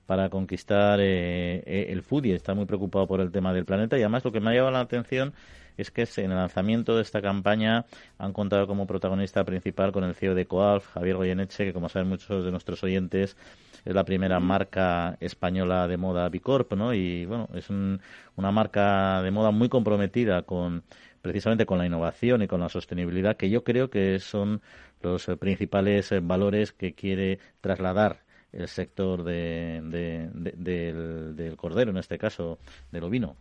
para 0.06 0.28
conquistar 0.28 1.00
eh, 1.00 1.64
eh, 1.66 1.86
el 1.88 2.02
foodie. 2.02 2.36
Está 2.36 2.54
muy 2.54 2.66
preocupado 2.66 3.08
por 3.08 3.20
el 3.20 3.32
tema 3.32 3.52
del 3.52 3.64
planeta 3.64 3.98
y 3.98 4.02
además 4.02 4.24
lo 4.24 4.30
que 4.30 4.38
me 4.38 4.50
ha 4.50 4.54
llamado 4.54 4.70
la 4.70 4.80
atención 4.80 5.34
es 5.76 5.90
que 5.90 6.06
en 6.18 6.30
el 6.30 6.36
lanzamiento 6.36 6.94
de 6.94 7.02
esta 7.02 7.20
campaña 7.20 7.86
han 8.18 8.32
contado 8.32 8.68
como 8.68 8.86
protagonista 8.86 9.44
principal 9.44 9.90
con 9.90 10.04
el 10.04 10.14
CEO 10.14 10.36
de 10.36 10.46
Coalf, 10.46 10.86
Javier 10.86 11.16
Goyeneche, 11.16 11.64
que 11.64 11.72
como 11.72 11.88
saben 11.88 12.08
muchos 12.08 12.44
de 12.44 12.50
nuestros 12.52 12.82
oyentes 12.84 13.36
es 13.84 13.94
la 13.94 14.04
primera 14.04 14.40
marca 14.40 15.16
española 15.20 15.86
de 15.86 15.96
moda 15.96 16.28
Bicorp, 16.28 16.72
¿no? 16.72 16.94
Y 16.94 17.26
bueno, 17.26 17.48
es 17.54 17.68
una 17.70 18.50
marca 18.50 19.22
de 19.22 19.30
moda 19.30 19.50
muy 19.50 19.68
comprometida 19.68 20.42
con 20.42 20.82
precisamente 21.20 21.64
con 21.64 21.78
la 21.78 21.86
innovación 21.86 22.42
y 22.42 22.46
con 22.46 22.60
la 22.60 22.68
sostenibilidad, 22.68 23.38
que 23.38 23.48
yo 23.48 23.64
creo 23.64 23.88
que 23.88 24.18
son 24.18 24.60
los 25.00 25.26
principales 25.38 26.12
valores 26.22 26.72
que 26.72 26.92
quiere 26.92 27.38
trasladar 27.62 28.18
el 28.52 28.68
sector 28.68 29.24
de, 29.24 29.80
del, 29.82 31.34
del, 31.34 31.56
cordero, 31.56 31.90
en 31.90 31.96
este 31.96 32.18
caso, 32.18 32.58
del 32.92 33.04
ovino. 33.04 33.36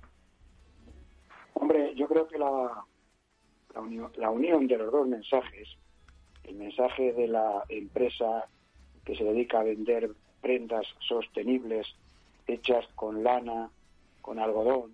Hombre, 1.54 1.94
yo 1.96 2.08
creo 2.08 2.26
que 2.28 2.38
la, 2.38 2.86
la, 3.74 3.82
unión, 3.82 4.12
la 4.16 4.30
unión 4.30 4.66
de 4.66 4.78
los 4.78 4.92
dos 4.92 5.08
mensajes, 5.08 5.78
el 6.46 6.56
mensaje 6.56 7.14
de 7.14 7.28
la 7.28 7.64
empresa 7.70 8.48
que 9.06 9.16
se 9.16 9.24
dedica 9.24 9.60
a 9.60 9.64
vender 9.64 10.10
prendas 10.44 10.86
sostenibles 11.00 11.88
hechas 12.46 12.86
con 12.96 13.24
lana, 13.24 13.72
con 14.22 14.40
algodón, 14.40 14.94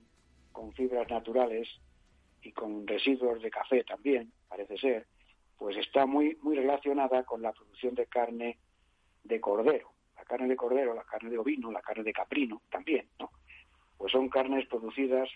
con 0.51 0.71
fibras 0.73 1.09
naturales 1.09 1.67
y 2.43 2.51
con 2.51 2.85
residuos 2.85 3.41
de 3.41 3.49
café 3.49 3.83
también, 3.83 4.31
parece 4.47 4.77
ser, 4.77 5.07
pues 5.57 5.75
está 5.75 6.05
muy 6.05 6.38
muy 6.43 6.55
relacionada 6.55 7.23
con 7.23 7.41
la 7.41 7.51
producción 7.51 7.95
de 7.95 8.05
carne 8.05 8.59
de 9.23 9.41
cordero. 9.41 9.91
La 10.15 10.23
carne 10.23 10.47
de 10.47 10.55
cordero, 10.55 10.93
la 10.93 11.03
carne 11.03 11.31
de 11.31 11.38
ovino, 11.39 11.71
la 11.71 11.81
carne 11.81 12.03
de 12.03 12.13
caprino 12.13 12.62
también, 12.69 13.09
¿no? 13.19 13.31
Pues 13.97 14.12
son 14.12 14.29
carnes 14.29 14.67
producidas 14.67 15.29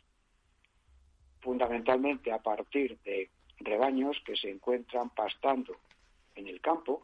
fundamentalmente 1.41 2.31
a 2.31 2.37
partir 2.37 2.99
de 2.99 3.29
rebaños 3.57 4.21
que 4.25 4.35
se 4.35 4.51
encuentran 4.51 5.09
pastando 5.09 5.75
en 6.35 6.47
el 6.47 6.61
campo, 6.61 7.03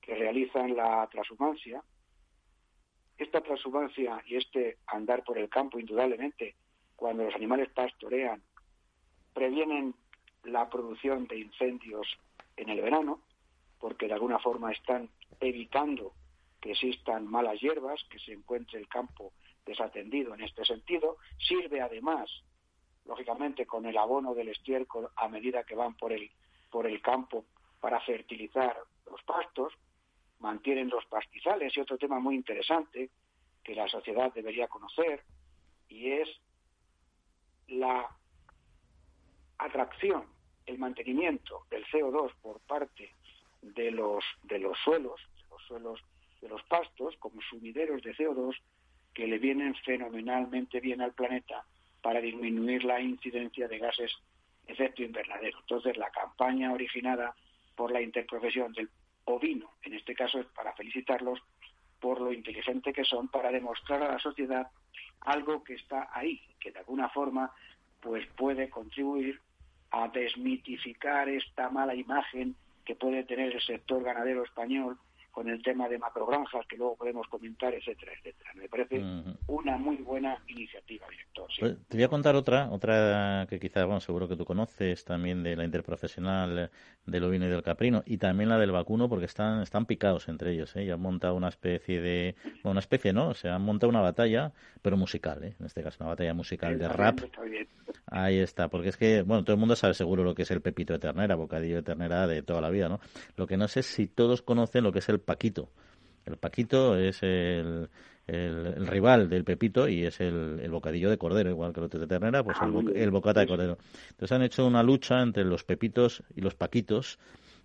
que 0.00 0.14
realizan 0.14 0.74
la 0.74 1.06
transhumancia, 1.10 1.82
esta 3.18 3.40
transhumancia 3.40 4.22
y 4.26 4.36
este 4.36 4.78
andar 4.86 5.24
por 5.24 5.38
el 5.38 5.48
campo, 5.48 5.78
indudablemente, 5.78 6.54
cuando 6.96 7.24
los 7.24 7.34
animales 7.34 7.68
pastorean, 7.70 8.42
previenen 9.34 9.94
la 10.44 10.70
producción 10.70 11.26
de 11.26 11.38
incendios 11.38 12.06
en 12.56 12.68
el 12.68 12.80
verano, 12.80 13.20
porque 13.78 14.06
de 14.06 14.14
alguna 14.14 14.38
forma 14.38 14.72
están 14.72 15.08
evitando 15.40 16.12
que 16.60 16.72
existan 16.72 17.26
malas 17.26 17.60
hierbas, 17.60 18.02
que 18.10 18.18
se 18.18 18.32
encuentre 18.32 18.78
el 18.78 18.88
campo 18.88 19.32
desatendido 19.64 20.34
en 20.34 20.42
este 20.42 20.64
sentido. 20.64 21.18
Sirve 21.38 21.80
además, 21.80 22.30
lógicamente, 23.04 23.66
con 23.66 23.86
el 23.86 23.96
abono 23.96 24.34
del 24.34 24.48
estiércol 24.48 25.08
a 25.16 25.28
medida 25.28 25.64
que 25.64 25.74
van 25.74 25.94
por 25.94 26.12
el, 26.12 26.30
por 26.70 26.86
el 26.86 27.00
campo 27.00 27.44
para 27.80 28.00
fertilizar 28.00 28.76
los 29.10 29.22
pastos 29.22 29.72
mantienen 30.40 30.88
los 30.88 31.04
pastizales 31.06 31.76
y 31.76 31.80
otro 31.80 31.98
tema 31.98 32.18
muy 32.18 32.34
interesante 32.34 33.10
que 33.64 33.74
la 33.74 33.88
sociedad 33.88 34.32
debería 34.32 34.68
conocer 34.68 35.22
y 35.88 36.12
es 36.12 36.28
la 37.68 38.08
atracción, 39.58 40.24
el 40.66 40.78
mantenimiento 40.78 41.64
del 41.70 41.84
CO2 41.86 42.32
por 42.40 42.60
parte 42.60 43.12
de 43.62 43.90
los 43.90 44.24
de 44.44 44.58
los 44.58 44.78
suelos, 44.78 45.20
de 45.36 45.48
los 45.50 45.62
suelos 45.66 46.00
de 46.40 46.48
los 46.48 46.62
pastos 46.64 47.16
como 47.18 47.40
sumideros 47.42 48.02
de 48.02 48.14
CO2 48.14 48.54
que 49.12 49.26
le 49.26 49.38
vienen 49.38 49.74
fenomenalmente 49.84 50.80
bien 50.80 51.00
al 51.00 51.12
planeta 51.12 51.64
para 52.00 52.20
disminuir 52.20 52.84
la 52.84 53.00
incidencia 53.00 53.66
de 53.66 53.78
gases 53.78 54.12
efecto 54.68 55.02
invernadero. 55.02 55.58
Entonces, 55.60 55.96
la 55.96 56.10
campaña 56.10 56.72
originada 56.72 57.34
por 57.74 57.90
la 57.90 58.00
interprofesión 58.00 58.72
del 58.72 58.88
ovino. 59.28 59.70
En 59.82 59.94
este 59.94 60.14
caso 60.14 60.40
es 60.40 60.46
para 60.46 60.72
felicitarlos 60.72 61.40
por 62.00 62.20
lo 62.20 62.32
inteligente 62.32 62.92
que 62.92 63.04
son 63.04 63.28
para 63.28 63.50
demostrar 63.50 64.02
a 64.02 64.12
la 64.12 64.18
sociedad 64.18 64.68
algo 65.20 65.64
que 65.64 65.74
está 65.74 66.08
ahí, 66.12 66.40
que 66.60 66.70
de 66.70 66.78
alguna 66.78 67.08
forma 67.08 67.52
pues 68.00 68.26
puede 68.36 68.70
contribuir 68.70 69.40
a 69.90 70.08
desmitificar 70.08 71.28
esta 71.28 71.70
mala 71.70 71.94
imagen 71.94 72.54
que 72.84 72.94
puede 72.94 73.24
tener 73.24 73.52
el 73.52 73.62
sector 73.62 74.02
ganadero 74.02 74.44
español 74.44 74.98
con 75.38 75.48
el 75.48 75.62
tema 75.62 75.88
de 75.88 75.98
macrogranjas 75.98 76.66
que 76.66 76.76
luego 76.76 76.96
podemos 76.96 77.28
comentar, 77.28 77.72
etcétera, 77.72 78.10
etcétera. 78.18 78.50
Me 78.56 78.68
parece 78.68 79.00
una 79.46 79.76
muy 79.76 79.98
buena 79.98 80.36
iniciativa, 80.48 81.06
director. 81.08 81.48
Pues, 81.60 81.76
te 81.86 81.96
voy 81.96 82.02
a 82.02 82.08
contar 82.08 82.34
otra, 82.34 82.68
otra 82.72 83.46
que 83.48 83.60
quizás, 83.60 83.84
bueno, 83.84 84.00
seguro 84.00 84.26
que 84.26 84.34
tú 84.34 84.44
conoces 84.44 85.04
también 85.04 85.44
de 85.44 85.54
la 85.54 85.64
interprofesional 85.64 86.72
del 87.06 87.24
ovino 87.24 87.46
y 87.46 87.50
del 87.50 87.62
caprino 87.62 88.02
y 88.04 88.18
también 88.18 88.48
la 88.48 88.58
del 88.58 88.72
vacuno 88.72 89.08
porque 89.08 89.26
están, 89.26 89.62
están 89.62 89.86
picados 89.86 90.28
entre 90.28 90.54
ellos, 90.54 90.74
¿eh? 90.74 90.82
Y 90.82 90.90
han 90.90 91.00
montado 91.00 91.36
una 91.36 91.50
especie 91.50 92.00
de, 92.00 92.34
bueno, 92.44 92.72
una 92.72 92.80
especie, 92.80 93.12
¿no? 93.12 93.28
O 93.28 93.34
sea, 93.34 93.54
han 93.54 93.62
montado 93.62 93.90
una 93.90 94.00
batalla, 94.00 94.50
pero 94.82 94.96
musical, 94.96 95.44
¿eh? 95.44 95.54
En 95.60 95.66
este 95.66 95.84
caso, 95.84 95.98
una 96.00 96.10
batalla 96.10 96.34
musical 96.34 96.76
de 96.76 96.88
rap. 96.88 97.20
Ahí 98.10 98.38
está, 98.38 98.68
porque 98.68 98.88
es 98.88 98.96
que, 98.96 99.22
bueno, 99.22 99.44
todo 99.44 99.54
el 99.54 99.60
mundo 99.60 99.76
sabe 99.76 99.94
seguro 99.94 100.24
lo 100.24 100.34
que 100.34 100.42
es 100.42 100.50
el 100.50 100.62
pepito 100.62 100.94
de 100.94 100.98
ternera, 100.98 101.34
bocadillo 101.34 101.76
de 101.76 101.82
ternera 101.82 102.26
de 102.26 102.42
toda 102.42 102.60
la 102.60 102.70
vida, 102.70 102.88
¿no? 102.88 103.00
Lo 103.36 103.46
que 103.46 103.56
no 103.56 103.68
sé 103.68 103.80
es 103.80 103.86
si 103.86 104.06
todos 104.06 104.42
conocen 104.42 104.84
lo 104.84 104.92
que 104.92 105.00
es 105.00 105.08
el 105.08 105.20
Paquito. 105.28 105.68
El 106.24 106.38
Paquito 106.38 106.96
es 106.96 107.22
el, 107.22 107.90
el, 108.26 108.86
rival 108.86 109.28
del 109.28 109.44
Pepito 109.44 109.88
y 109.88 110.06
es 110.06 110.20
el, 110.20 110.58
el, 110.62 110.70
bocadillo 110.70 111.10
de 111.10 111.18
cordero, 111.18 111.50
igual 111.50 111.74
que 111.74 111.80
el 111.80 111.86
otro 111.86 112.00
de 112.00 112.06
ternera, 112.06 112.42
pues 112.42 112.56
el, 112.62 112.96
el, 112.96 113.10
bocata 113.10 113.40
de 113.40 113.46
cordero. 113.46 113.78
Entonces 114.10 114.32
han 114.32 114.42
hecho 114.42 114.66
una 114.66 114.82
lucha 114.82 115.20
entre 115.20 115.44
los 115.44 115.64
Pepitos 115.64 116.22
y 116.34 116.40
los 116.40 116.54
Paquitos, 116.54 117.18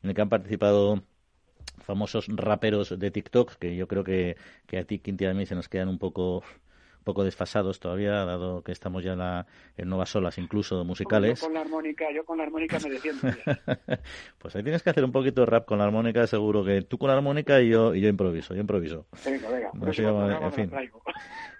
en 0.03 0.09
el 0.09 0.15
que 0.15 0.21
han 0.21 0.29
participado 0.29 1.03
famosos 1.79 2.27
raperos 2.27 2.97
de 2.99 3.11
TikTok, 3.11 3.55
que 3.55 3.75
yo 3.77 3.87
creo 3.87 4.03
que, 4.03 4.35
que 4.67 4.77
a 4.79 4.83
ti, 4.83 4.99
Quinti, 4.99 5.25
a 5.25 5.33
mí 5.33 5.45
se 5.45 5.55
nos 5.55 5.69
quedan 5.69 5.87
un 5.87 5.99
poco 5.99 6.43
poco 7.03 7.23
desfasados 7.23 7.79
todavía, 7.79 8.25
dado 8.25 8.63
que 8.63 8.71
estamos 8.71 9.03
ya 9.03 9.13
en, 9.13 9.19
la, 9.19 9.45
en 9.77 9.89
nuevas 9.89 10.15
olas, 10.15 10.37
incluso 10.37 10.83
musicales. 10.83 11.39
Yo 11.39 11.47
con 11.47 11.53
la 11.53 11.61
armónica, 11.61 12.05
yo 12.13 12.25
con 12.25 12.37
la 12.37 12.43
armónica 12.45 12.79
me 12.79 12.89
defiendo. 12.89 13.21
pues 14.39 14.55
ahí 14.55 14.63
tienes 14.63 14.83
que 14.83 14.89
hacer 14.89 15.03
un 15.03 15.11
poquito 15.11 15.41
de 15.41 15.47
rap 15.47 15.65
con 15.65 15.77
la 15.77 15.85
armónica, 15.85 16.25
seguro 16.27 16.63
que 16.63 16.81
tú 16.81 16.97
con 16.97 17.09
la 17.09 17.15
armónica 17.15 17.61
y 17.61 17.69
yo, 17.69 17.93
y 17.93 18.01
yo 18.01 18.09
improviso, 18.09 18.53
yo 18.53 18.61
improviso. 18.61 19.05
Venga, 19.25 19.49
venga, 19.49 20.39
en 20.41 20.53
fin. 20.53 20.71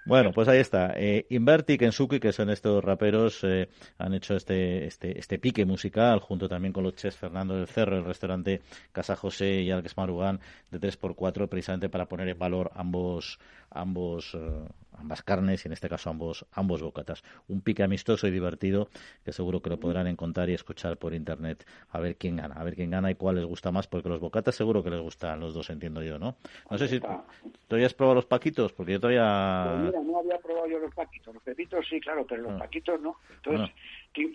Bueno, 0.06 0.32
pues 0.32 0.48
ahí 0.48 0.58
está. 0.58 0.92
Eh, 0.96 1.24
Inverti 1.30 1.78
Kensuki, 1.78 2.20
que 2.20 2.32
son 2.32 2.50
estos 2.50 2.84
raperos, 2.84 3.42
eh, 3.42 3.70
han 3.96 4.12
hecho 4.12 4.36
este, 4.36 4.84
este, 4.84 5.18
este 5.18 5.38
pique 5.38 5.64
musical, 5.64 6.20
junto 6.20 6.46
también 6.46 6.74
con 6.74 6.84
los 6.84 6.94
chefs 6.94 7.16
Fernando 7.16 7.56
del 7.56 7.66
Cerro, 7.66 7.96
el 7.96 8.04
restaurante 8.04 8.60
Casa 8.92 9.16
José 9.16 9.62
y 9.62 9.70
Alex 9.70 9.96
Marugán, 9.96 10.40
de 10.70 10.78
3x4, 10.78 11.48
precisamente 11.48 11.88
para 11.88 12.06
poner 12.06 12.28
en 12.28 12.38
valor 12.38 12.70
ambos, 12.74 13.38
ambos, 13.70 14.34
eh, 14.34 14.68
ambas 14.98 15.22
carnes 15.22 15.64
y 15.64 15.68
en 15.68 15.72
este 15.72 15.88
caso 15.88 16.10
ambos, 16.10 16.46
ambos 16.52 16.82
bocatas. 16.82 17.22
Un 17.48 17.60
pique 17.60 17.82
amistoso 17.82 18.26
y 18.26 18.30
divertido 18.30 18.88
que 19.24 19.32
seguro 19.32 19.60
que 19.60 19.70
lo 19.70 19.78
podrán 19.78 20.06
encontrar 20.06 20.50
y 20.50 20.54
escuchar 20.54 20.96
por 20.96 21.14
internet 21.14 21.66
a 21.90 22.00
ver 22.00 22.16
quién 22.16 22.36
gana, 22.36 22.54
a 22.54 22.64
ver 22.64 22.74
quién 22.74 22.90
gana 22.90 23.10
y 23.10 23.14
cuál 23.14 23.36
les 23.36 23.44
gusta 23.44 23.70
más, 23.70 23.86
porque 23.86 24.08
los 24.08 24.20
bocatas 24.20 24.54
seguro 24.54 24.82
que 24.82 24.90
les 24.90 25.00
gustan 25.00 25.40
los 25.40 25.54
dos, 25.54 25.70
entiendo 25.70 26.02
yo, 26.02 26.18
¿no? 26.18 26.36
No 26.70 26.78
sé 26.78 26.88
si 26.88 27.00
tú 27.00 27.76
has 27.76 27.94
probado 27.94 28.14
los 28.16 28.26
paquitos, 28.26 28.72
porque 28.72 28.92
yo 28.92 29.00
todavía... 29.00 29.70
Pues 29.70 29.86
mira, 29.86 30.00
no 30.00 30.18
había 30.18 30.38
probado 30.38 30.66
yo 30.68 30.78
los 30.78 30.94
paquitos, 30.94 31.34
los 31.34 31.42
pepitos 31.42 31.86
sí, 31.88 32.00
claro, 32.00 32.26
pero 32.26 32.42
los 32.42 32.52
ah. 32.52 32.58
paquitos 32.58 33.00
no. 33.00 33.16
Entonces, 33.36 33.74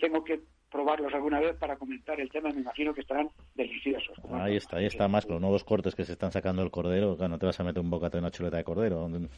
tengo 0.00 0.24
que 0.24 0.40
probarlos 0.70 1.12
alguna 1.12 1.40
vez 1.40 1.56
para 1.56 1.76
comentar 1.76 2.20
el 2.20 2.30
tema, 2.30 2.50
me 2.50 2.60
imagino 2.60 2.94
que 2.94 3.00
estarán 3.00 3.28
deliciosos. 3.54 4.16
Ahí 4.30 4.56
está, 4.56 4.76
ahí 4.76 4.86
está 4.86 5.08
más 5.08 5.26
con 5.26 5.34
los 5.34 5.40
nuevos 5.42 5.64
cortes 5.64 5.94
que 5.94 6.04
se 6.04 6.12
están 6.12 6.32
sacando 6.32 6.62
del 6.62 6.70
cordero, 6.70 7.16
claro, 7.16 7.30
no 7.30 7.38
te 7.38 7.46
vas 7.46 7.58
a 7.58 7.64
meter 7.64 7.82
un 7.82 7.90
bocata 7.90 8.16
de 8.16 8.20
una 8.20 8.30
chuleta 8.30 8.56
de 8.56 8.64
cordero, 8.64 9.08
de 9.08 9.28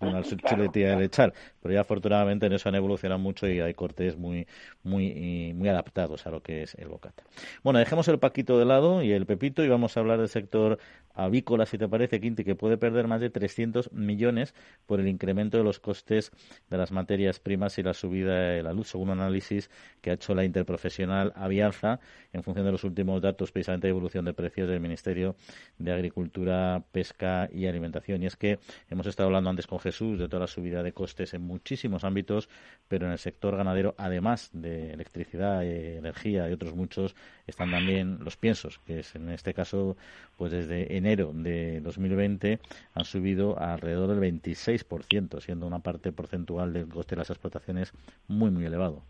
una 0.00 0.22
chuletilla 0.22 0.90
de 0.90 0.96
lechar, 0.96 1.34
pero 1.60 1.74
ya 1.74 1.82
afortunadamente 1.82 2.46
en 2.46 2.54
eso 2.54 2.68
han 2.68 2.74
evolucionado 2.74 3.18
mucho 3.18 3.46
y 3.46 3.60
hay 3.60 3.74
cortes 3.74 4.16
muy 4.16 4.46
muy 4.82 5.52
muy 5.54 5.68
adaptados 5.68 6.26
a 6.26 6.30
lo 6.30 6.42
que 6.42 6.62
es 6.62 6.74
el 6.76 6.88
bocata. 6.88 7.22
Bueno, 7.62 7.78
dejemos 7.78 8.08
el 8.08 8.18
paquito 8.18 8.58
de 8.58 8.64
lado 8.64 9.02
y 9.02 9.12
el 9.12 9.26
pepito 9.26 9.62
y 9.62 9.68
vamos 9.68 9.96
a 9.96 10.00
hablar 10.00 10.18
del 10.18 10.28
sector 10.28 10.78
avícola, 11.14 11.66
si 11.66 11.76
te 11.76 11.88
parece, 11.88 12.20
Quinti, 12.20 12.44
que 12.44 12.54
puede 12.54 12.78
perder 12.78 13.06
más 13.06 13.20
de 13.20 13.28
300 13.28 13.92
millones 13.92 14.54
por 14.86 15.00
el 15.00 15.08
incremento 15.08 15.58
de 15.58 15.64
los 15.64 15.78
costes 15.80 16.30
de 16.70 16.78
las 16.78 16.92
materias 16.92 17.40
primas 17.40 17.76
y 17.78 17.82
la 17.82 17.92
subida 17.92 18.34
de 18.34 18.62
la 18.62 18.72
luz, 18.72 18.88
según 18.88 19.10
un 19.10 19.20
análisis 19.20 19.70
que 20.00 20.10
ha 20.10 20.14
hecho 20.14 20.34
la 20.34 20.44
interpretación 20.44 20.69
profesional 20.70 21.32
Avianza 21.34 21.98
en 22.32 22.44
función 22.44 22.64
de 22.64 22.70
los 22.70 22.84
últimos 22.84 23.20
datos 23.20 23.50
precisamente 23.50 23.88
de 23.88 23.90
evolución 23.90 24.24
de 24.24 24.32
precios 24.32 24.68
del 24.68 24.78
Ministerio 24.78 25.34
de 25.78 25.92
Agricultura, 25.92 26.84
Pesca 26.92 27.48
y 27.52 27.66
Alimentación. 27.66 28.22
Y 28.22 28.26
es 28.26 28.36
que 28.36 28.60
hemos 28.88 29.06
estado 29.06 29.26
hablando 29.26 29.50
antes 29.50 29.66
con 29.66 29.80
Jesús 29.80 30.20
de 30.20 30.28
toda 30.28 30.40
la 30.40 30.46
subida 30.46 30.84
de 30.84 30.92
costes 30.92 31.34
en 31.34 31.42
muchísimos 31.42 32.04
ámbitos, 32.04 32.48
pero 32.86 33.06
en 33.06 33.12
el 33.12 33.18
sector 33.18 33.56
ganadero, 33.56 33.96
además 33.98 34.50
de 34.52 34.92
electricidad, 34.92 35.64
eh, 35.64 35.96
energía 35.96 36.48
y 36.48 36.52
otros 36.52 36.74
muchos, 36.74 37.16
están 37.48 37.72
también 37.72 38.18
los 38.22 38.36
piensos, 38.36 38.78
que 38.86 39.00
es 39.00 39.16
en 39.16 39.28
este 39.30 39.54
caso, 39.54 39.96
pues 40.36 40.52
desde 40.52 40.96
enero 40.96 41.32
de 41.34 41.80
2020 41.80 42.60
han 42.94 43.04
subido 43.04 43.58
alrededor 43.58 44.08
del 44.08 44.20
26%, 44.20 45.40
siendo 45.40 45.66
una 45.66 45.80
parte 45.80 46.12
porcentual 46.12 46.72
del 46.72 46.86
coste 46.86 47.16
de 47.16 47.20
las 47.20 47.30
explotaciones 47.30 47.92
muy, 48.28 48.50
muy 48.50 48.64
elevado. 48.64 49.02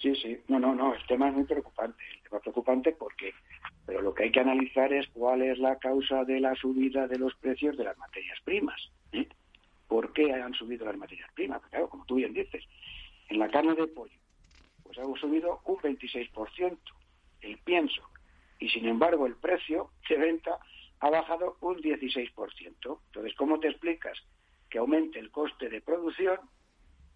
Sí, 0.00 0.14
sí, 0.16 0.38
no, 0.48 0.58
no, 0.58 0.74
no, 0.74 0.94
el 0.94 1.06
tema 1.06 1.28
es 1.28 1.34
muy 1.34 1.44
preocupante. 1.44 2.02
El 2.14 2.22
tema 2.22 2.38
es 2.38 2.42
preocupante 2.42 2.92
porque, 2.92 3.34
pero 3.84 4.00
lo 4.00 4.14
que 4.14 4.24
hay 4.24 4.32
que 4.32 4.40
analizar 4.40 4.92
es 4.92 5.06
cuál 5.08 5.42
es 5.42 5.58
la 5.58 5.78
causa 5.78 6.24
de 6.24 6.40
la 6.40 6.54
subida 6.54 7.06
de 7.06 7.18
los 7.18 7.34
precios 7.34 7.76
de 7.76 7.84
las 7.84 7.98
materias 7.98 8.38
primas. 8.42 8.80
¿eh? 9.12 9.28
¿Por 9.86 10.12
qué 10.14 10.32
han 10.32 10.54
subido 10.54 10.86
las 10.86 10.96
materias 10.96 11.30
primas? 11.34 11.60
claro, 11.68 11.90
como 11.90 12.06
tú 12.06 12.14
bien 12.14 12.32
dices, 12.32 12.64
en 13.28 13.38
la 13.38 13.48
carne 13.48 13.74
de 13.74 13.86
pollo, 13.88 14.18
pues 14.84 14.98
ha 14.98 15.02
subido 15.20 15.60
un 15.66 15.76
26% 15.76 16.78
el 17.42 17.58
pienso, 17.58 18.02
y 18.58 18.68
sin 18.68 18.86
embargo 18.86 19.26
el 19.26 19.36
precio 19.36 19.90
de 20.08 20.16
venta 20.16 20.58
ha 21.00 21.10
bajado 21.10 21.56
un 21.60 21.76
16%. 21.78 22.30
Entonces, 23.06 23.34
¿cómo 23.36 23.58
te 23.60 23.68
explicas 23.68 24.18
que 24.68 24.78
aumente 24.78 25.18
el 25.18 25.30
coste 25.30 25.68
de 25.68 25.80
producción 25.80 26.38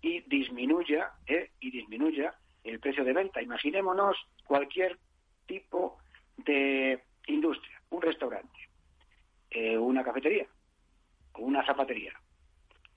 y 0.00 0.20
disminuya, 0.22 1.12
¿eh? 1.26 1.50
y 1.60 1.70
disminuya 1.70 2.34
el 2.64 2.80
precio 2.80 3.04
de 3.04 3.12
venta. 3.12 3.42
Imaginémonos 3.42 4.16
cualquier 4.44 4.98
tipo 5.46 5.98
de 6.36 7.02
industria, 7.26 7.80
un 7.90 8.02
restaurante, 8.02 8.58
eh, 9.50 9.78
una 9.78 10.02
cafetería 10.02 10.46
o 11.34 11.42
una 11.42 11.64
zapatería. 11.64 12.12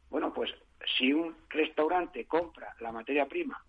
Bueno, 0.09 0.33
pues 0.33 0.53
si 0.97 1.13
un 1.13 1.35
restaurante 1.49 2.25
compra 2.25 2.73
la 2.79 2.91
materia 2.91 3.27
prima 3.27 3.61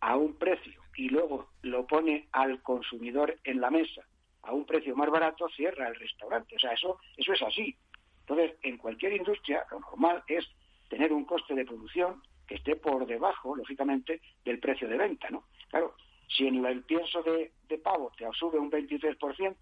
a 0.00 0.16
un 0.16 0.38
precio 0.38 0.80
y 0.96 1.08
luego 1.08 1.50
lo 1.62 1.86
pone 1.86 2.28
al 2.32 2.62
consumidor 2.62 3.38
en 3.44 3.60
la 3.60 3.70
mesa 3.70 4.02
a 4.42 4.52
un 4.52 4.64
precio 4.64 4.96
más 4.96 5.10
barato, 5.10 5.48
cierra 5.50 5.88
el 5.88 5.96
restaurante. 5.96 6.56
O 6.56 6.58
sea, 6.58 6.72
eso, 6.72 6.98
eso 7.16 7.32
es 7.32 7.42
así. 7.42 7.76
Entonces, 8.20 8.56
en 8.62 8.78
cualquier 8.78 9.12
industria, 9.12 9.66
lo 9.70 9.80
normal 9.80 10.22
es 10.28 10.46
tener 10.88 11.12
un 11.12 11.24
coste 11.24 11.54
de 11.54 11.66
producción 11.66 12.22
que 12.50 12.56
esté 12.56 12.74
por 12.74 13.06
debajo, 13.06 13.54
lógicamente, 13.54 14.20
del 14.44 14.58
precio 14.58 14.88
de 14.88 14.96
venta, 14.96 15.30
¿no? 15.30 15.44
Claro, 15.68 15.94
si 16.26 16.48
en 16.48 16.64
el 16.66 16.82
pienso 16.82 17.22
de, 17.22 17.52
pavo 17.78 18.10
te 18.18 18.26
sube 18.32 18.58
un 18.58 18.68
23% 18.68 19.56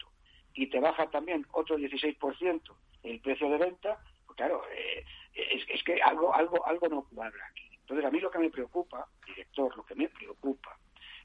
y 0.55 0.69
te 0.69 0.81
baja 0.81 1.11
también 1.11 1.45
otro 1.53 1.77
16% 1.77 2.63
el 3.03 3.21
precio 3.21 3.51
de 3.51 3.59
venta, 3.59 4.03
pues 4.25 4.39
claro, 4.39 4.63
eh, 4.75 5.05
es, 5.35 5.85
que 5.85 6.01
algo, 6.01 6.35
algo, 6.35 6.67
algo 6.67 6.89
no 6.89 7.03
cuadra 7.15 7.47
aquí. 7.51 7.69
Entonces, 7.75 8.07
a 8.07 8.11
mí 8.11 8.21
lo 8.21 8.31
que 8.31 8.39
me 8.39 8.49
preocupa, 8.49 9.07
director, 9.27 9.77
lo 9.77 9.85
que 9.85 9.95
me 9.95 10.09
preocupa, 10.09 10.79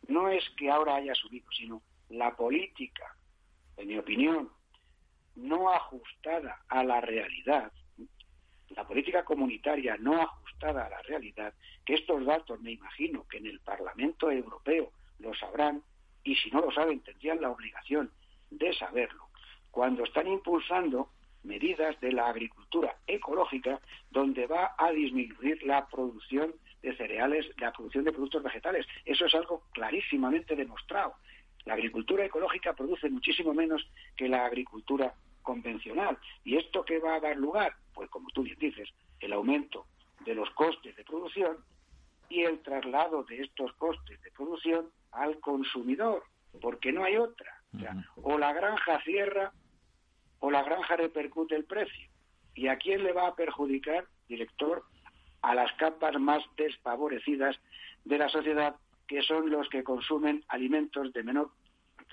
no 0.09 0.28
es 0.28 0.43
que 0.57 0.70
ahora 0.70 0.95
haya 0.95 1.16
subido, 1.16 1.49
sino 1.53 1.82
la 2.09 2.36
política, 2.36 3.16
en 3.78 3.88
mi 3.88 3.97
opinión, 3.97 4.51
no 5.36 5.72
ajustada 5.72 6.61
a 6.68 6.84
la 6.84 6.99
realidad, 6.99 7.72
la 8.72 8.86
política 8.86 9.24
comunitaria 9.24 9.95
no 9.95 10.22
ajustada 10.22 10.43
a 10.70 10.89
la 10.89 11.01
realidad, 11.01 11.53
que 11.86 11.95
estos 11.95 12.26
datos 12.26 12.59
me 12.61 12.72
imagino 12.72 13.28
que 13.28 13.38
en 13.38 13.47
el 13.47 13.59
Parlamento 13.59 14.32
Europeo 14.32 14.91
lo 15.20 15.34
sabrán 15.34 15.84
y 16.24 16.36
si 16.36 16.49
no 16.51 16.61
lo 16.61 16.72
saben 16.72 17.01
tendrían 17.01 17.41
la 17.41 17.51
obligación 17.51 18.11
de 18.49 18.74
saberlo, 18.74 19.28
cuando 19.72 20.03
están 20.03 20.28
impulsando 20.28 21.09
medidas 21.43 21.99
de 21.99 22.11
la 22.11 22.28
agricultura 22.28 22.95
ecológica 23.05 23.82
donde 24.11 24.47
va 24.47 24.76
a 24.78 24.91
disminuir 24.91 25.61
la 25.64 25.88
producción 25.88 26.53
de 26.82 26.95
cereales, 26.95 27.45
la 27.57 27.72
producción 27.72 28.05
de 28.05 28.11
productos 28.11 28.43
vegetales. 28.43 28.86
Eso 29.05 29.26
es 29.26 29.36
algo 29.36 29.64
clarísimamente 29.72 30.55
demostrado. 30.55 31.16
La 31.66 31.74
agricultura 31.74 32.26
ecológica 32.26 32.74
produce 32.74 33.09
muchísimo 33.09 33.53
menos 33.53 33.86
que 34.16 34.28
la 34.28 34.45
agricultura 34.45 35.14
convencional. 35.41 36.18
¿Y 36.43 36.57
esto 36.57 36.84
qué 36.84 36.99
va 36.99 37.16
a 37.16 37.20
dar 37.20 37.38
lugar? 37.38 37.76
Pues 37.93 38.09
como 38.09 38.30
tú 38.30 38.43
bien 38.43 38.57
dices, 38.59 38.89
el 39.20 39.34
aumento 39.34 39.86
de 40.26 40.36
los 40.36 40.50
costes 40.52 40.96
de 40.96 41.04
producción 41.04 41.58
y 42.30 42.44
el 42.44 42.60
traslado 42.62 43.24
de 43.24 43.42
estos 43.42 43.74
costes 43.74 44.22
de 44.22 44.32
producción 44.32 44.90
al 45.12 45.40
consumidor, 45.40 46.24
porque 46.62 46.92
no 46.92 47.04
hay 47.04 47.18
otra. 47.18 47.62
O, 48.22 48.38
la 48.38 48.54
granja 48.54 49.02
cierra 49.04 49.52
o 50.40 50.52
la 50.52 50.64
granja 50.64 50.96
repercute 50.96 51.56
el 51.56 51.66
precio. 51.66 52.10
¿Y 52.56 52.68
a 52.68 52.78
quién 52.78 53.04
le 53.04 53.14
va 53.14 53.28
a 53.28 53.36
perjudicar, 53.36 54.06
director? 54.28 54.84
A 55.42 55.56
las 55.56 55.72
capas 55.74 56.20
más 56.20 56.44
desfavorecidas 56.56 57.56
de 58.06 58.18
la 58.18 58.30
sociedad, 58.30 58.76
que 59.08 59.22
son 59.24 59.50
los 59.50 59.68
que 59.70 59.84
consumen 59.84 60.44
alimentos 60.48 61.12
de 61.14 61.24
menor 61.24 61.52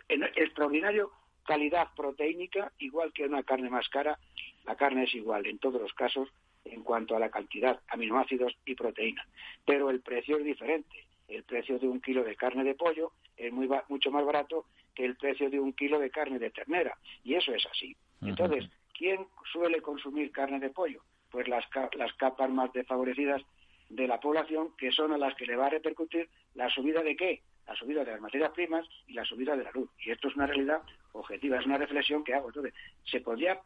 extraordinario 0.09 1.13
calidad 1.45 1.89
proteínica, 1.97 2.73
igual 2.79 3.13
que 3.13 3.25
una 3.25 3.43
carne 3.43 3.71
más 3.71 3.89
cara, 3.89 4.19
la 4.65 4.77
carne 4.77 5.05
es 5.05 5.15
igual 5.15 5.47
en 5.47 5.59
todos 5.59 5.81
los 5.81 5.93
casos 5.95 6.29
en 6.65 6.83
cuanto 6.83 7.17
a 7.17 7.21
la 7.21 7.31
cantidad, 7.31 7.81
aminoácidos 7.89 8.57
y 8.65 8.75
proteína. 8.75 9.27
Pero 9.65 9.91
el 9.91 10.01
precio 10.01 10.39
es 10.39 10.45
diferente. 10.45 11.07
El 11.29 11.45
precio 11.45 11.79
de 11.79 11.89
un 11.89 12.01
kilo 12.01 12.25
de 12.25 12.37
carne 12.37 12.65
de 12.65 12.75
pollo 12.75 13.13
es 13.37 13.53
muy, 13.53 13.69
mucho 13.89 14.11
más 14.11 14.25
barato 14.25 14.67
que 14.95 15.05
el 15.05 15.17
precio 15.17 15.49
de 15.49 15.61
un 15.61 15.73
kilo 15.73 15.99
de 15.99 16.11
carne 16.11 16.39
de 16.39 16.51
ternera. 16.51 16.97
Y 17.25 17.35
eso 17.35 17.53
es 17.53 17.65
así. 17.67 17.97
Entonces, 18.21 18.69
¿quién 18.97 19.27
suele 19.53 19.81
consumir 19.81 20.31
carne 20.33 20.59
de 20.59 20.71
pollo? 20.71 21.03
Pues 21.31 21.49
las, 21.49 21.65
las 21.97 22.13
capas 22.15 22.51
más 22.51 22.73
desfavorecidas 22.73 23.43
de 23.89 24.07
la 24.07 24.21
población, 24.21 24.75
que 24.77 24.93
son 24.93 25.13
a 25.13 25.19
las 25.19 25.35
que 25.35 25.47
le 25.47 25.57
va 25.57 25.67
a 25.67 25.71
repercutir 25.71 26.29
la 26.55 26.69
subida 26.69 27.03
de 27.03 27.17
qué? 27.17 27.43
La 27.67 27.77
subida 27.77 28.05
de 28.05 28.13
las 28.13 28.21
materias 28.21 28.51
primas 28.51 28.87
y 29.07 29.13
la 29.13 29.25
subida 29.25 29.57
de 29.57 29.65
la 29.65 29.71
luz. 29.73 29.89
Y 29.99 30.11
esto 30.11 30.29
es 30.29 30.37
una 30.37 30.47
realidad 30.47 30.83
objetiva, 31.13 31.59
es 31.59 31.67
una 31.67 31.79
reflexión 31.79 32.25
que 32.25 32.35
hago. 32.35 32.49
Entonces, 32.49 32.75
¿se 33.05 33.21
podría 33.21 33.61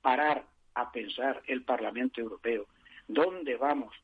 parar 0.00 0.44
a 0.76 0.92
pensar 0.92 1.42
el 1.46 1.64
Parlamento 1.64 2.20
Europeo 2.20 2.66
dónde 3.08 3.56
vamos 3.56 3.94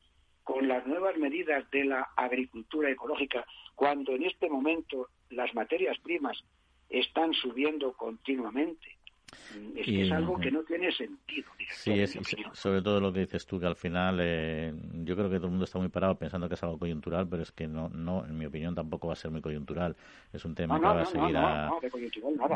con 0.43 0.67
las 0.67 0.85
nuevas 0.85 1.15
medidas 1.17 1.69
de 1.71 1.85
la 1.85 2.09
agricultura 2.15 2.89
ecológica 2.89 3.45
cuando 3.75 4.13
en 4.13 4.23
este 4.23 4.49
momento 4.49 5.09
las 5.29 5.53
materias 5.53 5.97
primas 5.99 6.43
están 6.89 7.33
subiendo 7.33 7.93
continuamente? 7.93 8.97
Es 9.75 9.85
que 9.85 10.01
es 10.03 10.11
algo 10.11 10.37
que 10.37 10.51
no 10.51 10.63
tiene 10.63 10.91
sentido. 10.91 11.49
Sí, 11.69 11.91
es, 11.91 12.17
sobre 12.53 12.81
todo 12.81 12.99
lo 12.99 13.11
que 13.11 13.21
dices 13.21 13.45
tú, 13.45 13.59
que 13.59 13.65
al 13.65 13.75
final 13.75 14.19
eh, 14.21 14.73
yo 15.03 15.15
creo 15.15 15.29
que 15.29 15.37
todo 15.37 15.47
el 15.47 15.51
mundo 15.51 15.65
está 15.65 15.79
muy 15.79 15.89
parado 15.89 16.15
pensando 16.15 16.47
que 16.47 16.55
es 16.55 16.63
algo 16.63 16.77
coyuntural, 16.77 17.27
pero 17.27 17.43
es 17.43 17.51
que 17.51 17.67
no, 17.67 17.89
no 17.89 18.25
en 18.25 18.37
mi 18.37 18.45
opinión 18.45 18.75
tampoco 18.75 19.07
va 19.07 19.13
a 19.13 19.17
ser 19.17 19.31
muy 19.31 19.41
coyuntural. 19.41 19.95
Es 20.31 20.45
un 20.45 20.55
tema 20.55 20.79
que 20.79 20.85
va 20.85 21.01
a 21.01 21.05
seguir 21.05 21.37
a... 21.37 21.71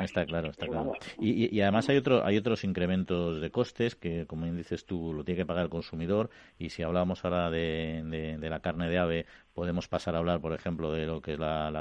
Está 0.03 0.25
claro, 0.25 0.49
está 0.49 0.67
claro. 0.67 0.93
Y, 1.19 1.55
y, 1.55 1.61
además 1.61 1.89
hay, 1.89 1.97
otro, 1.97 2.25
hay 2.25 2.37
otros 2.37 2.63
incrementos 2.63 3.41
de 3.41 3.49
costes 3.49 3.95
que, 3.95 4.25
como 4.25 4.45
dices 4.45 4.85
tú, 4.85 5.13
lo 5.13 5.23
tiene 5.23 5.39
que 5.39 5.45
pagar 5.45 5.63
el 5.63 5.69
consumidor 5.69 6.29
y 6.57 6.69
si 6.69 6.83
hablábamos 6.83 7.23
ahora 7.25 7.49
de, 7.49 8.37
de, 8.39 8.49
la 8.49 8.59
carne 8.59 8.89
de 8.89 8.97
ave, 8.97 9.25
podemos 9.57 9.87
pasar 9.87 10.13
a 10.13 10.19
hablar, 10.19 10.39
por 10.39 10.53
ejemplo, 10.53 10.91
de 10.91 11.07
lo 11.07 11.19
que 11.19 11.33
es 11.33 11.39
la, 11.39 11.71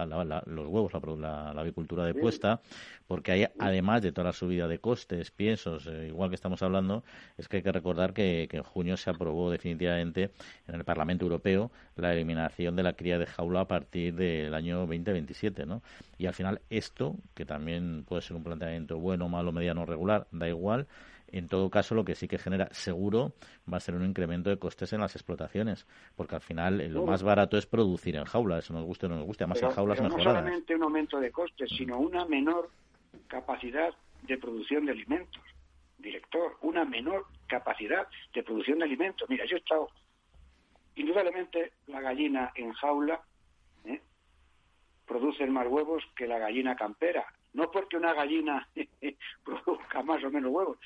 los 0.46 0.66
huevos, 0.66 0.92
la, 1.18 1.50
avicultura 1.50 2.06
de 2.06 2.14
puesta, 2.14 2.62
porque 3.06 3.32
hay, 3.32 3.46
además 3.58 4.00
de 4.00 4.12
toda 4.12 4.28
la 4.28 4.32
subida 4.32 4.66
de 4.66 4.78
costes, 4.78 5.30
piensos, 5.30 5.86
eh, 5.86 6.06
igual 6.08 6.30
que 6.30 6.36
estamos 6.36 6.62
hablando, 6.62 7.04
es 7.36 7.48
que 7.48 7.58
hay 7.58 7.62
que 7.62 7.72
recordar 7.72 8.14
que, 8.14 8.48
en 8.50 8.62
junio 8.62 8.96
se 8.96 9.10
aprobó 9.10 9.50
definitivamente 9.50 10.30
en 10.66 10.74
el 10.74 10.84
Parlamento 10.84 11.26
Europeo 11.26 11.70
la 11.96 12.14
eliminación 12.14 12.76
de 12.76 12.82
la 12.82 12.94
cría 12.94 13.18
de 13.18 13.26
jaula 13.26 13.60
a 13.60 13.68
partir 13.68 14.14
del 14.14 14.54
año 14.54 14.78
2027, 14.78 15.66
¿no? 15.66 15.82
Y 16.16 16.24
al 16.24 16.32
final 16.32 16.62
esto, 16.70 17.16
que 17.34 17.44
también 17.44 18.06
puede 18.08 18.22
ser 18.22 18.38
un 18.38 18.42
planteamiento 18.42 18.96
bueno, 18.98 19.28
malo, 19.28 19.52
mediano, 19.52 19.84
regular, 19.84 20.28
da 20.32 20.48
igual, 20.48 20.86
en 21.38 21.48
todo 21.48 21.70
caso, 21.70 21.94
lo 21.94 22.04
que 22.04 22.14
sí 22.14 22.28
que 22.28 22.38
genera 22.38 22.68
seguro 22.72 23.32
va 23.70 23.76
a 23.76 23.80
ser 23.80 23.94
un 23.94 24.04
incremento 24.04 24.50
de 24.50 24.58
costes 24.58 24.92
en 24.92 25.00
las 25.00 25.14
explotaciones, 25.16 25.86
porque 26.16 26.36
al 26.36 26.40
final 26.40 26.80
eh, 26.80 26.88
lo 26.88 27.04
más 27.04 27.22
barato 27.22 27.56
es 27.58 27.66
producir 27.66 28.16
en 28.16 28.24
jaula, 28.24 28.58
eso 28.58 28.72
nos 28.72 28.84
guste 28.84 29.06
o 29.06 29.08
no 29.08 29.16
nos 29.16 29.26
guste, 29.26 29.44
además 29.44 29.62
en 29.62 29.70
jaulas 29.70 29.98
pero 29.98 30.16
No 30.16 30.22
solamente 30.22 30.74
un 30.74 30.82
aumento 30.82 31.20
de 31.20 31.30
costes, 31.30 31.68
sino 31.76 31.98
una 31.98 32.24
menor 32.24 32.70
capacidad 33.28 33.92
de 34.22 34.38
producción 34.38 34.86
de 34.86 34.92
alimentos. 34.92 35.42
Director, 35.98 36.56
una 36.62 36.84
menor 36.84 37.26
capacidad 37.46 38.06
de 38.34 38.42
producción 38.42 38.78
de 38.78 38.84
alimentos. 38.84 39.28
Mira, 39.28 39.44
yo 39.46 39.56
he 39.56 39.58
estado, 39.58 39.88
indudablemente, 40.94 41.72
la 41.86 42.00
gallina 42.00 42.52
en 42.54 42.72
jaula 42.72 43.20
¿eh? 43.84 44.00
produce 45.06 45.46
más 45.46 45.66
huevos 45.66 46.04
que 46.14 46.26
la 46.26 46.38
gallina 46.38 46.76
campera. 46.76 47.26
No 47.54 47.70
porque 47.70 47.96
una 47.96 48.12
gallina 48.12 48.68
produzca 49.44 50.02
más 50.02 50.22
o 50.22 50.30
menos 50.30 50.52
huevos, 50.52 50.78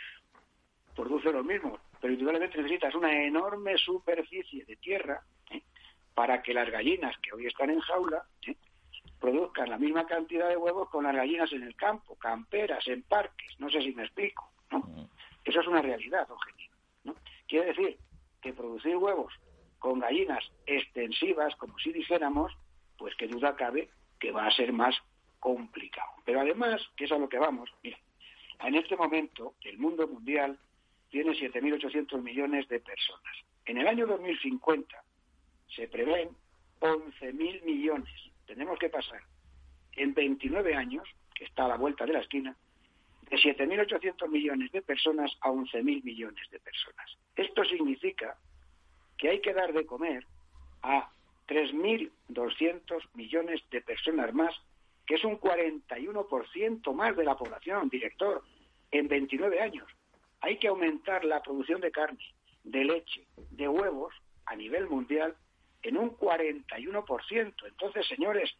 produce 0.95 1.33
lo 1.33 1.45
mismo, 1.45 1.79
pero 2.01 2.13
indudablemente 2.13 2.59
necesitas 2.59 2.95
una 2.95 3.13
enorme 3.25 3.77
superficie 3.79 4.65
de 4.65 4.77
tierra 4.77 5.23
¿eh? 5.51 5.63
para 6.15 6.43
que 6.43 6.55
las 6.55 6.71
gallinas 6.71 7.17
que 7.19 7.33
hoy 7.33 7.47
están 7.47 7.71
en 7.71 7.81
jaula 7.81 8.25
¿eh? 8.47 8.57
produzcan 9.19 9.71
la 9.71 9.79
misma 9.79 10.07
cantidad 10.07 10.49
de 10.49 10.57
huevos 10.57 10.89
con 10.89 11.05
las 11.05 11.15
gallinas 11.15 11.53
en 11.53 11.63
el 11.63 11.77
campo, 11.77 12.17
camperas, 12.17 12.87
en 12.89 13.03
parques, 13.03 13.59
no 13.59 13.71
sé 13.71 13.83
si 13.83 13.93
me 13.93 14.05
explico, 14.05 14.51
¿no? 14.71 15.09
Eso 15.45 15.61
es 15.61 15.67
una 15.67 15.83
realidad 15.83 16.31
objetiva, 16.31 16.75
¿no? 17.05 17.15
Quiere 17.47 17.67
decir 17.67 17.99
que 18.41 18.53
producir 18.53 18.97
huevos 18.97 19.35
con 19.79 20.01
gallinas 20.01 20.45
extensivas, 20.67 21.55
como 21.57 21.79
si 21.79 21.93
dijéramos, 21.93 22.53
pues 22.99 23.15
que 23.17 23.27
duda 23.27 23.57
cabe 23.57 23.91
que 24.19 24.31
va 24.31 24.47
a 24.47 24.55
ser 24.55 24.73
más 24.73 24.97
complicado. 25.39 26.11
Pero 26.25 26.41
además, 26.41 26.81
que 26.97 27.07
es 27.07 27.13
a 27.13 27.19
lo 27.19 27.29
que 27.29 27.39
vamos, 27.39 27.71
mira, 27.83 27.99
en 28.61 28.75
este 28.75 28.97
momento 28.97 29.55
el 29.63 29.79
mundo 29.79 30.07
mundial 30.07 30.59
tiene 31.11 31.33
7.800 31.33 32.23
millones 32.23 32.69
de 32.69 32.81
personas. 32.81 33.37
En 33.67 33.79
el 33.79 33.87
año 33.87 34.07
2050 34.07 35.05
se 35.75 35.89
prevén 35.89 36.31
11.000 36.81 37.63
millones. 37.65 38.15
Tenemos 38.47 38.79
que 38.79 38.89
pasar 38.89 39.21
en 39.97 40.15
29 40.15 40.75
años, 40.75 41.07
que 41.35 41.45
está 41.45 41.65
a 41.65 41.69
la 41.69 41.77
vuelta 41.77 42.07
de 42.07 42.15
la 42.15 42.21
esquina, 42.21 42.57
de 43.29 43.37
7.800 43.37 44.29
millones 44.29 44.73
de 44.73 44.83
personas 44.83 45.37
a 45.41 45.51
11.000 45.51 46.03
millones 46.05 46.51
de 46.51 46.61
personas. 46.61 47.17
Esto 47.37 47.65
significa 47.65 48.37
que 49.19 49.31
hay 49.31 49.41
que 49.41 49.53
dar 49.53 49.73
de 49.73 49.85
comer 49.85 50.25
a 50.83 51.11
3.200 51.49 53.09
millones 53.15 53.61
de 53.71 53.81
personas 53.83 54.33
más, 54.33 54.55
que 55.07 55.17
es 55.17 55.25
un 55.25 55.39
41% 55.39 56.95
más 56.95 57.17
de 57.17 57.25
la 57.25 57.37
población, 57.37 57.89
director, 57.89 58.43
en 58.93 59.09
29 59.09 59.61
años 59.61 59.87
hay 60.41 60.59
que 60.59 60.69
aumentar 60.69 61.25
la 61.25 61.43
producción 61.43 61.81
de 61.81 61.91
carne, 61.91 62.25
de 62.65 62.85
leche, 62.85 63.27
de 63.51 63.69
huevos 63.69 64.15
a 64.47 64.57
nivel 64.57 64.89
mundial 64.89 65.37
en 65.83 65.97
un 65.97 66.17
41%. 66.17 67.55
Entonces, 67.67 68.07
señores 68.07 68.51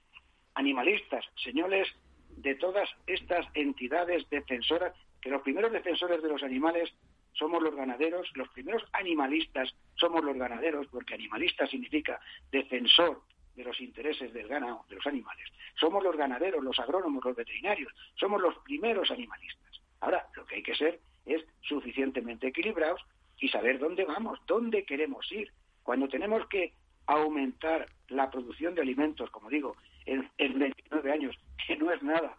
animalistas, 0.55 1.25
señores 1.43 1.89
de 2.37 2.55
todas 2.55 2.89
estas 3.07 3.47
entidades 3.55 4.29
defensoras, 4.31 4.95
que 5.21 5.31
los 5.31 5.43
primeros 5.43 5.73
defensores 5.73 6.23
de 6.23 6.29
los 6.29 6.43
animales 6.43 6.91
somos 7.33 7.63
los 7.63 7.75
ganaderos, 7.75 8.29
los 8.35 8.49
primeros 8.49 8.83
animalistas 8.93 9.75
somos 9.95 10.25
los 10.25 10.37
ganaderos, 10.37 10.87
porque 10.89 11.15
animalista 11.15 11.67
significa 11.67 12.21
defensor 12.51 13.23
de 13.55 13.65
los 13.65 13.81
intereses 13.81 14.33
del 14.33 14.49
ganado, 14.49 14.85
de 14.89 14.97
los 14.97 15.07
animales. 15.07 15.47
Somos 15.79 16.03
los 16.03 16.17
ganaderos, 16.17 16.65
los 16.65 16.79
agrónomos, 16.79 17.25
los 17.25 17.37
veterinarios, 17.37 17.93
somos 18.15 18.41
los 18.41 18.57
primeros 18.59 19.11
animalistas. 19.11 19.81
Ahora, 20.01 20.27
lo 20.35 20.47
que 20.47 20.57
hay 20.57 20.63
que 20.63 20.75
ser 20.75 21.01
es 21.27 21.45
suficientemente 21.63 22.49
equilibrados 22.49 23.01
y 23.39 23.49
saber 23.49 23.79
dónde 23.79 24.05
vamos, 24.05 24.39
dónde 24.47 24.85
queremos 24.85 25.31
ir. 25.33 25.51
Cuando 25.83 26.09
tenemos 26.09 26.47
que 26.49 26.73
aumentar 27.07 27.87
la 28.09 28.31
producción 28.31 28.75
de 28.75 28.83
alimentos, 28.83 29.31
como 29.31 29.49
digo, 29.49 29.77
en, 30.07 30.31
en 30.39 30.59
29 30.59 31.13
años, 31.13 31.37
que 31.67 31.77
no 31.77 31.91
es 31.91 32.03
nada, 32.03 32.37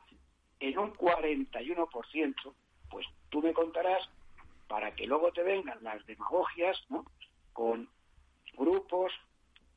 en 0.59 0.77
un 0.77 0.93
41%, 0.93 2.53
pues 2.89 3.07
tú 3.29 3.41
me 3.41 3.53
contarás 3.53 4.09
para 4.67 4.93
que 4.95 5.07
luego 5.07 5.31
te 5.31 5.43
vengan 5.43 5.83
las 5.83 6.05
demagogias, 6.05 6.77
¿no? 6.89 7.05
Con 7.51 7.89
grupos 8.53 9.11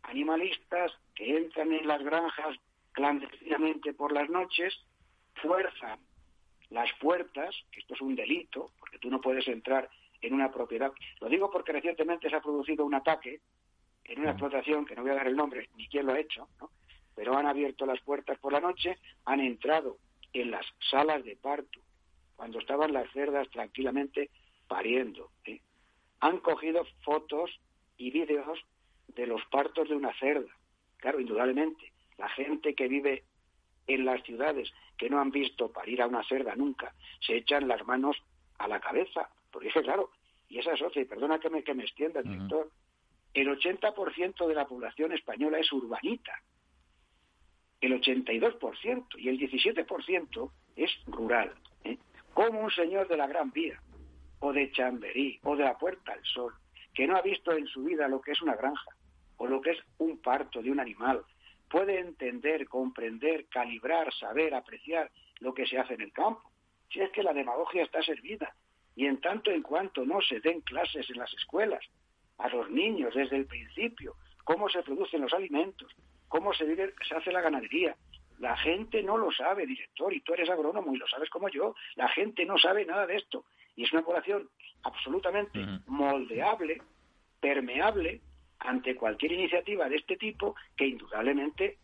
animalistas 0.03 0.93
que 1.15 1.37
entran 1.37 1.73
en 1.73 1.87
las 1.89 2.03
granjas 2.03 2.57
clandestinamente 2.93 3.93
por 3.95 4.13
las 4.13 4.29
noches, 4.29 4.73
fuerzan 5.43 5.99
las 6.75 6.93
puertas, 7.01 7.55
que 7.71 7.81
esto 7.81 7.95
es 7.95 8.01
un 8.01 8.17
delito, 8.17 8.73
porque 8.81 8.99
tú 8.99 9.09
no 9.09 9.21
puedes 9.21 9.47
entrar 9.47 9.89
en 10.21 10.35
una 10.35 10.51
propiedad. 10.51 10.93
Lo 11.21 11.29
digo 11.29 11.49
porque 11.49 11.71
recientemente 11.71 12.29
se 12.29 12.35
ha 12.35 12.43
producido 12.43 12.85
un 12.85 12.95
ataque 12.95 13.41
en 14.05 14.21
una 14.21 14.31
explotación, 14.31 14.85
que 14.85 14.97
no 14.97 15.03
voy 15.03 15.13
a 15.13 15.15
dar 15.15 15.29
el 15.29 15.37
nombre 15.37 15.69
ni 15.77 15.87
quién 15.87 16.05
lo 16.05 16.13
ha 16.13 16.19
hecho, 16.19 16.49
¿no? 16.61 16.71
pero 17.15 17.39
han 17.39 17.47
abierto 17.47 17.87
las 17.87 18.01
puertas 18.01 18.39
por 18.41 18.53
la 18.53 18.61
noche, 18.61 18.99
han 19.25 19.39
entrado 19.39 19.99
en 20.33 20.51
las 20.51 20.67
salas 20.91 21.25
de 21.25 21.37
parto, 21.37 21.81
cuando 22.35 22.59
estaban 22.59 22.93
las 22.93 23.09
cerdas 23.13 23.49
tranquilamente 23.51 24.31
pariendo. 24.67 25.31
¿eh? 25.45 25.61
Han 26.19 26.39
cogido 26.39 26.85
fotos 27.05 27.53
y 27.97 28.11
vídeos 28.11 28.59
de 29.15 29.29
los 29.29 29.45
partos 29.47 29.89
de 29.89 29.95
una 29.95 30.13
cerda. 30.19 30.51
Claro, 30.97 31.21
indudablemente, 31.21 31.93
la 32.19 32.29
gente 32.31 32.75
que 32.75 32.89
vive 32.89 33.23
en 33.87 34.05
las 34.05 34.25
ciudades 34.25 34.73
que 35.05 35.11
no 35.11 35.21
han 35.21 35.31
visto 35.31 35.71
parir 35.71 36.01
a 36.01 36.07
una 36.07 36.25
cerda 36.25 36.57
nunca, 36.57 36.95
se 37.21 37.37
echan 37.37 37.69
las 37.69 37.87
manos 37.87 38.17
a 38.57 38.67
la 38.67 38.81
cabeza. 38.81 39.29
Porque 39.51 39.69
es 39.69 39.75
claro, 39.75 40.13
y 40.49 40.61
esa 40.61 40.73
es 40.73 40.97
y 40.97 41.05
perdona 41.05 41.39
que 41.39 41.51
me, 41.51 41.63
que 41.63 41.75
me 41.75 41.83
extienda 41.83 42.21
el 42.21 42.31
director, 42.31 42.71
el 43.35 43.49
80% 43.49 44.47
de 44.47 44.55
la 44.55 44.67
población 44.67 45.13
española 45.13 45.59
es 45.59 45.71
urbanita, 45.75 46.41
el 47.83 48.01
82%, 48.01 49.07
y 49.19 49.29
el 49.29 49.39
17% 49.39 50.51
es 50.77 50.91
rural. 51.05 51.53
¿eh? 51.85 51.99
Como 52.33 52.61
un 52.61 52.71
señor 52.71 53.07
de 53.07 53.19
la 53.19 53.27
Gran 53.27 53.51
Vía, 53.51 53.79
o 54.39 54.55
de 54.55 54.73
Chamberí, 54.73 55.39
o 55.43 55.55
de 55.55 55.65
la 55.65 55.77
Puerta 55.77 56.15
del 56.15 56.25
Sol, 56.25 56.55
que 56.95 57.07
no 57.07 57.19
ha 57.19 57.21
visto 57.21 57.53
en 57.53 57.67
su 57.67 57.85
vida 57.85 58.09
lo 58.09 58.23
que 58.23 58.33
es 58.33 58.41
una 58.41 58.57
granja, 58.57 58.97
o 59.37 59.47
lo 59.47 59.61
que 59.61 59.73
es 59.73 59.79
un 59.99 60.17
parto 60.23 60.63
de 60.63 60.71
un 60.71 60.81
animal, 60.81 61.23
puede 61.75 61.99
entender, 61.99 62.69
comprender, 62.69 63.47
calibrar, 63.49 64.15
saber, 64.15 64.55
apreciar 64.55 65.11
lo 65.41 65.53
que 65.53 65.67
se 65.67 65.77
hace 65.77 65.95
en 65.95 66.03
el 66.03 66.13
campo. 66.13 66.49
Si 66.89 67.01
es 67.01 67.11
que 67.11 67.25
la 67.25 67.33
demagogia 67.33 67.83
está 67.83 68.01
servida 68.01 68.55
y 68.95 69.07
en 69.07 69.21
tanto 69.21 69.51
en 69.51 69.61
cuanto 69.61 70.05
no 70.05 70.21
se 70.21 70.39
den 70.39 70.61
clases 70.61 71.11
en 71.11 71.19
las 71.19 71.35
escuelas 71.35 71.85
a 72.39 72.49
los 72.49 72.71
niños 72.71 73.13
desde 73.13 73.35
el 73.35 73.47
principio, 73.47 74.15
cómo 74.45 74.69
se 74.69 74.85
producen 74.85 75.23
los 75.23 75.33
alimentos, 75.33 75.91
cómo 76.29 76.55
se, 76.55 76.65
se 76.77 77.15
hace 77.17 77.33
la 77.33 77.41
ganadería, 77.41 77.97
la 78.39 78.57
gente 78.57 79.03
no 79.03 79.19
lo 79.19 79.33
sabe, 79.33 79.67
director, 79.67 80.15
y 80.15 80.21
tú 80.21 80.33
eres 80.33 80.51
agrónomo 80.51 80.95
y 80.95 80.99
lo 80.99 81.09
sabes 81.09 81.29
como 81.29 81.49
yo. 81.49 81.75
La 81.97 82.09
gente 82.09 82.45
no 82.47 82.57
sabe 82.57 82.87
nada 82.87 83.05
de 83.05 83.17
esto. 83.17 83.47
Y 83.75 83.83
es 83.83 83.93
una 83.93 84.03
población 84.03 84.49
absolutamente 84.85 85.59
moldeable, 85.87 86.81
permeable, 87.41 88.21
ante 88.65 88.97
cualquier 88.97 89.33
iniciativa 89.33 89.89
de 89.89 89.97
este 89.97 90.17
tipo 90.17 90.55
que 90.77 90.87
indudablemente 90.87 91.79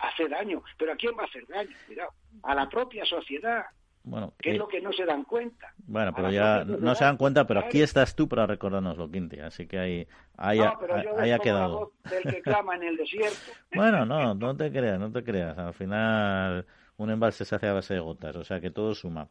hace 0.00 0.28
daño. 0.28 0.62
Pero 0.78 0.92
¿a 0.92 0.96
quién 0.96 1.16
va 1.18 1.22
a 1.22 1.26
hacer 1.26 1.46
daño? 1.46 1.70
Cuidado. 1.86 2.10
A 2.42 2.54
la 2.54 2.68
propia 2.68 3.04
sociedad. 3.04 3.64
Bueno, 4.06 4.34
que 4.38 4.50
es 4.50 4.58
lo 4.58 4.68
que 4.68 4.82
no 4.82 4.92
se 4.92 5.06
dan 5.06 5.24
cuenta. 5.24 5.72
Bueno, 5.78 6.12
pero 6.14 6.30
ya 6.30 6.62
no 6.62 6.94
se 6.94 7.04
dan 7.04 7.16
cuenta, 7.16 7.46
pero 7.46 7.60
aquí 7.60 7.80
estás 7.80 8.14
tú 8.14 8.28
para 8.28 8.46
recordárnoslo, 8.46 9.10
Quinti, 9.10 9.40
así 9.40 9.66
que 9.66 9.78
ahí, 9.78 10.06
ahí, 10.36 10.60
ha 10.60 11.38
quedado. 11.38 11.92
del 12.10 12.22
que 12.34 12.42
clama 12.42 12.76
en 12.76 12.82
el 12.82 12.96
desierto. 12.98 13.52
bueno, 13.74 14.04
no, 14.04 14.34
no 14.34 14.54
te 14.54 14.70
creas, 14.70 14.98
no 14.98 15.10
te 15.10 15.24
creas. 15.24 15.56
Al 15.56 15.72
final 15.72 16.66
un 16.98 17.10
embalse 17.10 17.46
se 17.46 17.54
hace 17.54 17.66
a 17.66 17.72
base 17.72 17.94
de 17.94 18.00
gotas, 18.00 18.36
o 18.36 18.44
sea 18.44 18.60
que 18.60 18.70
todo 18.70 18.94
suma. 18.94 19.28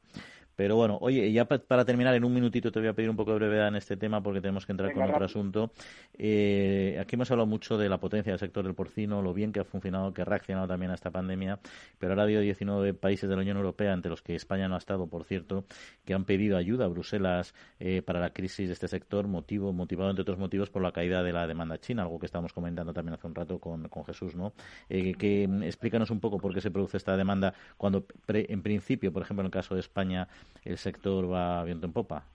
Pero 0.56 0.76
bueno, 0.76 0.98
oye, 1.02 1.32
ya 1.32 1.46
para 1.46 1.86
terminar, 1.86 2.14
en 2.16 2.24
un 2.24 2.34
minutito 2.34 2.72
te 2.72 2.80
voy 2.80 2.90
a 2.90 2.94
pedir 2.94 3.10
un 3.10 3.16
poco 3.16 3.32
de 3.32 3.38
brevedad 3.38 3.68
en 3.70 3.76
este 3.76 3.98
tema 3.98 4.22
porque 4.22 4.42
tenemos 4.42 4.66
que 4.66 4.72
entrar 4.72 4.94
con 4.94 5.04
otro 5.04 5.26
asunto. 5.26 5.72
Eh, 6.18 6.98
aquí 7.02 7.16
hemos 7.16 7.32
hablado 7.32 7.48
mucho 7.48 7.78
de 7.78 7.90
la 7.90 8.00
potencia 8.00 8.32
del 8.32 8.40
sector 8.40 8.64
del 8.64 8.76
porcino, 8.76 9.22
lo 9.22 9.34
bien 9.34 9.52
que 9.52 9.60
ha 9.60 9.64
funcionado, 9.64 10.14
que 10.14 10.22
ha 10.22 10.26
reaccionado 10.26 10.68
también 10.68 10.92
a 10.92 10.96
esta 10.96 11.12
pandemia, 11.12 11.60
pero 11.98 12.12
ahora 12.12 12.24
ha 12.24 12.26
habido 12.26 12.42
19 12.42 12.94
países 12.94 13.30
de 13.30 13.36
la 13.36 13.42
Unión 13.42 13.58
Europea, 13.58 13.94
entre 13.94 14.10
los 14.10 14.22
que 14.22 14.36
España 14.36 14.68
no 14.68 14.76
ha 14.76 14.78
estado, 14.78 15.08
por 15.08 15.24
cierto, 15.26 15.66
que 16.06 16.14
han 16.14 16.26
pedido 16.26 16.58
ayuda 16.58 16.86
a 16.86 16.88
Bruselas 16.88 17.54
eh, 17.80 18.02
para 18.02 18.20
la 18.20 18.32
crisis 18.32 18.68
de 18.68 18.74
este 18.74 18.88
sector, 18.88 19.28
motivo, 19.28 19.74
motivado 19.74 20.10
entre 20.10 20.22
otros 20.22 20.38
motivos 20.38 20.70
por 20.70 20.82
la 20.82 20.92
caída 20.92 21.24
de 21.24 21.34
la 21.34 21.48
demanda 21.48 21.80
china, 21.80 22.04
algo 22.04 22.20
que 22.20 22.26
estábamos 22.26 22.54
comentando 22.54 22.94
también 22.94 23.16
hace 23.16 23.28
un 23.28 23.36
rato 23.36 23.60
con, 23.60 23.88
con 23.90 24.06
Jesús, 24.06 24.36
¿no? 24.36 24.54
Eh, 24.90 25.14
que 25.16 25.44
explícanos 25.64 26.12
un 26.12 26.20
poco 26.20 26.38
por 26.38 26.54
qué 26.54 26.62
se 26.62 26.72
produce 26.72 26.98
esta 26.98 27.18
demanda 27.18 27.54
cuando, 27.78 28.06
en 28.28 28.62
principio, 28.62 29.12
por 29.12 29.24
ejemplo, 29.24 29.42
en 29.42 29.48
el 29.48 29.52
caso 29.52 29.74
de 29.74 29.82
España, 29.82 30.28
el 30.64 30.78
sector 30.78 31.32
va 31.32 31.64
viento 31.64 31.86
en 31.86 31.94
popa. 31.94 32.26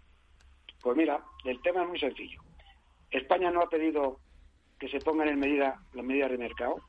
Pues 0.83 0.97
mira, 0.97 1.21
el 1.45 1.61
tema 1.63 1.83
es 1.83 1.89
muy 1.89 1.99
sencillo. 1.99 2.41
España 3.11 3.51
no 3.51 3.63
ha 3.63 3.69
pedido 3.69 4.21
que 4.79 4.89
se 4.89 5.01
pongan 5.01 5.29
en 5.29 5.41
medida 5.41 5.81
las 5.95 6.05
medidas 6.05 6.31
de 6.31 6.39
mercado, 6.39 6.81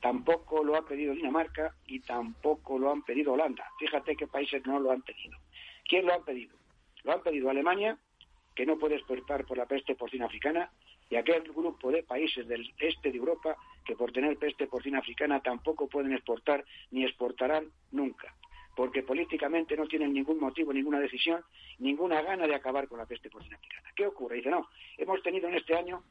tampoco 0.00 0.64
lo 0.64 0.76
ha 0.76 0.86
pedido 0.86 1.14
Dinamarca 1.14 1.74
y 1.86 2.00
tampoco 2.00 2.78
lo 2.78 2.90
han 2.90 3.02
pedido 3.02 3.34
Holanda. 3.34 3.66
Fíjate 3.78 4.16
qué 4.16 4.26
países 4.26 4.64
no 4.66 4.78
lo 4.80 4.90
han 4.90 5.02
pedido. 5.02 5.36
¿Quién 5.86 6.06
lo 6.06 6.14
ha 6.14 6.24
pedido? 6.24 6.56
Lo 7.02 7.12
han 7.12 7.22
pedido 7.22 7.50
Alemania, 7.50 7.98
que 8.54 8.64
no 8.64 8.78
puede 8.78 8.96
exportar 8.96 9.44
por 9.44 9.58
la 9.58 9.66
peste 9.66 9.94
porcina 9.94 10.26
africana, 10.26 10.70
y 11.10 11.16
aquel 11.16 11.42
grupo 11.42 11.90
de 11.90 12.04
países 12.04 12.46
del 12.46 12.72
este 12.78 13.10
de 13.10 13.18
Europa 13.18 13.56
que 13.84 13.96
por 13.96 14.12
tener 14.12 14.36
peste 14.38 14.68
porcina 14.68 15.00
africana 15.00 15.40
tampoco 15.40 15.88
pueden 15.88 16.12
exportar 16.12 16.64
ni 16.92 17.04
exportarán 17.04 17.66
nunca, 17.90 18.32
porque 18.80 19.02
políticamente 19.02 19.76
no 19.76 19.86
tienen 19.86 20.14
ningún 20.14 20.40
motivo, 20.40 20.72
ninguna 20.72 21.00
decisión, 21.00 21.44
ninguna 21.80 22.22
gana 22.22 22.46
de 22.46 22.54
acabar 22.54 22.88
con 22.88 22.96
la 22.96 23.04
peste 23.04 23.28
porcina 23.28 23.56
africana. 23.56 23.90
¿Qué 23.94 24.06
ocurre? 24.06 24.36
Dice, 24.36 24.48
no, 24.48 24.70
hemos 24.96 25.22
tenido 25.22 25.48
en 25.48 25.56
este 25.56 25.76
año 25.76 26.02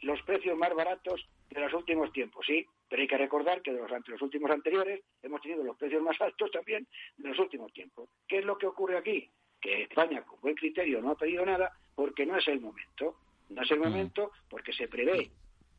los 0.00 0.20
precios 0.22 0.58
más 0.58 0.74
baratos 0.74 1.24
de 1.48 1.60
los 1.60 1.72
últimos 1.72 2.12
tiempos, 2.12 2.44
sí, 2.44 2.66
pero 2.88 3.00
hay 3.00 3.06
que 3.06 3.16
recordar 3.16 3.62
que 3.62 3.72
de 3.72 3.78
los, 3.78 3.88
los 4.08 4.22
últimos 4.22 4.50
anteriores 4.50 5.04
hemos 5.22 5.40
tenido 5.40 5.62
los 5.62 5.76
precios 5.76 6.02
más 6.02 6.20
altos 6.20 6.50
también 6.50 6.88
de 7.16 7.28
los 7.28 7.38
últimos 7.38 7.72
tiempos. 7.72 8.08
¿Qué 8.26 8.38
es 8.38 8.44
lo 8.44 8.58
que 8.58 8.66
ocurre 8.66 8.98
aquí? 8.98 9.30
Que 9.60 9.82
España, 9.82 10.22
con 10.22 10.40
buen 10.40 10.56
criterio, 10.56 11.00
no 11.00 11.12
ha 11.12 11.16
pedido 11.16 11.46
nada 11.46 11.78
porque 11.94 12.26
no 12.26 12.36
es 12.38 12.48
el 12.48 12.60
momento. 12.60 13.18
No 13.50 13.62
es 13.62 13.70
el 13.70 13.78
mm. 13.78 13.84
momento 13.84 14.32
porque 14.50 14.72
se 14.72 14.88
prevé 14.88 15.30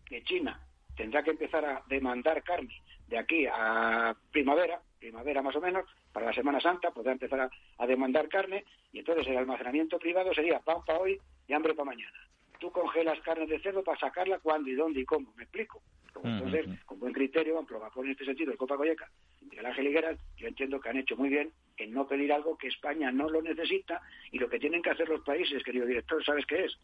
que 0.06 0.24
China 0.24 0.66
tendrá 0.96 1.24
que 1.24 1.32
empezar 1.32 1.66
a 1.66 1.84
demandar 1.90 2.42
carne 2.42 2.82
de 3.08 3.18
aquí 3.18 3.46
a 3.46 4.16
primavera, 4.32 4.82
primavera 5.00 5.42
más 5.42 5.56
o 5.56 5.62
menos, 5.62 5.86
para 6.18 6.32
la 6.32 6.34
Semana 6.34 6.60
Santa 6.60 6.90
podrá 6.90 7.12
empezar 7.12 7.42
a, 7.42 7.50
a 7.78 7.86
demandar 7.86 8.28
carne 8.28 8.66
y 8.92 8.98
entonces 8.98 9.28
el 9.28 9.38
almacenamiento 9.38 10.00
privado 10.00 10.34
sería 10.34 10.58
pan 10.58 10.78
para 10.84 10.98
hoy 10.98 11.22
y 11.48 11.54
hambre 11.54 11.76
para 11.76 11.92
mañana 11.92 12.28
tú 12.58 12.72
congelas 12.72 13.20
carne 13.22 13.46
de 13.46 13.60
cerdo 13.60 13.84
para 13.84 14.00
sacarla 14.00 14.40
cuándo 14.40 14.68
y 14.68 14.74
dónde 14.74 15.02
y 15.02 15.06
cómo, 15.06 15.32
¿me 15.36 15.44
explico? 15.44 15.80
Entonces, 16.24 16.66
con 16.88 17.00
buen 17.00 17.14
criterio, 17.14 17.64
por 17.68 18.04
en 18.04 18.12
este 18.12 18.26
sentido 18.26 18.52
el 18.52 18.58
Copa 18.58 18.76
Coyeca 18.76 19.08
y 19.40 19.46
Miguel 19.46 19.68
Ángel 19.68 19.86
Higueras, 19.86 20.20
yo 20.38 20.48
entiendo 20.48 20.80
que 20.80 20.90
han 20.90 20.98
hecho 20.98 21.16
muy 21.16 21.30
bien 21.30 21.52
en 21.78 21.94
no 21.94 22.08
pedir 22.08 22.34
algo 22.34 22.58
que 22.58 22.70
España 22.70 23.12
no 23.12 23.30
lo 23.30 23.40
necesita 23.44 24.02
y 24.32 24.40
lo 24.40 24.50
que 24.50 24.58
tienen 24.58 24.82
que 24.82 24.90
hacer 24.90 25.08
los 25.08 25.22
países, 25.22 25.62
querido 25.62 25.86
director, 25.86 26.26
¿sabes 26.26 26.48
qué 26.48 26.66
es? 26.66 26.76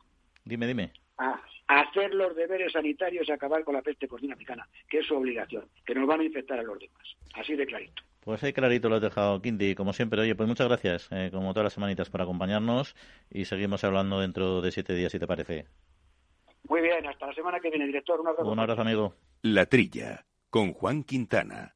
Dime, 0.46 0.68
dime. 0.68 0.92
A 1.18 1.42
hacer 1.68 2.14
los 2.14 2.36
deberes 2.36 2.74
sanitarios 2.74 3.28
y 3.28 3.32
acabar 3.32 3.64
con 3.64 3.74
la 3.74 3.82
peste 3.82 4.08
porcina 4.08 4.36
africana, 4.36 4.68
que 4.88 5.00
es 5.00 5.08
su 5.08 5.16
obligación, 5.16 5.66
que 5.84 5.96
nos 5.96 6.06
van 6.06 6.20
a 6.20 6.26
infectar 6.26 6.60
a 6.60 6.64
los 6.64 6.78
demás. 6.78 7.16
Así 7.34 7.56
de 7.56 7.66
clarito. 7.66 8.04
Pues 8.24 8.42
ahí 8.44 8.54
clarito 8.54 8.90
lo 8.90 8.96
has 8.96 9.02
dejado, 9.02 9.42
Quinti, 9.42 9.76
como 9.76 9.92
siempre. 9.92 10.22
Oye, 10.22 10.36
pues 10.36 10.48
muchas 10.48 10.68
gracias, 10.68 11.08
eh, 11.12 11.30
como 11.32 11.54
todas 11.54 11.66
las 11.66 11.74
semanitas, 11.74 12.10
por 12.10 12.22
acompañarnos 12.22 12.96
y 13.30 13.46
seguimos 13.46 13.84
hablando 13.84 14.20
dentro 14.20 14.62
de 14.62 14.72
siete 14.72 14.94
días, 14.94 15.12
si 15.12 15.20
te 15.20 15.28
parece. 15.28 15.68
Muy 16.70 16.82
bien, 16.82 17.06
hasta 17.06 17.28
la 17.28 17.34
semana 17.34 17.60
que 17.60 17.70
viene, 17.70 17.86
director. 17.86 18.20
Un 18.22 18.28
abrazo. 18.28 18.50
Un 18.50 18.60
abrazo, 18.60 18.82
amigo. 18.82 19.16
La 19.42 19.66
Trilla, 19.66 20.26
con 20.50 20.74
Juan 20.74 21.04
Quintana. 21.04 21.76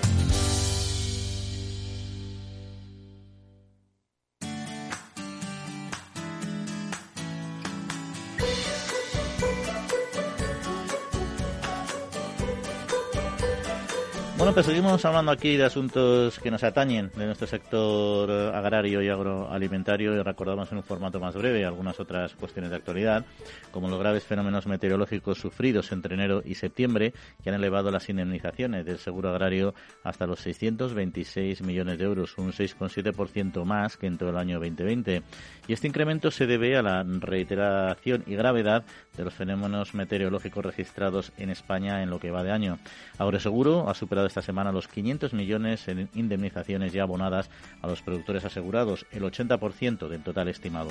Bueno, 14.41 14.55
pues 14.55 14.65
seguimos 14.65 15.05
hablando 15.05 15.31
aquí 15.31 15.55
de 15.55 15.65
asuntos 15.65 16.39
que 16.39 16.49
nos 16.49 16.63
atañen 16.63 17.11
de 17.15 17.27
nuestro 17.27 17.45
sector 17.45 18.31
agrario 18.31 18.99
y 19.03 19.07
agroalimentario 19.07 20.15
y 20.15 20.23
recordamos 20.23 20.71
en 20.71 20.79
un 20.79 20.83
formato 20.83 21.19
más 21.19 21.35
breve 21.35 21.63
algunas 21.63 21.99
otras 21.99 22.33
cuestiones 22.33 22.71
de 22.71 22.77
actualidad, 22.77 23.23
como 23.69 23.87
los 23.87 23.99
graves 23.99 24.23
fenómenos 24.23 24.65
meteorológicos 24.65 25.37
sufridos 25.37 25.91
entre 25.91 26.15
enero 26.15 26.41
y 26.43 26.55
septiembre, 26.55 27.13
que 27.43 27.51
han 27.51 27.55
elevado 27.55 27.91
las 27.91 28.09
indemnizaciones 28.09 28.83
del 28.83 28.97
seguro 28.97 29.29
agrario 29.29 29.75
hasta 30.03 30.25
los 30.25 30.39
626 30.39 31.61
millones 31.61 31.99
de 31.99 32.05
euros, 32.05 32.35
un 32.39 32.51
6,7% 32.51 33.63
más 33.63 33.95
que 33.95 34.07
en 34.07 34.17
todo 34.17 34.31
el 34.31 34.37
año 34.37 34.55
2020. 34.55 35.21
Y 35.67 35.73
este 35.73 35.87
incremento 35.87 36.31
se 36.31 36.47
debe 36.47 36.75
a 36.77 36.81
la 36.81 37.03
reiteración 37.03 38.23
y 38.25 38.33
gravedad 38.33 38.85
de 39.15 39.23
los 39.23 39.35
fenómenos 39.35 39.93
meteorológicos 39.93 40.65
registrados 40.65 41.31
en 41.37 41.51
España 41.51 42.01
en 42.01 42.09
lo 42.09 42.19
que 42.19 42.31
va 42.31 42.43
de 42.43 42.51
año. 42.51 42.79
Agroreseguro 43.19 43.87
ha 43.87 43.93
superado 43.93 44.30
esta 44.31 44.41
semana 44.41 44.71
los 44.71 44.87
500 44.87 45.33
millones 45.33 45.89
en 45.89 46.07
indemnizaciones 46.15 46.93
ya 46.93 47.03
abonadas 47.03 47.49
a 47.81 47.87
los 47.87 48.01
productores 48.01 48.45
asegurados, 48.45 49.05
el 49.11 49.23
80% 49.23 50.07
del 50.07 50.23
total 50.23 50.47
estimado. 50.47 50.89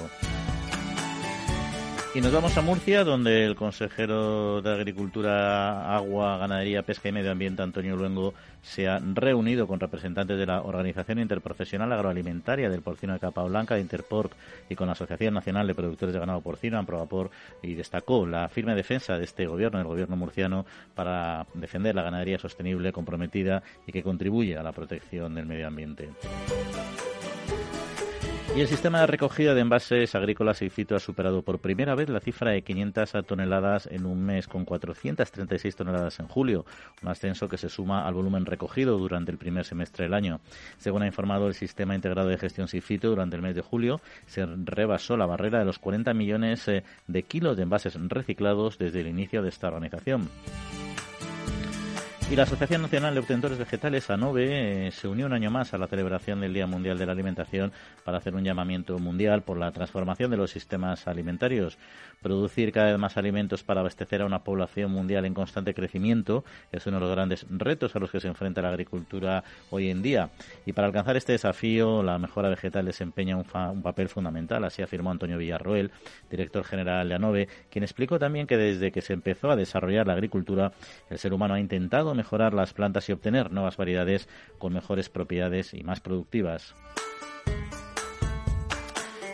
Y 2.12 2.20
nos 2.20 2.32
vamos 2.32 2.56
a 2.56 2.60
Murcia, 2.60 3.04
donde 3.04 3.44
el 3.44 3.54
consejero 3.54 4.60
de 4.62 4.72
Agricultura, 4.72 5.94
Agua, 5.94 6.38
Ganadería, 6.38 6.82
Pesca 6.82 7.08
y 7.08 7.12
Medio 7.12 7.30
Ambiente, 7.30 7.62
Antonio 7.62 7.94
Luengo, 7.94 8.34
se 8.62 8.88
ha 8.88 8.98
reunido 8.98 9.68
con 9.68 9.78
representantes 9.78 10.36
de 10.36 10.44
la 10.44 10.62
Organización 10.62 11.20
Interprofesional 11.20 11.92
Agroalimentaria 11.92 12.68
del 12.68 12.82
Porcino 12.82 13.12
de 13.12 13.20
Capa 13.20 13.44
Blanca, 13.44 13.76
de 13.76 13.82
Interporc, 13.82 14.32
y 14.68 14.74
con 14.74 14.88
la 14.88 14.94
Asociación 14.94 15.34
Nacional 15.34 15.68
de 15.68 15.74
Productores 15.76 16.12
de 16.12 16.18
Ganado 16.18 16.40
Porcino, 16.40 16.78
Amprobapor, 16.78 17.30
y 17.62 17.74
destacó 17.74 18.26
la 18.26 18.48
firme 18.48 18.74
defensa 18.74 19.16
de 19.16 19.22
este 19.22 19.46
gobierno, 19.46 19.78
el 19.78 19.86
gobierno 19.86 20.16
murciano, 20.16 20.66
para 20.96 21.46
defender 21.54 21.94
la 21.94 22.02
ganadería 22.02 22.40
sostenible, 22.40 22.90
comprometida 22.90 23.62
y 23.86 23.92
que 23.92 24.02
contribuye 24.02 24.56
a 24.56 24.64
la 24.64 24.72
protección 24.72 25.36
del 25.36 25.46
medio 25.46 25.68
ambiente. 25.68 26.08
Y 28.56 28.60
el 28.62 28.66
sistema 28.66 29.00
de 29.00 29.06
recogida 29.06 29.54
de 29.54 29.60
envases 29.60 30.12
agrícolas 30.16 30.60
y 30.62 30.70
fito 30.70 30.96
ha 30.96 31.00
superado 31.00 31.42
por 31.42 31.60
primera 31.60 31.94
vez 31.94 32.08
la 32.08 32.18
cifra 32.18 32.50
de 32.50 32.62
500 32.62 33.12
toneladas 33.24 33.86
en 33.86 34.06
un 34.06 34.24
mes, 34.24 34.48
con 34.48 34.64
436 34.64 35.76
toneladas 35.76 36.18
en 36.18 36.26
julio, 36.26 36.66
un 37.00 37.08
ascenso 37.08 37.48
que 37.48 37.56
se 37.56 37.68
suma 37.68 38.06
al 38.08 38.14
volumen 38.14 38.44
recogido 38.44 38.98
durante 38.98 39.30
el 39.30 39.38
primer 39.38 39.64
semestre 39.64 40.06
del 40.06 40.14
año. 40.14 40.40
Según 40.78 41.02
ha 41.02 41.06
informado 41.06 41.46
el 41.46 41.54
Sistema 41.54 41.94
Integrado 41.94 42.28
de 42.28 42.38
Gestión 42.38 42.66
Sifito, 42.66 43.08
durante 43.08 43.36
el 43.36 43.42
mes 43.42 43.54
de 43.54 43.62
julio 43.62 44.00
se 44.26 44.44
rebasó 44.44 45.16
la 45.16 45.26
barrera 45.26 45.60
de 45.60 45.64
los 45.64 45.78
40 45.78 46.12
millones 46.12 46.66
eh, 46.66 46.82
de 47.06 47.22
kilos 47.22 47.56
de 47.56 47.62
envases 47.62 47.94
reciclados 48.08 48.78
desde 48.78 49.00
el 49.00 49.06
inicio 49.06 49.42
de 49.42 49.48
esta 49.48 49.68
organización. 49.68 50.28
Y 52.30 52.36
la 52.36 52.44
Asociación 52.44 52.82
Nacional 52.82 53.12
de 53.12 53.18
Obtentores 53.18 53.58
Vegetales, 53.58 54.08
ANOVE, 54.08 54.86
eh, 54.86 54.92
se 54.92 55.08
unió 55.08 55.26
un 55.26 55.32
año 55.32 55.50
más 55.50 55.74
a 55.74 55.78
la 55.78 55.88
celebración 55.88 56.40
del 56.40 56.54
Día 56.54 56.64
Mundial 56.64 56.96
de 56.96 57.04
la 57.04 57.10
Alimentación 57.10 57.72
para 58.04 58.18
hacer 58.18 58.36
un 58.36 58.44
llamamiento 58.44 58.96
mundial 59.00 59.42
por 59.42 59.58
la 59.58 59.72
transformación 59.72 60.30
de 60.30 60.36
los 60.36 60.52
sistemas 60.52 61.08
alimentarios. 61.08 61.76
Producir 62.22 62.70
cada 62.70 62.92
vez 62.92 62.98
más 63.00 63.16
alimentos 63.16 63.64
para 63.64 63.80
abastecer 63.80 64.22
a 64.22 64.26
una 64.26 64.44
población 64.44 64.92
mundial 64.92 65.24
en 65.24 65.34
constante 65.34 65.74
crecimiento 65.74 66.44
es 66.70 66.86
uno 66.86 66.98
de 66.98 67.00
los 67.00 67.10
grandes 67.10 67.46
retos 67.50 67.96
a 67.96 67.98
los 67.98 68.12
que 68.12 68.20
se 68.20 68.28
enfrenta 68.28 68.62
la 68.62 68.68
agricultura 68.68 69.42
hoy 69.70 69.90
en 69.90 70.00
día. 70.00 70.30
Y 70.66 70.72
para 70.72 70.86
alcanzar 70.86 71.16
este 71.16 71.32
desafío, 71.32 72.04
la 72.04 72.18
mejora 72.20 72.48
vegetal 72.48 72.86
desempeña 72.86 73.36
un, 73.36 73.46
un 73.72 73.82
papel 73.82 74.08
fundamental, 74.08 74.62
así 74.62 74.82
afirmó 74.82 75.10
Antonio 75.10 75.36
Villarroel, 75.36 75.90
director 76.30 76.62
general 76.62 77.08
de 77.08 77.14
ANOVE, 77.16 77.48
quien 77.70 77.82
explicó 77.82 78.20
también 78.20 78.46
que 78.46 78.56
desde 78.56 78.92
que 78.92 79.00
se 79.00 79.14
empezó 79.14 79.50
a 79.50 79.56
desarrollar 79.56 80.06
la 80.06 80.12
agricultura, 80.12 80.70
el 81.08 81.18
ser 81.18 81.32
humano 81.32 81.54
ha 81.54 81.58
intentado 81.58 82.14
mejorar 82.20 82.52
las 82.52 82.74
plantas 82.74 83.08
y 83.08 83.12
obtener 83.12 83.50
nuevas 83.50 83.78
variedades 83.78 84.28
con 84.58 84.74
mejores 84.74 85.08
propiedades 85.08 85.72
y 85.72 85.82
más 85.84 86.00
productivas. 86.00 86.74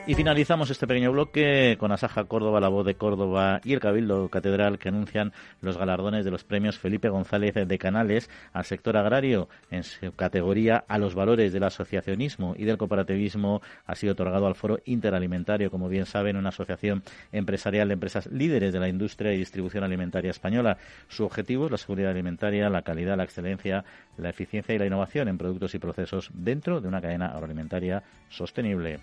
Y 0.09 0.15
finalizamos 0.15 0.71
este 0.71 0.87
pequeño 0.87 1.11
bloque 1.11 1.77
con 1.81 1.91
Asaja 1.91 2.23
Córdoba, 2.27 2.61
la 2.61 2.69
voz 2.69 2.87
de 2.87 2.95
Córdoba 2.95 3.61
y 3.65 3.73
el 3.73 3.81
Cabildo 3.81 4.29
Catedral 4.29 4.79
que 4.79 4.89
anuncian 4.89 5.33
los 5.61 5.77
galardones 5.77 6.25
de 6.25 6.31
los 6.31 6.45
premios 6.45 6.79
Felipe 6.79 7.09
González 7.09 7.55
de 7.57 7.79
Canales 7.79 8.31
al 8.53 8.65
sector 8.65 8.97
agrario 8.97 9.49
en 9.73 9.83
su 9.83 10.13
categoría 10.13 10.85
a 10.87 10.99
los 10.99 11.17
valores 11.17 11.53
del 11.53 11.65
asociacionismo 11.65 12.55
y 12.57 12.67
del 12.67 12.79
cooperativismo 12.79 13.63
ha 13.85 13.97
sido 13.97 14.13
otorgado 14.13 14.47
al 14.47 14.55
Foro 14.55 14.79
Interalimentario, 14.85 15.73
como 15.73 15.89
bien 15.89 16.07
saben, 16.07 16.37
una 16.37 16.51
asociación 16.51 17.03
empresarial 17.33 17.89
de 17.89 17.95
empresas 17.95 18.29
líderes 18.29 18.73
de 18.73 18.79
la 18.79 18.89
industria 18.89 19.33
y 19.33 19.39
distribución 19.39 19.83
alimentaria 19.83 20.31
española. 20.31 20.79
Su 21.09 21.25
objetivo 21.25 21.65
es 21.65 21.73
la 21.73 21.79
seguridad 21.79 22.13
alimentaria, 22.13 22.71
la 22.71 22.83
calidad, 22.83 23.17
la 23.17 23.25
excelencia, 23.25 23.85
la 24.19 24.31
eficiencia 24.31 24.75
y 24.75 24.79
la 24.79 24.87
innovación 24.87 25.29
en 25.29 25.39
productos 25.39 25.75
y 25.75 25.79
procesos 25.79 26.31
dentro 26.33 26.81
de 26.81 26.89
una 26.89 27.01
cadena 27.01 27.29
agroalimentaria 27.29 28.03
sostenible. 28.29 29.01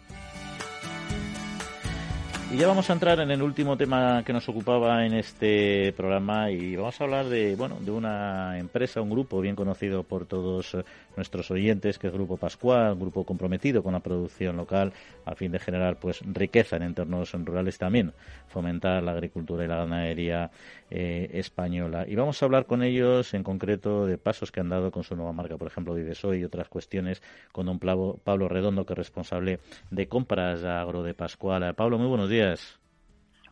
Y 2.54 2.58
ya 2.58 2.68
vamos 2.68 2.88
a 2.88 2.94
entrar 2.94 3.20
en 3.20 3.32
el 3.32 3.42
último 3.42 3.76
tema 3.78 4.22
que 4.24 4.32
nos 4.32 4.48
ocupaba 4.48 5.08
en 5.08 5.16
este 5.16 5.92
programa 5.98 6.52
y 6.52 6.76
vamos 6.76 7.02
a 7.02 7.04
hablar 7.04 7.26
de, 7.26 7.56
bueno, 7.56 7.80
de 7.80 7.90
una 7.90 8.60
empresa, 8.60 9.02
un 9.02 9.10
grupo 9.10 9.42
bien 9.42 9.56
conocido 9.56 10.04
por 10.04 10.28
todos 10.28 10.76
eh, 10.76 10.84
nuestros 11.18 11.50
oyentes, 11.50 11.98
que 11.98 12.06
es 12.06 12.14
Grupo 12.14 12.38
Pascual, 12.38 12.94
un 12.94 13.00
grupo 13.00 13.24
comprometido 13.24 13.82
con 13.82 13.94
la 13.94 14.02
producción 14.02 14.56
local 14.56 14.94
a 15.26 15.34
fin 15.34 15.52
de 15.52 15.58
generar 15.58 15.98
pues 15.98 16.22
riqueza 16.22 16.76
en 16.76 16.84
entornos 16.84 17.32
rurales 17.34 17.80
también, 17.80 18.14
fomentar 18.50 19.02
la 19.02 19.14
agricultura 19.14 19.66
y 19.66 19.68
la 19.68 19.78
ganadería 19.78 20.52
eh, 20.92 21.32
española. 21.34 22.06
Y 22.08 22.14
vamos 22.14 22.40
a 22.40 22.46
hablar 22.46 22.68
con 22.68 22.84
ellos 22.84 23.34
en 23.34 23.42
concreto 23.42 24.06
de 24.06 24.20
pasos 24.20 24.52
que 24.52 24.60
han 24.60 24.70
dado 24.70 24.92
con 24.92 25.04
su 25.04 25.16
nueva 25.16 25.34
marca, 25.34 25.58
por 25.58 25.70
ejemplo, 25.70 25.96
Vivesoy 25.96 26.42
y 26.42 26.44
otras 26.44 26.68
cuestiones, 26.68 27.24
con 27.52 27.66
don 27.66 27.80
Pablo 27.80 28.48
Redondo, 28.48 28.86
que 28.86 28.94
es 28.94 28.98
responsable 28.98 29.60
de 29.90 30.08
compras 30.08 30.64
agro 30.64 31.02
de 31.02 31.16
Pascual. 31.16 31.74
Pablo, 31.74 31.98
muy 31.98 32.08
buenos 32.08 32.30
días. 32.30 32.43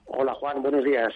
Hola 0.05 0.33
Juan, 0.35 0.61
buenos 0.61 0.83
días. 0.83 1.13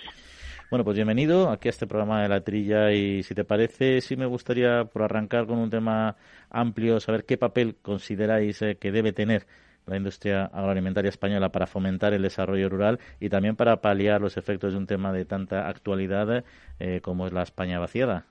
Bueno, 0.72 0.84
pues 0.84 0.96
bienvenido 0.96 1.50
aquí 1.50 1.68
a 1.68 1.72
este 1.72 1.86
programa 1.86 2.24
de 2.24 2.30
la 2.30 2.44
trilla 2.44 2.92
y 2.92 3.22
si 3.24 3.36
te 3.36 3.44
parece, 3.44 4.02
sí 4.02 4.16
me 4.16 4.26
gustaría, 4.26 4.86
por 4.86 5.04
arrancar 5.04 5.46
con 5.46 5.60
un 5.60 5.70
tema 5.70 6.16
amplio, 6.50 7.00
saber 7.00 7.26
qué 7.26 7.38
papel 7.38 7.76
consideráis 7.82 8.62
eh, 8.62 8.78
que 8.80 8.92
debe 8.92 9.14
tener 9.14 9.46
la 9.86 9.98
industria 9.98 10.46
agroalimentaria 10.46 11.10
española 11.10 11.50
para 11.50 11.68
fomentar 11.68 12.14
el 12.14 12.24
desarrollo 12.24 12.70
rural 12.70 13.00
y 13.20 13.30
también 13.30 13.56
para 13.56 13.82
paliar 13.82 14.22
los 14.22 14.38
efectos 14.38 14.74
de 14.74 14.80
un 14.80 14.88
tema 14.88 15.14
de 15.14 15.26
tanta 15.26 15.68
actualidad 15.68 16.44
eh, 16.80 17.02
como 17.02 17.28
es 17.28 17.34
la 17.34 17.44
España 17.44 17.80
vaciada? 17.80 18.26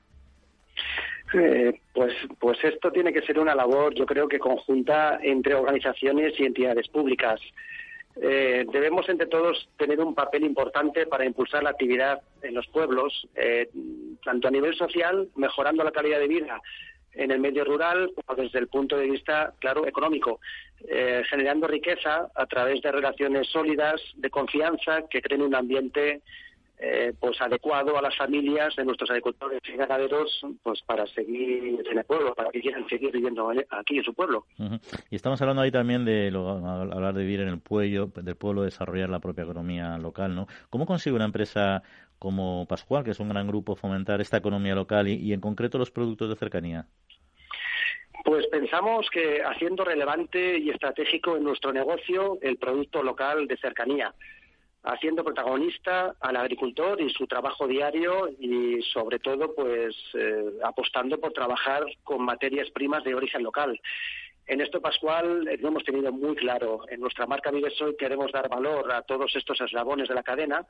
Eh, 1.32 1.80
pues, 1.92 2.12
pues 2.38 2.59
esto 2.64 2.90
tiene 2.90 3.12
que 3.12 3.22
ser 3.22 3.38
una 3.38 3.55
labor, 3.55 3.95
yo 3.95 4.07
creo 4.07 4.28
que 4.28 4.38
conjunta 4.38 5.18
entre 5.22 5.55
organizaciones 5.55 6.34
y 6.38 6.45
entidades 6.45 6.88
públicas. 6.88 7.40
Eh, 8.20 8.64
debemos 8.72 9.08
entre 9.08 9.26
todos 9.26 9.68
tener 9.76 10.00
un 10.00 10.14
papel 10.14 10.44
importante 10.44 11.06
para 11.06 11.24
impulsar 11.24 11.62
la 11.62 11.70
actividad 11.70 12.22
en 12.42 12.54
los 12.54 12.66
pueblos, 12.68 13.26
tanto 14.24 14.48
a 14.48 14.50
nivel 14.50 14.74
social, 14.76 15.28
mejorando 15.34 15.82
la 15.82 15.90
calidad 15.90 16.20
de 16.20 16.28
vida 16.28 16.60
en 17.14 17.30
el 17.30 17.40
medio 17.40 17.64
rural 17.64 18.10
desde 18.36 18.58
el 18.58 18.68
punto 18.68 18.96
de 18.96 19.08
vista, 19.08 19.54
claro, 19.60 19.86
económico, 19.86 20.40
eh, 20.88 21.22
generando 21.28 21.66
riqueza 21.66 22.28
a 22.34 22.46
través 22.46 22.82
de 22.82 22.92
relaciones 22.92 23.48
sólidas, 23.48 24.00
de 24.16 24.30
confianza, 24.30 25.04
que 25.08 25.22
creen 25.22 25.42
un 25.42 25.54
ambiente 25.54 26.22
eh, 26.78 27.12
pues 27.18 27.40
adecuado 27.40 27.96
a 27.96 28.02
las 28.02 28.16
familias 28.16 28.74
de 28.76 28.84
nuestros 28.84 29.08
agricultores 29.10 29.60
y 29.66 29.76
ganaderos 29.76 30.44
pues 30.62 30.82
para 30.82 31.06
seguir 31.06 31.82
en 31.88 31.98
el 31.98 32.04
pueblo, 32.04 32.34
para 32.34 32.50
que 32.50 32.60
quieran 32.60 32.88
seguir 32.88 33.12
viviendo 33.12 33.50
aquí 33.70 33.98
en 33.98 34.04
su 34.04 34.12
pueblo. 34.12 34.46
Y 35.10 35.16
estamos 35.16 35.40
hablando 35.40 35.62
ahí 35.62 35.70
también 35.70 36.04
de 36.04 36.28
hablar 36.34 37.14
de 37.14 37.22
vivir 37.22 37.40
en 37.40 37.48
el 37.48 37.60
pueblo, 37.60 38.06
del 38.06 38.36
pueblo, 38.36 38.62
desarrollar 38.62 39.08
la 39.08 39.20
propia 39.20 39.44
economía 39.44 39.96
local, 39.98 40.34
¿no? 40.34 40.46
¿Cómo 40.70 40.84
consigue 40.84 41.14
una 41.14 41.26
empresa 41.26 41.82
como 42.18 42.66
Pascual, 42.66 43.04
que 43.04 43.10
es 43.10 43.20
un 43.20 43.28
gran 43.28 43.46
grupo, 43.46 43.76
fomentar 43.76 44.20
esta 44.20 44.38
economía 44.38 44.74
local 44.74 45.08
y 45.08 45.32
en 45.32 45.40
concreto 45.40 45.78
los 45.78 45.90
productos 45.90 46.28
de 46.28 46.36
cercanía? 46.36 46.86
Pues 48.24 48.46
pensamos 48.46 49.06
que 49.10 49.42
haciendo 49.42 49.84
relevante 49.84 50.58
y 50.58 50.70
estratégico 50.70 51.36
en 51.36 51.44
nuestro 51.44 51.72
negocio 51.72 52.38
el 52.40 52.56
producto 52.56 53.02
local 53.02 53.46
de 53.46 53.56
cercanía, 53.58 54.14
haciendo 54.85 55.24
protagonista 55.24 56.14
al 56.20 56.37
agricultor 56.37 57.01
y 57.01 57.11
su 57.11 57.26
trabajo 57.26 57.66
diario 57.66 58.28
y 58.39 58.82
sobre 58.93 59.18
todo 59.18 59.55
pues 59.55 59.97
eh, 60.14 60.45
apostando 60.62 61.18
por 61.18 61.32
trabajar 61.32 61.85
con 62.03 62.22
materias 62.22 62.70
primas 62.70 63.03
de 63.03 63.14
origen 63.14 63.43
local. 63.43 63.80
En 64.47 64.61
esto, 64.61 64.80
Pascual, 64.80 65.49
eh, 65.49 65.57
lo 65.59 65.68
hemos 65.68 65.84
tenido 65.84 66.12
muy 66.12 66.34
claro. 66.36 66.82
En 66.88 67.01
nuestra 67.01 67.26
marca 67.26 67.51
Vivesoy 67.51 67.97
queremos 67.97 68.30
dar 68.30 68.49
valor 68.49 68.92
a 68.92 69.03
todos 69.03 69.34
estos 69.34 69.59
eslabones 69.62 70.09
de 70.09 70.14
la 70.14 70.22
cadena, 70.22 70.66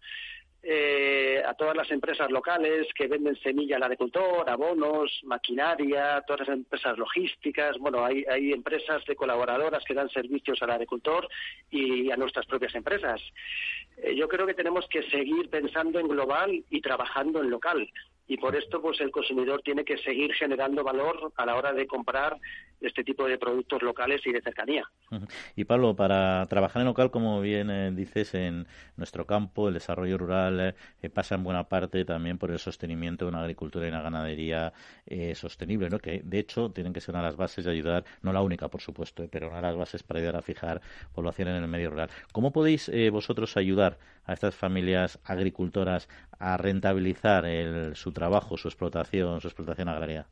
eh, 0.62 1.42
a 1.44 1.54
todas 1.54 1.76
las 1.76 1.90
empresas 1.90 2.30
locales 2.30 2.86
que 2.94 3.08
venden 3.08 3.36
semilla 3.36 3.76
al 3.76 3.82
agricultor, 3.82 4.48
abonos, 4.48 5.20
maquinaria, 5.24 6.22
todas 6.24 6.46
las 6.46 6.56
empresas 6.56 6.96
logísticas. 6.96 7.76
Bueno, 7.78 8.04
hay, 8.04 8.24
empresas 8.52 9.04
de 9.06 9.16
colaboradoras 9.16 9.82
que 9.84 9.94
dan 9.94 10.08
servicios 10.08 10.62
al 10.62 10.70
agricultor 10.70 11.28
y 11.68 12.12
a 12.12 12.16
nuestras 12.16 12.46
propias 12.46 12.76
empresas. 12.76 13.20
Eh, 13.96 14.14
yo 14.14 14.28
creo 14.28 14.46
que 14.46 14.54
tenemos 14.54 14.86
que 14.88 15.02
seguir 15.10 15.50
pensando 15.50 15.98
en 15.98 16.06
global 16.06 16.64
y 16.70 16.80
trabajando 16.80 17.42
en 17.42 17.50
local 17.50 17.90
y 18.26 18.36
por 18.36 18.56
esto 18.56 18.80
pues 18.80 19.00
el 19.00 19.10
consumidor 19.10 19.62
tiene 19.62 19.84
que 19.84 19.98
seguir 19.98 20.32
generando 20.34 20.82
valor 20.82 21.32
a 21.36 21.46
la 21.46 21.56
hora 21.56 21.72
de 21.72 21.86
comprar 21.86 22.38
este 22.80 23.04
tipo 23.04 23.26
de 23.26 23.38
productos 23.38 23.82
locales 23.82 24.20
y 24.26 24.32
de 24.32 24.42
cercanía. 24.42 24.84
Y 25.56 25.64
Pablo, 25.64 25.94
para 25.94 26.46
trabajar 26.46 26.80
en 26.80 26.86
local, 26.86 27.10
como 27.10 27.40
bien 27.40 27.70
eh, 27.70 27.90
dices, 27.92 28.34
en 28.34 28.66
nuestro 28.96 29.26
campo, 29.26 29.68
el 29.68 29.74
desarrollo 29.74 30.18
rural 30.18 30.74
eh, 31.02 31.10
pasa 31.10 31.34
en 31.34 31.44
buena 31.44 31.68
parte 31.68 32.04
también 32.04 32.38
por 32.38 32.50
el 32.50 32.58
sostenimiento 32.58 33.24
de 33.24 33.30
una 33.30 33.40
agricultura 33.40 33.86
y 33.86 33.90
una 33.90 34.02
ganadería 34.02 34.72
eh, 35.06 35.34
sostenible, 35.34 35.88
¿no? 35.90 35.98
que 35.98 36.20
de 36.24 36.38
hecho 36.38 36.70
tienen 36.70 36.92
que 36.92 37.00
ser 37.00 37.14
una 37.14 37.22
de 37.22 37.28
las 37.28 37.36
bases 37.36 37.64
de 37.64 37.70
ayudar, 37.70 38.04
no 38.22 38.32
la 38.32 38.42
única 38.42 38.68
por 38.68 38.80
supuesto, 38.80 39.26
pero 39.30 39.48
una 39.48 39.56
de 39.56 39.62
las 39.62 39.76
bases 39.76 40.02
para 40.02 40.20
ayudar 40.20 40.36
a 40.36 40.42
fijar 40.42 40.80
población 41.14 41.48
en 41.48 41.56
el 41.56 41.68
medio 41.68 41.90
rural. 41.90 42.10
¿Cómo 42.32 42.52
podéis 42.52 42.90
vosotros 43.10 43.56
ayudar 43.56 43.98
a 44.26 44.32
estas 44.32 44.54
familias 44.54 45.20
agricultoras 45.24 46.08
a 46.38 46.56
rentabilizar 46.56 47.44
el, 47.46 47.94
su 47.96 48.12
trabajo, 48.12 48.56
su 48.56 48.68
explotación, 48.68 49.40
su 49.40 49.48
explotación 49.48 49.88
agraria? 49.88 50.26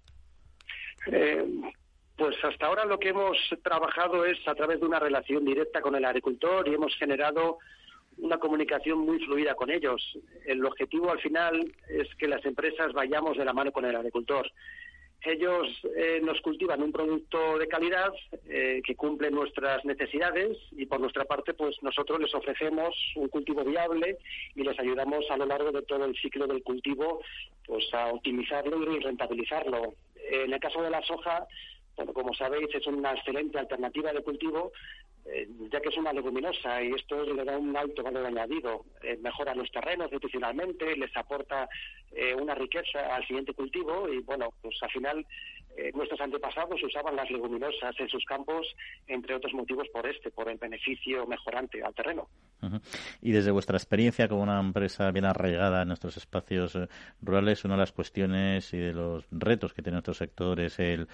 Eh, 1.06 1.44
pues 2.16 2.36
hasta 2.44 2.66
ahora 2.66 2.84
lo 2.84 2.98
que 2.98 3.08
hemos 3.08 3.36
trabajado 3.62 4.24
es 4.24 4.38
a 4.46 4.54
través 4.54 4.80
de 4.80 4.86
una 4.86 5.00
relación 5.00 5.44
directa 5.44 5.80
con 5.80 5.94
el 5.96 6.04
agricultor 6.04 6.68
y 6.68 6.74
hemos 6.74 6.94
generado 6.96 7.58
una 8.18 8.38
comunicación 8.38 8.98
muy 9.00 9.18
fluida 9.18 9.54
con 9.54 9.70
ellos. 9.70 10.16
El 10.46 10.64
objetivo 10.64 11.10
al 11.10 11.20
final 11.20 11.72
es 11.88 12.14
que 12.16 12.28
las 12.28 12.44
empresas 12.44 12.92
vayamos 12.92 13.36
de 13.36 13.44
la 13.44 13.52
mano 13.52 13.72
con 13.72 13.84
el 13.84 13.96
agricultor. 13.96 14.50
Ellos 15.24 15.68
eh, 15.96 16.20
nos 16.22 16.40
cultivan 16.40 16.82
un 16.82 16.90
producto 16.90 17.56
de 17.58 17.68
calidad 17.68 18.12
eh, 18.48 18.82
que 18.84 18.96
cumple 18.96 19.30
nuestras 19.30 19.84
necesidades 19.84 20.58
y 20.72 20.86
por 20.86 21.00
nuestra 21.00 21.24
parte 21.24 21.54
pues 21.54 21.76
nosotros 21.82 22.18
les 22.20 22.34
ofrecemos 22.34 22.94
un 23.14 23.28
cultivo 23.28 23.64
viable 23.64 24.18
y 24.56 24.64
les 24.64 24.78
ayudamos 24.80 25.24
a 25.30 25.36
lo 25.36 25.46
largo 25.46 25.70
de 25.70 25.82
todo 25.82 26.04
el 26.06 26.16
ciclo 26.16 26.48
del 26.48 26.64
cultivo 26.64 27.20
pues 27.66 27.84
a 27.94 28.08
optimizarlo 28.08 28.92
y 28.92 28.98
rentabilizarlo. 28.98 29.94
En 30.30 30.52
el 30.52 30.60
caso 30.60 30.82
de 30.82 30.90
la 30.90 31.02
soja, 31.02 31.46
bueno, 31.96 32.12
como 32.12 32.34
sabéis 32.34 32.74
es 32.74 32.86
una 32.86 33.12
excelente 33.12 33.58
alternativa 33.58 34.12
de 34.12 34.22
cultivo 34.22 34.72
eh, 35.24 35.48
ya 35.70 35.80
que 35.80 35.88
es 35.88 35.96
una 35.96 36.12
leguminosa 36.12 36.82
y 36.82 36.90
esto 36.92 37.22
le 37.24 37.44
da 37.44 37.56
un 37.56 37.76
alto 37.76 38.02
valor 38.02 38.26
añadido, 38.26 38.84
eh, 39.02 39.16
mejora 39.22 39.54
los 39.54 39.70
terrenos 39.70 40.10
nutricionalmente, 40.10 40.96
les 40.96 41.16
aporta 41.16 41.68
eh, 42.10 42.34
una 42.34 42.56
riqueza 42.56 43.14
al 43.14 43.24
siguiente 43.26 43.54
cultivo 43.54 44.08
y 44.08 44.18
bueno, 44.20 44.52
pues 44.60 44.76
al 44.82 44.90
final 44.90 45.26
nuestros 45.94 46.20
antepasados 46.20 46.82
usaban 46.82 47.16
las 47.16 47.30
leguminosas 47.30 47.98
en 47.98 48.08
sus 48.08 48.24
campos, 48.24 48.66
entre 49.06 49.34
otros 49.34 49.52
motivos 49.54 49.88
por 49.92 50.06
este, 50.06 50.30
por 50.30 50.48
el 50.48 50.58
beneficio 50.58 51.26
mejorante 51.26 51.82
al 51.82 51.94
terreno. 51.94 52.28
Y 53.20 53.32
desde 53.32 53.50
vuestra 53.50 53.76
experiencia 53.76 54.28
como 54.28 54.42
una 54.42 54.60
empresa 54.60 55.10
bien 55.10 55.24
arraigada 55.24 55.82
en 55.82 55.88
nuestros 55.88 56.16
espacios 56.16 56.78
rurales, 57.20 57.64
una 57.64 57.74
de 57.74 57.80
las 57.80 57.92
cuestiones 57.92 58.72
y 58.72 58.78
de 58.78 58.92
los 58.92 59.26
retos 59.30 59.72
que 59.72 59.82
tiene 59.82 59.96
nuestro 59.96 60.14
sector 60.14 60.60
es 60.60 60.78
el, 60.78 61.08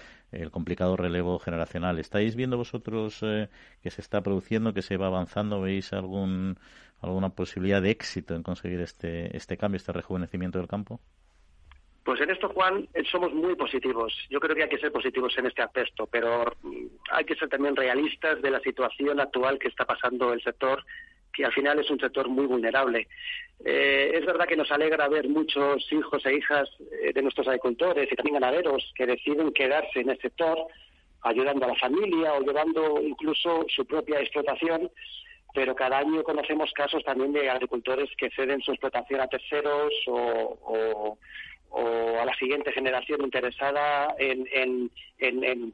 complicado 0.51 0.95
relevo 0.95 1.39
generacional. 1.39 1.97
¿Estáis 1.99 2.35
viendo 2.35 2.57
vosotros 2.57 3.19
que 3.19 3.89
se 3.89 4.01
está 4.01 4.21
produciendo, 4.21 4.73
que 4.73 4.81
se 4.81 4.97
va 4.97 5.07
avanzando? 5.07 5.61
¿Veis 5.61 5.91
algún, 5.93 6.59
alguna 7.01 7.29
posibilidad 7.29 7.81
de 7.81 7.91
éxito 7.91 8.35
en 8.35 8.43
conseguir 8.43 8.81
este, 8.81 9.35
este 9.35 9.57
cambio, 9.57 9.77
este 9.77 9.91
rejuvenecimiento 9.91 10.59
del 10.59 10.67
campo? 10.67 10.99
Pues 12.03 12.21
en 12.21 12.31
esto, 12.31 12.49
Juan, 12.49 12.87
eh, 12.93 13.03
somos 13.11 13.33
muy 13.33 13.55
positivos. 13.55 14.13
Yo 14.29 14.39
creo 14.39 14.55
que 14.55 14.63
hay 14.63 14.69
que 14.69 14.79
ser 14.79 14.91
positivos 14.91 15.37
en 15.37 15.47
este 15.47 15.61
aspecto, 15.61 16.07
pero 16.07 16.45
mm, 16.63 16.85
hay 17.11 17.25
que 17.25 17.35
ser 17.35 17.49
también 17.49 17.75
realistas 17.75 18.41
de 18.41 18.51
la 18.51 18.59
situación 18.61 19.19
actual 19.19 19.59
que 19.59 19.67
está 19.67 19.85
pasando 19.85 20.33
el 20.33 20.41
sector, 20.41 20.83
que 21.33 21.45
al 21.45 21.53
final 21.53 21.79
es 21.79 21.89
un 21.89 21.99
sector 21.99 22.27
muy 22.29 22.45
vulnerable. 22.45 23.07
Eh, 23.63 24.11
es 24.13 24.25
verdad 24.25 24.47
que 24.47 24.55
nos 24.55 24.71
alegra 24.71 25.07
ver 25.09 25.27
muchos 25.27 25.91
hijos 25.91 26.25
e 26.25 26.35
hijas 26.35 26.69
eh, 27.01 27.11
de 27.13 27.21
nuestros 27.21 27.47
agricultores 27.47 28.09
y 28.11 28.15
también 28.15 28.39
ganaderos 28.39 28.91
que 28.95 29.05
deciden 29.05 29.51
quedarse 29.51 29.99
en 29.99 30.09
el 30.09 30.19
sector 30.21 30.57
ayudando 31.21 31.65
a 31.65 31.69
la 31.69 31.75
familia 31.75 32.33
o 32.33 32.41
llevando 32.41 33.01
incluso 33.01 33.65
su 33.67 33.85
propia 33.85 34.19
explotación, 34.19 34.89
pero 35.53 35.75
cada 35.75 35.97
año 35.97 36.23
conocemos 36.23 36.71
casos 36.73 37.03
también 37.03 37.33
de 37.33 37.49
agricultores 37.49 38.09
que 38.17 38.29
ceden 38.31 38.61
su 38.61 38.71
explotación 38.71 39.21
a 39.21 39.27
terceros 39.27 39.91
o, 40.07 41.17
a 41.71 42.25
la 42.25 42.33
siguiente 42.35 42.71
generación 42.71 43.21
interesada 43.21 44.15
en, 44.17 44.91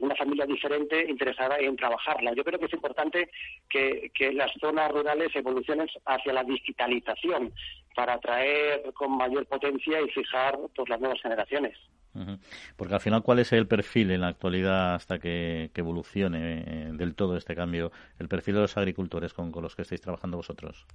una 0.00 0.14
familia 0.16 0.46
diferente, 0.46 1.04
interesada 1.08 1.58
en 1.58 1.76
trabajarla. 1.76 2.34
Yo 2.34 2.44
creo 2.44 2.58
que 2.58 2.66
es 2.66 2.72
importante 2.72 3.30
que, 3.68 4.10
las 4.32 4.52
zonas 4.60 4.90
rurales 4.90 5.34
evolucionen 5.34 5.88
hacia 6.04 6.32
la 6.32 6.44
digitalización 6.44 7.52
para 7.94 8.14
atraer 8.14 8.92
con 8.94 9.16
mayor 9.16 9.46
potencia 9.46 10.00
y 10.00 10.08
fijar 10.10 10.58
pues, 10.74 10.88
las 10.88 11.00
nuevas 11.00 11.20
generaciones. 11.22 11.76
Porque 12.76 12.94
al 12.94 13.00
final, 13.00 13.22
¿cuál 13.22 13.40
es 13.40 13.52
el 13.52 13.66
perfil 13.66 14.10
en 14.10 14.22
la 14.22 14.28
actualidad 14.28 14.94
hasta 14.94 15.18
que, 15.18 15.70
evolucione 15.74 16.64
eh, 16.66 16.90
del 16.92 17.14
todo 17.14 17.36
este 17.36 17.54
cambio, 17.54 17.92
el 18.18 18.28
perfil 18.28 18.54
de 18.54 18.60
los 18.62 18.76
agricultores 18.76 19.34
con, 19.34 19.52
los 19.52 19.76
que 19.76 19.82
estáis 19.82 20.00
trabajando 20.00 20.38
vosotros? 20.38 20.86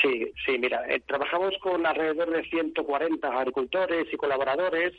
Sí, 0.00 0.32
sí, 0.46 0.58
mira, 0.58 0.84
eh, 0.88 1.00
trabajamos 1.06 1.54
con 1.60 1.84
alrededor 1.84 2.30
de 2.30 2.44
140 2.44 3.28
agricultores 3.28 4.06
y 4.12 4.16
colaboradores. 4.16 4.92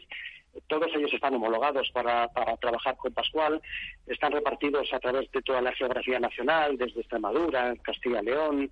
Todos 0.68 0.92
ellos 0.96 1.14
están 1.14 1.34
homologados 1.34 1.90
para, 1.92 2.28
para 2.28 2.58
trabajar 2.58 2.98
con 2.98 3.14
Pascual. 3.14 3.62
Están 4.06 4.34
repartidos 4.34 4.92
a 4.94 5.00
través 5.00 5.32
de 5.32 5.42
toda 5.42 5.62
la 5.62 5.72
geografía 5.74 6.20
nacional, 6.20 6.78
desde 6.78 7.00
Extremadura, 7.00 7.74
Castilla 7.82 8.22
y 8.22 8.26
León, 8.26 8.72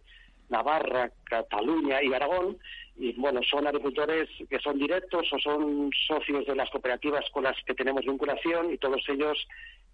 Navarra, 0.50 1.12
Cataluña 1.24 2.04
y 2.04 2.14
Aragón 2.14 2.58
y 3.00 3.14
bueno, 3.14 3.40
son 3.50 3.66
agricultores 3.66 4.28
que 4.50 4.60
son 4.60 4.78
directos 4.78 5.32
o 5.32 5.40
son 5.40 5.90
socios 6.06 6.46
de 6.46 6.56
las 6.56 6.70
cooperativas 6.70 7.24
con 7.32 7.44
las 7.46 7.56
que 7.64 7.74
tenemos 7.74 8.06
vinculación 8.06 8.74
y 8.74 8.78
todos 8.78 9.02
ellos 9.08 9.48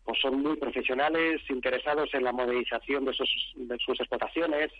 pues 0.03 0.20
son 0.22 0.41
muy 0.41 0.56
profesionales, 0.58 1.41
interesados 1.49 2.14
en 2.14 2.24
la 2.24 2.32
modernización 2.32 3.06
de 3.06 3.14
sus, 3.14 3.53
de 3.56 3.78
sus 3.80 3.99
explotaciones, 3.99 4.72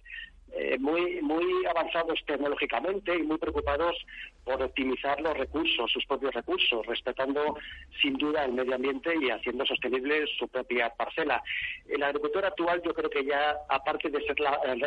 eh, 0.54 0.78
muy, 0.80 1.22
muy 1.22 1.66
avanzados 1.66 2.24
tecnológicamente 2.26 3.14
y 3.14 3.24
muy 3.24 3.38
preocupados 3.38 3.98
por 4.44 4.62
optimizar 4.62 5.20
los 5.20 5.36
recursos, 5.36 5.92
sus 5.92 6.06
propios 6.06 6.34
recursos, 6.34 6.86
respetando 6.86 7.58
sin 8.02 8.14
duda 8.14 8.46
el 8.46 8.54
medio 8.54 8.76
ambiente 8.76 9.14
y 9.20 9.32
haciendo 9.32 9.66
sostenible 9.66 10.26
su 10.38 10.48
propia 10.48 10.92
parcela. 10.92 11.44
El 11.90 12.04
agricultor 12.04 12.46
actual 12.46 12.82
yo 12.86 12.94
creo 12.94 13.10
que 13.10 13.26
ya, 13.26 13.58
aparte 13.68 14.10
de 14.10 14.22
ser 14.22 14.36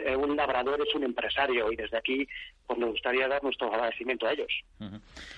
eh, 0.07 0.16
un 0.16 0.36
labrador, 0.36 0.80
es 0.80 0.95
un 0.95 1.03
empresario 1.03 1.70
y 1.72 1.76
desde 1.76 1.99
aquí 1.99 2.26
pues 2.66 2.78
nos 2.78 2.91
gustaría 2.91 3.28
dar 3.29 3.43
nuestro 3.43 3.72
agradecimiento 3.72 4.26
a 4.26 4.33
ellos. 4.33 4.64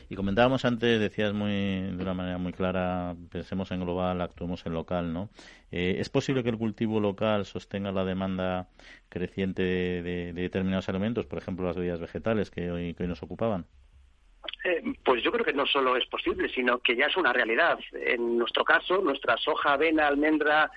Y 0.09 0.17
comentábamos 0.17 0.65
antes, 0.65 1.01
decías 1.01 1.33
muy 1.33 1.51
de 1.51 2.03
una 2.03 2.15
manera 2.15 2.39
muy 2.39 2.53
clara, 2.53 3.15
pensemos 3.31 3.71
en 3.71 3.81
global, 3.81 4.21
actuemos 4.21 4.65
en 4.67 4.75
local, 4.75 5.13
¿no? 5.13 5.31
Eh, 5.71 5.97
¿Es 5.99 6.09
posible 6.09 6.43
que 6.43 6.51
el 6.51 6.59
cultivo 6.59 7.01
local 7.01 7.45
sostenga 7.47 7.93
la 7.93 8.05
demanda 8.05 8.69
creciente 9.09 9.63
de, 9.63 10.33
determinados 10.33 10.89
alimentos, 10.89 11.27
por 11.27 11.39
ejemplo 11.39 11.67
las 11.67 11.77
bebidas 11.77 12.01
vegetales 12.01 12.51
que 12.51 12.71
hoy, 12.71 12.95
que 12.95 13.05
hoy 13.05 13.09
nos 13.09 13.23
ocupaban? 13.23 13.67
Eh, 14.65 14.83
pues 15.05 15.23
yo 15.23 15.33
creo 15.33 15.45
que 15.45 15.53
no 15.53 15.67
solo 15.67 15.97
es 15.97 16.07
posible, 16.07 16.49
sino 16.49 16.79
que 16.79 16.97
ya 16.97 17.07
es 17.07 17.17
una 17.17 17.33
realidad. 17.33 17.79
En 17.93 18.39
nuestro 18.39 18.65
caso, 18.65 19.01
nuestra 19.01 19.37
soja, 19.37 19.75
avena, 19.75 20.07
almendra, 20.07 20.71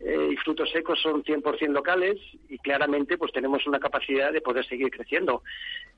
eh, 0.00 0.28
y 0.30 0.36
frutos 0.36 0.70
secos 0.70 1.00
son 1.00 1.24
100% 1.24 1.72
locales 1.72 2.16
y 2.48 2.58
claramente 2.58 3.18
pues 3.18 3.32
tenemos 3.32 3.66
una 3.66 3.80
capacidad 3.80 4.32
de 4.32 4.40
poder 4.40 4.64
seguir 4.64 4.90
creciendo. 4.90 5.42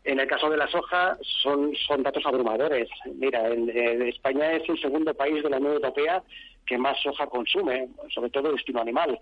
En 0.04 0.18
el 0.18 0.26
caso 0.26 0.48
de 0.48 0.56
la 0.56 0.68
soja 0.68 1.18
son, 1.42 1.74
son 1.86 2.02
datos 2.02 2.24
abrumadores. 2.24 2.88
Mira, 3.16 3.48
en, 3.48 3.68
España 4.02 4.52
es 4.52 4.66
el 4.68 4.80
segundo 4.80 5.12
país 5.12 5.42
de 5.42 5.50
la 5.50 5.58
Unión 5.58 5.74
Europea 5.74 6.22
que 6.66 6.78
más 6.78 6.98
soja 7.02 7.26
consume, 7.26 7.88
sobre 8.14 8.30
todo 8.30 8.52
destino 8.52 8.80
animal. 8.80 9.18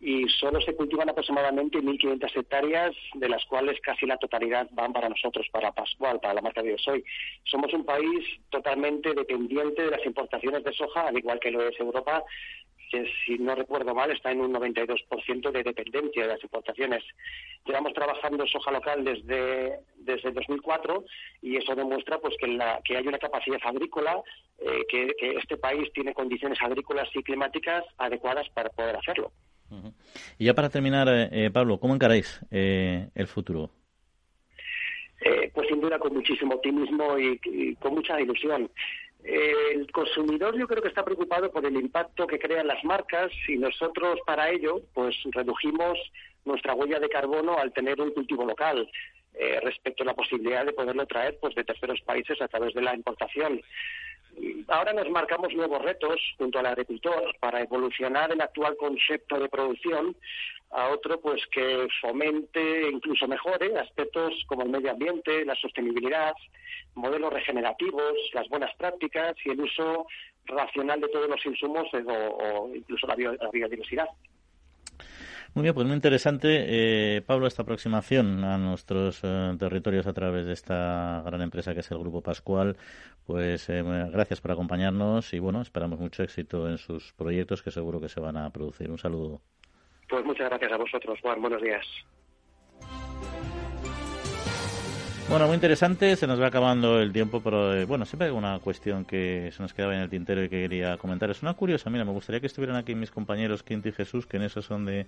Y 0.00 0.28
solo 0.28 0.60
se 0.60 0.74
cultivan 0.74 1.08
aproximadamente 1.08 1.78
1.500 1.78 2.36
hectáreas, 2.36 2.94
de 3.14 3.28
las 3.28 3.44
cuales 3.46 3.80
casi 3.80 4.06
la 4.06 4.16
totalidad 4.16 4.68
van 4.72 4.92
para 4.92 5.08
nosotros, 5.08 5.46
para 5.50 5.72
Pascual, 5.72 6.20
para 6.20 6.34
la 6.34 6.42
marca 6.42 6.62
de 6.62 6.76
Soy. 6.78 7.04
Somos 7.44 7.72
un 7.72 7.84
país 7.84 8.24
totalmente 8.50 9.12
dependiente 9.14 9.82
de 9.82 9.90
las 9.90 10.04
importaciones 10.04 10.62
de 10.62 10.72
soja, 10.72 11.08
al 11.08 11.18
igual 11.18 11.40
que 11.40 11.50
lo 11.50 11.66
es 11.66 11.78
Europa, 11.80 12.22
que 12.94 13.10
si 13.26 13.38
no 13.38 13.54
recuerdo 13.56 13.92
mal 13.92 14.10
está 14.12 14.30
en 14.30 14.40
un 14.40 14.52
92% 14.52 15.50
de 15.50 15.62
dependencia 15.64 16.22
de 16.22 16.28
las 16.28 16.42
importaciones. 16.42 17.02
Llevamos 17.66 17.92
trabajando 17.92 18.46
soja 18.46 18.70
local 18.70 19.04
desde, 19.04 19.80
desde 19.96 20.30
2004 20.30 21.04
y 21.42 21.56
eso 21.56 21.74
demuestra 21.74 22.18
pues 22.18 22.36
que, 22.38 22.46
la, 22.46 22.80
que 22.84 22.96
hay 22.96 23.06
una 23.06 23.18
capacidad 23.18 23.58
agrícola, 23.64 24.22
eh, 24.58 24.84
que, 24.88 25.12
este 25.42 25.56
país 25.56 25.92
tiene 25.92 26.14
condiciones 26.14 26.58
agrícolas 26.62 27.08
y 27.14 27.22
climáticas 27.24 27.84
adecuadas 27.98 28.48
para 28.50 28.70
poder 28.70 28.96
hacerlo. 28.96 29.32
Y 30.38 30.44
ya 30.44 30.54
para 30.54 30.70
terminar, 30.70 31.08
eh, 31.08 31.28
eh, 31.32 31.50
Pablo, 31.50 31.80
¿cómo 31.80 31.94
encaráis 31.94 32.40
el 32.50 33.26
futuro? 33.26 33.70
pues 35.54 35.68
sin 35.68 35.80
duda 35.80 35.98
con 35.98 36.12
muchísimo 36.12 36.56
optimismo 36.56 37.18
y 37.18 37.74
con 37.76 37.94
mucha 37.94 38.20
ilusión 38.20 38.68
el 39.24 39.90
consumidor 39.90 40.56
yo 40.58 40.68
creo 40.68 40.82
que 40.82 40.88
está 40.88 41.02
preocupado 41.02 41.50
por 41.50 41.64
el 41.64 41.74
impacto 41.76 42.26
que 42.26 42.38
crean 42.38 42.66
las 42.66 42.84
marcas 42.84 43.32
y 43.48 43.56
nosotros 43.56 44.20
para 44.26 44.50
ello 44.50 44.82
pues 44.92 45.16
redujimos 45.32 45.98
nuestra 46.44 46.74
huella 46.74 47.00
de 47.00 47.08
carbono 47.08 47.58
al 47.58 47.72
tener 47.72 48.00
un 48.00 48.10
cultivo 48.10 48.44
local 48.44 48.86
eh, 49.32 49.60
respecto 49.62 50.02
a 50.02 50.06
la 50.06 50.14
posibilidad 50.14 50.66
de 50.66 50.74
poderlo 50.74 51.06
traer 51.06 51.38
pues 51.40 51.54
de 51.54 51.64
terceros 51.64 52.00
países 52.02 52.40
a 52.42 52.48
través 52.48 52.74
de 52.74 52.82
la 52.82 52.94
importación. 52.94 53.62
Ahora 54.68 54.92
nos 54.92 55.08
marcamos 55.10 55.54
nuevos 55.54 55.82
retos 55.82 56.20
junto 56.38 56.58
al 56.58 56.66
agricultor 56.66 57.36
para 57.38 57.60
evolucionar 57.60 58.32
el 58.32 58.40
actual 58.40 58.76
concepto 58.76 59.38
de 59.38 59.48
producción 59.48 60.16
a 60.70 60.88
otro 60.88 61.20
pues 61.20 61.40
que 61.52 61.86
fomente 62.00 62.60
e 62.60 62.90
incluso 62.90 63.28
mejore 63.28 63.78
aspectos 63.78 64.32
como 64.46 64.62
el 64.62 64.70
medio 64.70 64.90
ambiente, 64.90 65.44
la 65.44 65.54
sostenibilidad, 65.54 66.34
modelos 66.94 67.32
regenerativos, 67.32 68.14
las 68.32 68.48
buenas 68.48 68.74
prácticas 68.76 69.36
y 69.44 69.50
el 69.50 69.60
uso 69.60 70.06
racional 70.46 71.00
de 71.00 71.08
todos 71.08 71.28
los 71.28 71.44
insumos 71.46 71.86
o, 71.94 71.98
o 71.98 72.74
incluso 72.74 73.06
la, 73.06 73.14
biodiversidad. 73.14 74.08
Muy 75.54 75.62
bien, 75.62 75.74
pues 75.74 75.86
muy 75.86 75.94
interesante, 75.94 76.64
eh, 76.66 77.22
Pablo, 77.22 77.46
esta 77.46 77.62
aproximación 77.62 78.42
a 78.42 78.58
nuestros 78.58 79.20
eh, 79.22 79.54
territorios 79.56 80.04
a 80.08 80.12
través 80.12 80.46
de 80.46 80.52
esta 80.52 81.22
gran 81.24 81.42
empresa 81.42 81.74
que 81.74 81.80
es 81.80 81.90
el 81.92 81.98
Grupo 81.98 82.22
Pascual. 82.22 82.76
Pues 83.24 83.68
eh, 83.68 83.84
gracias 84.10 84.40
por 84.40 84.50
acompañarnos 84.50 85.32
y 85.32 85.38
bueno, 85.38 85.62
esperamos 85.62 86.00
mucho 86.00 86.24
éxito 86.24 86.68
en 86.68 86.76
sus 86.76 87.12
proyectos 87.12 87.62
que 87.62 87.70
seguro 87.70 88.00
que 88.00 88.08
se 88.08 88.18
van 88.18 88.36
a 88.36 88.50
producir. 88.50 88.90
Un 88.90 88.98
saludo. 88.98 89.42
Pues 90.08 90.24
muchas 90.24 90.48
gracias 90.48 90.72
a 90.72 90.76
vosotros, 90.76 91.20
Juan. 91.22 91.40
Buenos 91.40 91.62
días. 91.62 91.86
Bueno, 95.26 95.46
muy 95.46 95.54
interesante, 95.54 96.16
se 96.16 96.26
nos 96.26 96.38
va 96.40 96.48
acabando 96.48 97.00
el 97.00 97.10
tiempo, 97.10 97.40
pero 97.40 97.74
eh, 97.74 97.86
bueno, 97.86 98.04
siempre 98.04 98.28
hay 98.28 98.34
una 98.34 98.58
cuestión 98.58 99.06
que 99.06 99.50
se 99.56 99.62
nos 99.62 99.72
quedaba 99.72 99.94
en 99.94 100.02
el 100.02 100.10
tintero 100.10 100.44
y 100.44 100.50
que 100.50 100.60
quería 100.60 100.98
comentar. 100.98 101.30
Es 101.30 101.42
una 101.42 101.54
curiosa, 101.54 101.88
mira, 101.88 102.04
me 102.04 102.12
gustaría 102.12 102.40
que 102.40 102.46
estuvieran 102.46 102.76
aquí 102.76 102.94
mis 102.94 103.10
compañeros 103.10 103.62
Quinto 103.62 103.88
y 103.88 103.92
Jesús, 103.92 104.26
que 104.26 104.36
en 104.36 104.42
eso 104.42 104.60
son 104.60 104.84
de, 104.84 105.06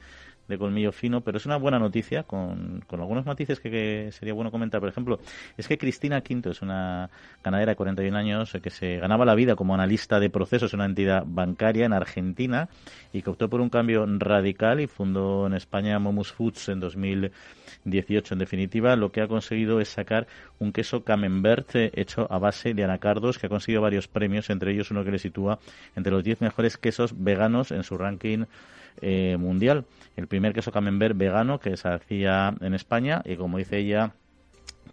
colmillo 0.58 0.90
fino, 0.90 1.20
pero 1.20 1.36
es 1.36 1.44
una 1.44 1.58
buena 1.58 1.78
noticia 1.78 2.22
con, 2.22 2.82
con 2.86 3.00
algunos 3.00 3.26
matices 3.26 3.60
que, 3.60 4.08
sería 4.10 4.32
bueno 4.32 4.50
comentar. 4.50 4.80
Por 4.80 4.88
ejemplo, 4.88 5.20
es 5.58 5.68
que 5.68 5.76
Cristina 5.76 6.22
Quinto 6.22 6.50
es 6.50 6.62
una 6.62 7.10
ganadera 7.44 7.72
de 7.72 7.76
41 7.76 8.16
años 8.16 8.54
eh, 8.54 8.60
que 8.62 8.70
se 8.70 8.96
ganaba 8.96 9.26
la 9.26 9.34
vida 9.34 9.54
como 9.54 9.74
analista 9.74 10.18
de 10.18 10.30
procesos 10.30 10.72
en 10.72 10.80
una 10.80 10.86
entidad 10.86 11.24
bancaria 11.26 11.84
en 11.84 11.92
Argentina 11.92 12.70
y 13.12 13.20
que 13.20 13.30
optó 13.30 13.50
por 13.50 13.60
un 13.60 13.68
cambio 13.68 14.06
radical 14.18 14.80
y 14.80 14.86
fundó 14.86 15.46
en 15.46 15.52
España 15.52 15.98
Momus 15.98 16.32
Foods 16.32 16.70
en 16.70 16.80
2018. 16.80 18.34
En 18.34 18.38
definitiva, 18.38 18.96
lo 18.96 19.12
que 19.12 19.20
ha 19.20 19.28
conseguido 19.28 19.78
es 19.78 19.90
sacar 19.90 20.05
un 20.58 20.72
queso 20.72 21.04
camembert 21.04 21.74
eh, 21.74 21.90
hecho 21.94 22.26
a 22.30 22.38
base 22.38 22.74
de 22.74 22.84
anacardos 22.84 23.38
que 23.38 23.46
ha 23.46 23.48
conseguido 23.48 23.82
varios 23.82 24.08
premios, 24.08 24.50
entre 24.50 24.72
ellos 24.72 24.90
uno 24.90 25.04
que 25.04 25.10
le 25.10 25.18
sitúa 25.18 25.58
entre 25.94 26.12
los 26.12 26.24
10 26.24 26.40
mejores 26.40 26.76
quesos 26.76 27.14
veganos 27.16 27.70
en 27.70 27.82
su 27.82 27.96
ranking 27.96 28.44
eh, 29.00 29.36
mundial. 29.38 29.84
El 30.16 30.26
primer 30.26 30.52
queso 30.52 30.72
camembert 30.72 31.16
vegano 31.16 31.60
que 31.60 31.76
se 31.76 31.88
hacía 31.88 32.54
en 32.60 32.74
España 32.74 33.22
y 33.24 33.36
como 33.36 33.58
dice 33.58 33.78
ella, 33.78 34.14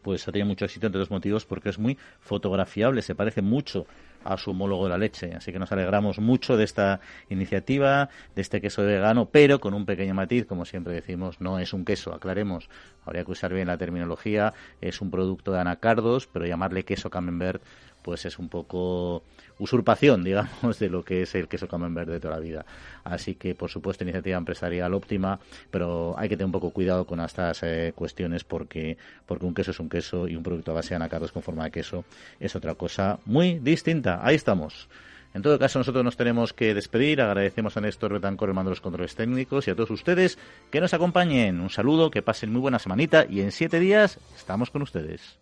pues 0.02 0.28
ha 0.28 0.32
tenido 0.32 0.48
mucho 0.48 0.66
éxito 0.66 0.88
entre 0.88 1.00
dos 1.00 1.12
motivos 1.12 1.46
porque 1.46 1.70
es 1.70 1.80
muy 1.80 1.98
fotografiable, 2.20 3.02
se 3.02 3.16
parece 3.16 3.42
mucho 3.42 3.86
a 4.24 4.38
su 4.38 4.52
homólogo 4.52 4.86
de 4.86 4.90
la 4.90 4.98
leche. 4.98 5.34
Así 5.36 5.52
que 5.52 5.60
nos 5.60 5.72
alegramos 5.72 6.20
mucho 6.20 6.58
de 6.58 6.64
esta 6.64 7.00
iniciativa, 7.30 8.10
de 8.36 8.42
este 8.42 8.62
queso 8.62 8.84
vegano, 8.84 9.30
pero 9.30 9.60
con 9.60 9.74
un 9.74 9.86
pequeño 9.86 10.14
matiz, 10.14 10.46
como 10.46 10.66
siempre 10.66 10.94
decimos, 10.94 11.42
no 11.42 11.60
es 11.60 11.74
un 11.74 11.86
queso, 11.86 12.14
aclaremos, 12.14 12.70
habría 13.06 13.24
que 13.24 13.32
usar 13.32 13.54
bien 13.54 13.68
la 13.68 13.78
terminología, 13.78 14.54
es 14.82 15.02
un 15.02 15.12
producto 15.12 15.52
de 15.52 15.60
anacardos, 15.60 16.28
pero 16.28 16.46
llamarle 16.46 16.84
queso 16.84 17.10
camembert 17.10 17.62
pues 18.04 18.26
es 18.26 18.38
un 18.38 18.50
poco 18.50 19.24
usurpación, 19.60 20.24
digamos, 20.26 20.80
de 20.80 20.90
lo 20.90 21.04
que 21.04 21.24
es 21.24 21.34
el 21.36 21.48
queso 21.48 21.68
camembert 21.68 22.10
de 22.10 22.20
toda 22.20 22.36
la 22.36 22.40
vida. 22.40 22.66
Así 23.04 23.36
que, 23.36 23.56
por 23.56 23.70
supuesto, 23.70 24.04
iniciativa 24.04 24.38
empresarial 24.38 24.94
óptima, 24.94 25.40
pero 25.72 26.14
hay 26.18 26.30
que 26.30 26.36
tener 26.36 26.48
un 26.48 26.52
poco 26.52 26.72
cuidado 26.72 27.06
con 27.06 27.20
estas 27.20 27.64
eh, 27.64 27.94
cuestiones 27.96 28.44
porque, 28.44 28.98
porque 29.26 29.46
un 29.46 29.54
queso 29.54 29.72
es 29.72 29.80
un 29.80 29.90
queso 29.90 30.28
y 30.28 30.36
un 30.36 30.44
producto 30.44 30.72
a 30.72 30.76
base 30.76 30.90
de 30.90 30.96
anacardos 30.98 31.32
con 31.32 31.42
forma 31.42 31.64
de 31.64 31.72
queso 31.72 32.06
es 32.40 32.56
otra 32.56 32.76
cosa 32.76 33.20
muy 33.26 33.60
distinta. 33.60 34.20
Ahí 34.24 34.36
estamos. 34.36 34.88
En 35.34 35.42
todo 35.42 35.58
caso, 35.58 35.80
nosotros 35.80 36.04
nos 36.04 36.16
tenemos 36.16 36.54
que 36.54 36.74
despedir. 36.76 37.20
Agradecemos 37.20 37.76
a 37.76 37.82
Néstor 37.82 38.14
Betancor, 38.14 38.50
el 38.50 38.56
mando 38.56 38.70
de 38.70 38.74
los 38.74 38.82
controles 38.82 39.16
técnicos, 39.16 39.68
y 39.68 39.72
a 39.72 39.76
todos 39.76 39.90
ustedes 39.90 40.38
que 40.70 40.80
nos 40.80 40.94
acompañen. 40.94 41.60
Un 41.60 41.72
saludo, 41.72 42.12
que 42.12 42.22
pasen 42.22 42.52
muy 42.52 42.62
buena 42.62 42.78
semanita 42.78 43.26
y 43.28 43.42
en 43.42 43.52
siete 43.52 43.80
días 43.80 44.20
estamos 44.36 44.70
con 44.70 44.84
ustedes. 44.84 45.40